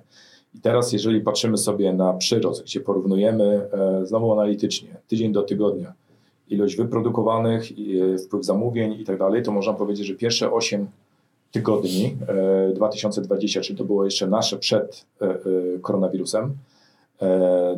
I 0.55 0.61
teraz 0.61 0.93
jeżeli 0.93 1.21
patrzymy 1.21 1.57
sobie 1.57 1.93
na 1.93 2.13
przyrost, 2.13 2.63
gdzie 2.63 2.79
porównujemy 2.79 3.67
e, 3.73 4.05
znowu 4.05 4.33
analitycznie, 4.33 4.89
tydzień 5.07 5.31
do 5.31 5.43
tygodnia, 5.43 5.93
ilość 6.49 6.75
wyprodukowanych, 6.75 7.63
wpływ 8.25 8.45
zamówień 8.45 8.93
i 8.93 9.03
tak 9.03 9.17
dalej, 9.17 9.43
to 9.43 9.51
można 9.51 9.73
powiedzieć, 9.73 10.07
że 10.07 10.15
pierwsze 10.15 10.51
8 10.51 10.87
tygodni 11.51 12.17
2020, 12.75 13.61
czyli 13.61 13.77
to 13.77 13.85
było 13.85 14.05
jeszcze 14.05 14.27
nasze 14.27 14.57
przed 14.57 15.05
koronawirusem, 15.81 16.53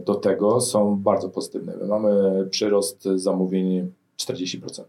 do 0.05 0.15
tego 0.15 0.61
są 0.61 0.97
bardzo 0.99 1.29
pozytywne. 1.29 1.77
My 1.77 1.87
mamy 1.87 2.11
przyrost 2.49 3.03
zamówień 3.03 3.91
40%. 4.17 4.83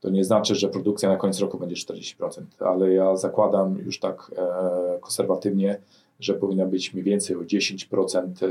To 0.00 0.10
nie 0.10 0.24
znaczy, 0.24 0.54
że 0.54 0.68
produkcja 0.68 1.08
na 1.08 1.16
koniec 1.16 1.40
roku 1.40 1.58
będzie 1.58 1.76
40%, 1.76 2.42
ale 2.58 2.92
ja 2.92 3.16
zakładam 3.16 3.78
już 3.78 4.00
tak 4.00 4.30
e, 4.36 4.98
konserwatywnie, 5.00 5.80
że 6.20 6.34
powinna 6.34 6.66
być 6.66 6.94
mniej 6.94 7.04
więcej 7.04 7.36
o 7.36 7.40
10% 7.40 8.24
e, 8.44 8.48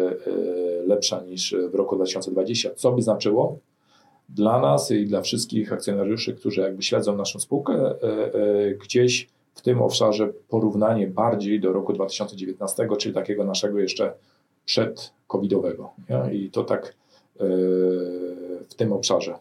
lepsza 0.87 1.21
niż 1.21 1.55
w 1.71 1.75
roku 1.75 1.95
2020, 1.95 2.69
co 2.75 2.91
by 2.91 3.01
znaczyło 3.01 3.57
dla 4.29 4.61
nas 4.61 4.91
i 4.91 5.05
dla 5.05 5.21
wszystkich 5.21 5.73
akcjonariuszy, 5.73 6.33
którzy 6.33 6.61
jakby 6.61 6.83
śledzą 6.83 7.15
naszą 7.17 7.39
spółkę, 7.39 7.95
gdzieś 8.83 9.27
w 9.53 9.61
tym 9.61 9.81
obszarze 9.81 10.33
porównanie 10.49 11.07
bardziej 11.07 11.59
do 11.59 11.73
roku 11.73 11.93
2019, 11.93 12.87
czyli 12.97 13.15
takiego 13.15 13.43
naszego 13.43 13.79
jeszcze 13.79 14.13
przedcovidowego. 14.65 15.89
Nie? 16.09 16.33
I 16.33 16.49
to 16.49 16.63
tak 16.63 16.95
yy, 17.39 17.45
w 18.69 18.75
tym 18.75 18.93
obszarze. 18.93 19.35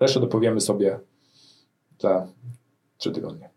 Resztę 0.00 0.20
dopowiemy 0.20 0.60
sobie 0.60 0.98
za 1.98 2.26
trzy 2.98 3.12
tygodnie. 3.12 3.50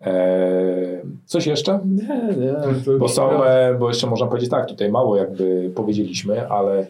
E, 0.00 1.02
coś 1.24 1.46
jeszcze? 1.46 1.80
Nie, 1.84 2.36
nie. 2.36 2.54
Bo 2.98 3.08
są, 3.08 3.44
e, 3.44 3.74
bo 3.74 3.88
jeszcze 3.88 4.06
można 4.06 4.26
powiedzieć 4.26 4.50
tak, 4.50 4.66
tutaj 4.66 4.90
mało 4.90 5.16
jakby 5.16 5.72
powiedzieliśmy, 5.74 6.48
ale 6.48 6.86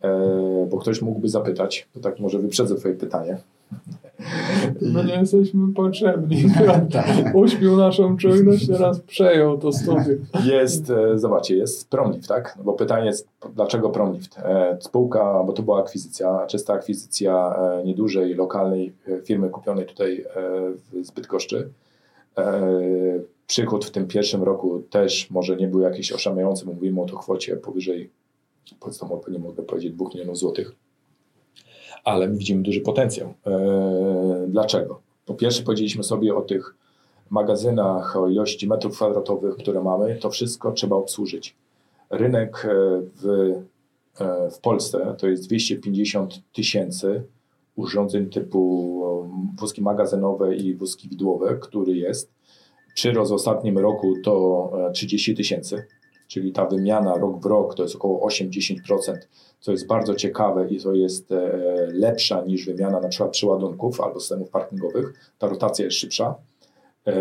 e, 0.00 0.66
bo 0.70 0.78
ktoś 0.78 1.02
mógłby 1.02 1.28
zapytać, 1.28 1.88
to 1.94 2.00
tak 2.00 2.20
może 2.20 2.38
wyprzedzę 2.38 2.74
twoje 2.74 2.94
pytanie. 2.94 3.38
My 4.80 5.04
nie 5.04 5.14
jesteśmy 5.14 5.74
potrzebni. 5.74 6.44
Tak. 6.92 7.34
Uśpił 7.34 7.76
naszą 7.76 8.16
czujność, 8.16 8.66
teraz 8.66 9.00
przejął 9.00 9.58
to 9.58 9.72
studio. 9.72 10.14
Jest, 10.44 10.90
e, 10.90 11.18
zobaczcie, 11.18 11.56
jest 11.56 11.90
Promlift, 11.90 12.28
tak? 12.28 12.54
No 12.58 12.64
bo 12.64 12.72
pytanie 12.72 13.06
jest, 13.06 13.28
dlaczego 13.54 13.90
Promlift? 13.90 14.38
E, 14.38 14.78
spółka, 14.80 15.42
bo 15.46 15.52
to 15.52 15.62
była 15.62 15.80
akwizycja, 15.80 16.46
czysta 16.46 16.72
akwizycja 16.72 17.56
e, 17.56 17.84
niedużej, 17.84 18.34
lokalnej 18.34 18.92
firmy 19.24 19.48
kupionej 19.48 19.86
tutaj 19.86 20.24
w 20.92 21.12
Bydgoszczy. 21.12 21.68
Przychód 23.46 23.84
w 23.84 23.90
tym 23.90 24.06
pierwszym 24.06 24.42
roku 24.42 24.82
też 24.90 25.30
może 25.30 25.56
nie 25.56 25.68
był 25.68 25.80
jakiś 25.80 26.12
oszamiający, 26.12 26.66
mówimy 26.66 27.02
o 27.02 27.06
to 27.06 27.16
kwocie 27.16 27.56
powyżej, 27.56 28.10
powiedzmy, 28.80 29.08
nie 29.28 29.38
mogę 29.38 29.62
powiedzieć, 29.62 29.92
2 29.92 30.06
milionów 30.14 30.38
złotych 30.38 30.74
ale 32.04 32.28
widzimy 32.28 32.62
duży 32.62 32.80
potencjał. 32.80 33.34
E, 33.46 34.46
dlaczego? 34.48 35.00
Po 35.26 35.34
pierwsze 35.34 35.62
powiedzieliśmy 35.62 36.02
sobie 36.02 36.36
o 36.36 36.42
tych 36.42 36.74
magazynach, 37.30 38.16
o 38.16 38.28
ilości 38.28 38.68
metrów 38.68 38.96
kwadratowych, 38.96 39.56
które 39.56 39.82
mamy, 39.82 40.16
to 40.16 40.30
wszystko 40.30 40.72
trzeba 40.72 40.96
obsłużyć. 40.96 41.56
Rynek 42.10 42.64
e, 42.64 42.68
w, 43.22 43.26
e, 44.20 44.50
w 44.50 44.58
Polsce 44.58 45.14
to 45.18 45.28
jest 45.28 45.46
250 45.46 46.40
tysięcy 46.52 47.22
urządzeń 47.76 48.30
typu 48.30 48.88
wózki 49.58 49.82
magazynowe 49.82 50.56
i 50.56 50.74
wózki 50.74 51.08
widłowe, 51.08 51.58
który 51.60 51.96
jest. 51.96 52.30
Przyrost 52.94 53.30
w 53.30 53.34
ostatnim 53.34 53.78
roku 53.78 54.14
to 54.24 54.72
30 54.92 55.34
tysięcy 55.34 55.84
czyli 56.28 56.52
ta 56.52 56.66
wymiana 56.66 57.14
rok 57.14 57.42
w 57.42 57.46
rok 57.46 57.74
to 57.74 57.82
jest 57.82 57.96
około 57.96 58.28
8-10%, 58.28 58.78
co 59.60 59.72
jest 59.72 59.86
bardzo 59.86 60.14
ciekawe 60.14 60.68
i 60.68 60.80
to 60.80 60.94
jest 60.94 61.32
e, 61.32 61.58
lepsza 61.92 62.44
niż 62.44 62.66
wymiana 62.66 63.00
na 63.00 63.08
przykład 63.08 63.30
przyładunków 63.30 64.00
albo 64.00 64.20
systemów 64.20 64.50
parkingowych. 64.50 65.32
Ta 65.38 65.48
rotacja 65.48 65.84
jest 65.84 65.96
szybsza. 65.96 66.34
E, 67.04 67.14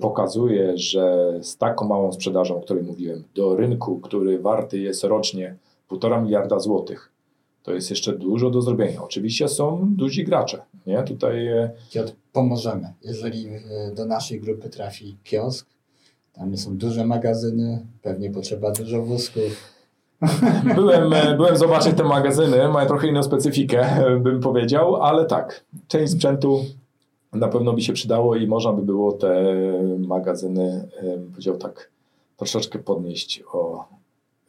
pokazuje, 0.00 0.78
że 0.78 1.34
z 1.42 1.56
taką 1.56 1.86
małą 1.86 2.12
sprzedażą, 2.12 2.56
o 2.56 2.60
której 2.60 2.82
mówiłem, 2.82 3.24
do 3.34 3.56
rynku, 3.56 4.00
który 4.00 4.38
warty 4.38 4.78
jest 4.78 5.04
rocznie 5.04 5.56
1,5 5.90 6.22
miliarda 6.22 6.58
złotych, 6.58 7.12
to 7.62 7.74
jest 7.74 7.90
jeszcze 7.90 8.12
dużo 8.12 8.50
do 8.50 8.62
zrobienia. 8.62 9.02
Oczywiście 9.02 9.48
są 9.48 9.88
duzi 9.96 10.24
gracze. 10.24 10.62
Nie? 10.86 11.02
Tutaj... 11.02 11.46
E, 11.46 11.70
Piotr, 11.92 12.12
pomożemy. 12.32 12.92
Jeżeli 13.02 13.46
do 13.94 14.06
naszej 14.06 14.40
grupy 14.40 14.68
trafi 14.68 15.16
kiosk, 15.24 15.66
tam 16.32 16.56
są 16.56 16.76
duże 16.76 17.06
magazyny, 17.06 17.86
pewnie 18.02 18.30
potrzeba 18.30 18.70
dużo 18.70 19.02
wózków. 19.02 19.72
Byłem, 20.74 21.12
e, 21.12 21.36
byłem 21.36 21.56
zobaczyć 21.56 21.96
te 21.96 22.04
magazyny, 22.04 22.68
mają 22.68 22.88
trochę 22.88 23.08
inną 23.08 23.22
specyfikę, 23.22 23.86
bym 24.24 24.40
powiedział, 24.40 24.96
ale 24.96 25.24
tak, 25.24 25.64
część 25.88 26.12
sprzętu 26.12 26.64
na 27.32 27.48
pewno 27.48 27.72
by 27.72 27.82
się 27.82 27.92
przydało 27.92 28.36
i 28.36 28.46
można 28.46 28.72
by 28.72 28.82
było 28.82 29.12
te 29.12 29.54
magazyny, 29.98 30.88
powiedział 31.30 31.56
tak, 31.56 31.90
troszeczkę 32.36 32.78
podnieść 32.78 33.42
o 33.52 33.84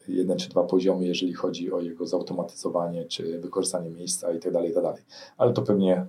jeden 0.08 0.38
czy 0.38 0.48
dwa 0.48 0.62
poziomy, 0.62 1.06
jeżeli 1.06 1.32
chodzi 1.32 1.72
o 1.72 1.80
jego 1.80 2.06
zautomatyzowanie, 2.06 3.04
czy 3.04 3.38
wykorzystanie 3.38 3.90
miejsca 3.90 4.32
i 4.32 4.40
tak 4.40 4.52
dalej, 4.52 4.70
i 4.70 4.74
tak 4.74 4.82
dalej. 4.82 5.02
Ale 5.36 5.52
to 5.52 5.62
pewnie 5.62 6.06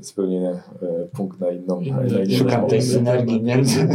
zupełnie 0.00 0.48
e, 0.48 0.60
punkt 1.16 1.40
na 1.40 1.50
inną. 1.50 1.80
Na 1.80 2.36
Szukam 2.38 2.66
tej 2.66 2.82
synergii 2.82 3.42
między, 3.42 3.88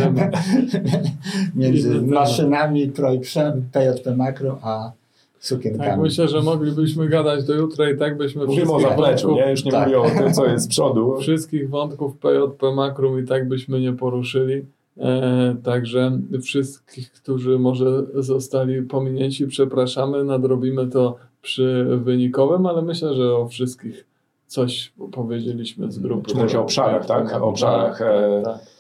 między 1.56 2.02
maszynami 2.02 2.88
Projprzem, 2.88 3.70
PJP 3.72 4.16
Makro, 4.16 4.60
a 4.62 4.92
sukienkami. 5.40 5.90
Tak, 5.90 6.00
myślę, 6.00 6.28
że 6.28 6.42
moglibyśmy 6.42 7.10
gadać 7.10 7.46
do 7.46 7.54
jutra 7.54 7.90
i 7.90 7.98
tak 7.98 8.18
byśmy 8.18 8.46
Mówimy 8.46 8.72
o 8.72 8.80
zapleczu, 8.80 9.36
nie? 9.36 9.52
Już 9.52 9.66
nie 9.66 9.72
tak. 9.72 9.86
mówię 9.88 10.00
o 10.00 10.10
tym, 10.10 10.34
co 10.34 10.46
jest 10.46 10.66
z 10.66 10.68
przodu. 10.68 11.18
Wszystkich 11.20 11.70
wątków 11.70 12.18
PJP 12.18 12.76
Makrum 12.76 13.20
i 13.20 13.28
tak 13.28 13.48
byśmy 13.48 13.80
nie 13.80 13.94
poruszyli. 13.94 14.66
E, 14.98 15.56
także 15.64 16.20
wszystkich, 16.42 17.12
którzy 17.12 17.60
może 17.60 18.04
zostali 18.16 18.82
pominięci, 18.82 19.48
przepraszamy. 19.48 20.24
Nadrobimy 20.24 20.88
to 20.88 21.16
przy 21.42 21.86
wynikowym, 22.04 22.66
ale 22.66 22.82
myślę, 22.82 23.14
że 23.14 23.36
o 23.36 23.48
wszystkich 23.48 24.06
coś 24.54 24.94
powiedzieliśmy 25.12 25.92
z 25.92 26.00
grupy. 26.00 26.48
Czy 26.48 26.60
o 26.60 26.62
obszarach, 26.62 27.06
tak? 27.06 27.42
O 27.42 27.48
obszarach. 27.48 28.00
Tak, 28.00 28.08
tak, 28.08 28.54
tak. 28.54 28.74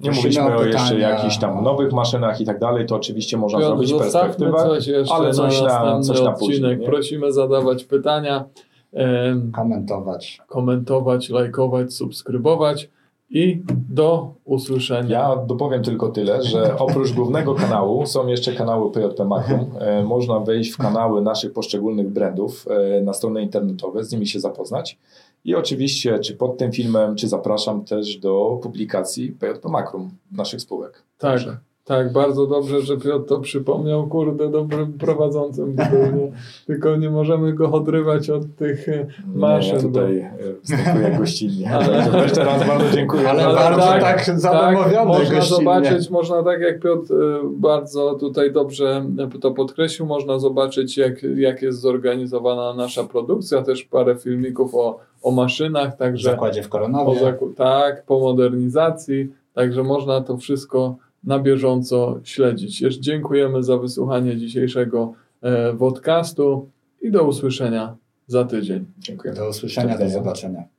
Nie 0.00 0.10
Prosimy 0.10 0.16
mówiliśmy 0.16 0.56
o 0.56 0.64
jeszcze 0.64 0.98
jakichś 0.98 1.38
tam 1.38 1.64
nowych 1.64 1.92
maszynach 1.92 2.40
i 2.40 2.44
tak 2.44 2.58
dalej, 2.58 2.86
to 2.86 2.96
oczywiście 2.96 3.36
można 3.36 3.58
Piotr, 3.58 3.68
zrobić 3.68 3.92
perspektywę, 3.92 4.52
coś 4.52 4.86
jeszcze 4.86 5.14
ale 5.14 5.32
coś 5.32 5.62
na 5.62 5.84
na, 5.84 6.00
coś 6.00 6.22
na 6.22 6.30
odcinek. 6.30 6.38
później. 6.38 6.78
Nie? 6.78 6.86
Prosimy 6.86 7.32
zadawać 7.32 7.84
pytania, 7.84 8.44
em, 8.92 9.52
Komentować. 9.52 10.40
komentować, 10.46 11.30
lajkować, 11.30 11.94
subskrybować 11.94 12.88
i 13.30 13.62
do 13.90 14.34
usłyszenia. 14.44 15.18
Ja 15.18 15.36
dopowiem 15.36 15.82
tylko 15.82 16.08
tyle, 16.08 16.42
że 16.42 16.78
oprócz 16.78 17.12
głównego 17.12 17.54
kanału 17.54 18.06
są 18.06 18.26
jeszcze 18.26 18.52
kanały 18.52 18.92
PJP 18.92 19.24
Makrum. 19.24 19.66
E, 19.80 20.02
Można 20.02 20.40
wejść 20.40 20.72
w 20.72 20.76
kanały 20.76 21.22
naszych 21.22 21.52
poszczególnych 21.52 22.08
brandów 22.08 22.66
e, 22.70 23.00
na 23.00 23.12
strony 23.12 23.42
internetowe, 23.42 24.04
z 24.04 24.12
nimi 24.12 24.26
się 24.26 24.40
zapoznać. 24.40 24.98
I 25.44 25.54
oczywiście, 25.54 26.18
czy 26.18 26.34
pod 26.36 26.58
tym 26.58 26.72
filmem, 26.72 27.16
czy 27.16 27.28
zapraszam 27.28 27.84
też 27.84 28.16
do 28.16 28.58
publikacji 28.62 29.32
PJP 29.32 29.68
Makrum 29.68 30.10
naszych 30.32 30.60
spółek. 30.60 30.92
Tak, 30.92 31.30
Także 31.30 31.58
tak, 31.88 32.12
bardzo 32.12 32.46
dobrze, 32.46 32.80
że 32.80 32.96
Piotr 32.96 33.28
to 33.28 33.40
przypomniał, 33.40 34.06
kurde, 34.06 34.48
dobrym 34.50 34.92
prowadzącym 34.92 35.72
był, 35.74 36.16
nie? 36.20 36.32
tylko 36.66 36.96
nie 36.96 37.10
możemy 37.10 37.52
go 37.52 37.70
odrywać 37.72 38.30
od 38.30 38.56
tych 38.56 38.88
e, 38.88 39.06
maszyn. 39.34 39.76
Ja 39.76 39.82
tutaj 39.82 40.18
e, 40.18 40.30
wstępuję 40.62 41.16
gościnnie. 41.18 41.70
Także 41.70 42.18
jeszcze 42.18 42.44
raz 42.44 42.66
bardzo 42.66 42.90
dziękuję. 42.96 43.30
Ale 43.30 43.42
za 43.42 43.48
bardzo 43.52 43.80
zaproszenie. 43.80 44.00
tak 44.02 44.40
zadomowiony 44.40 45.04
można 45.06 45.34
gościnnie. 45.34 45.42
zobaczyć, 45.44 46.10
można 46.10 46.42
tak 46.42 46.60
jak 46.60 46.80
Piotr 46.80 47.14
e, 47.14 47.16
bardzo 47.56 48.14
tutaj 48.14 48.52
dobrze 48.52 49.04
to 49.40 49.50
podkreślił, 49.50 50.06
można 50.06 50.38
zobaczyć 50.38 50.96
jak, 50.96 51.22
jak 51.36 51.62
jest 51.62 51.80
zorganizowana 51.80 52.74
nasza 52.74 53.04
produkcja, 53.04 53.62
też 53.62 53.82
parę 53.84 54.16
filmików 54.16 54.74
o, 54.74 54.98
o 55.22 55.30
maszynach, 55.30 55.94
W 55.94 55.98
także 55.98 56.30
zakładzie 56.30 56.62
w 56.62 56.66
o 56.66 56.68
Koronowie. 56.68 57.20
zaku- 57.20 57.54
tak, 57.56 58.04
po 58.04 58.18
modernizacji, 58.20 59.28
także 59.54 59.82
można 59.82 60.20
to 60.20 60.36
wszystko 60.36 60.96
na 61.24 61.38
bieżąco 61.38 62.20
śledzić. 62.24 62.80
Jeszcze 62.80 63.00
dziękujemy 63.00 63.62
za 63.62 63.78
wysłuchanie 63.78 64.36
dzisiejszego 64.36 65.12
e, 65.42 65.74
podcastu 65.74 66.70
i 67.02 67.10
do 67.10 67.24
usłyszenia 67.24 67.96
za 68.26 68.44
tydzień. 68.44 68.84
Dziękuję. 68.98 69.34
Do 69.34 69.48
usłyszenia, 69.48 69.98
do 69.98 70.08
zobaczenia. 70.08 70.77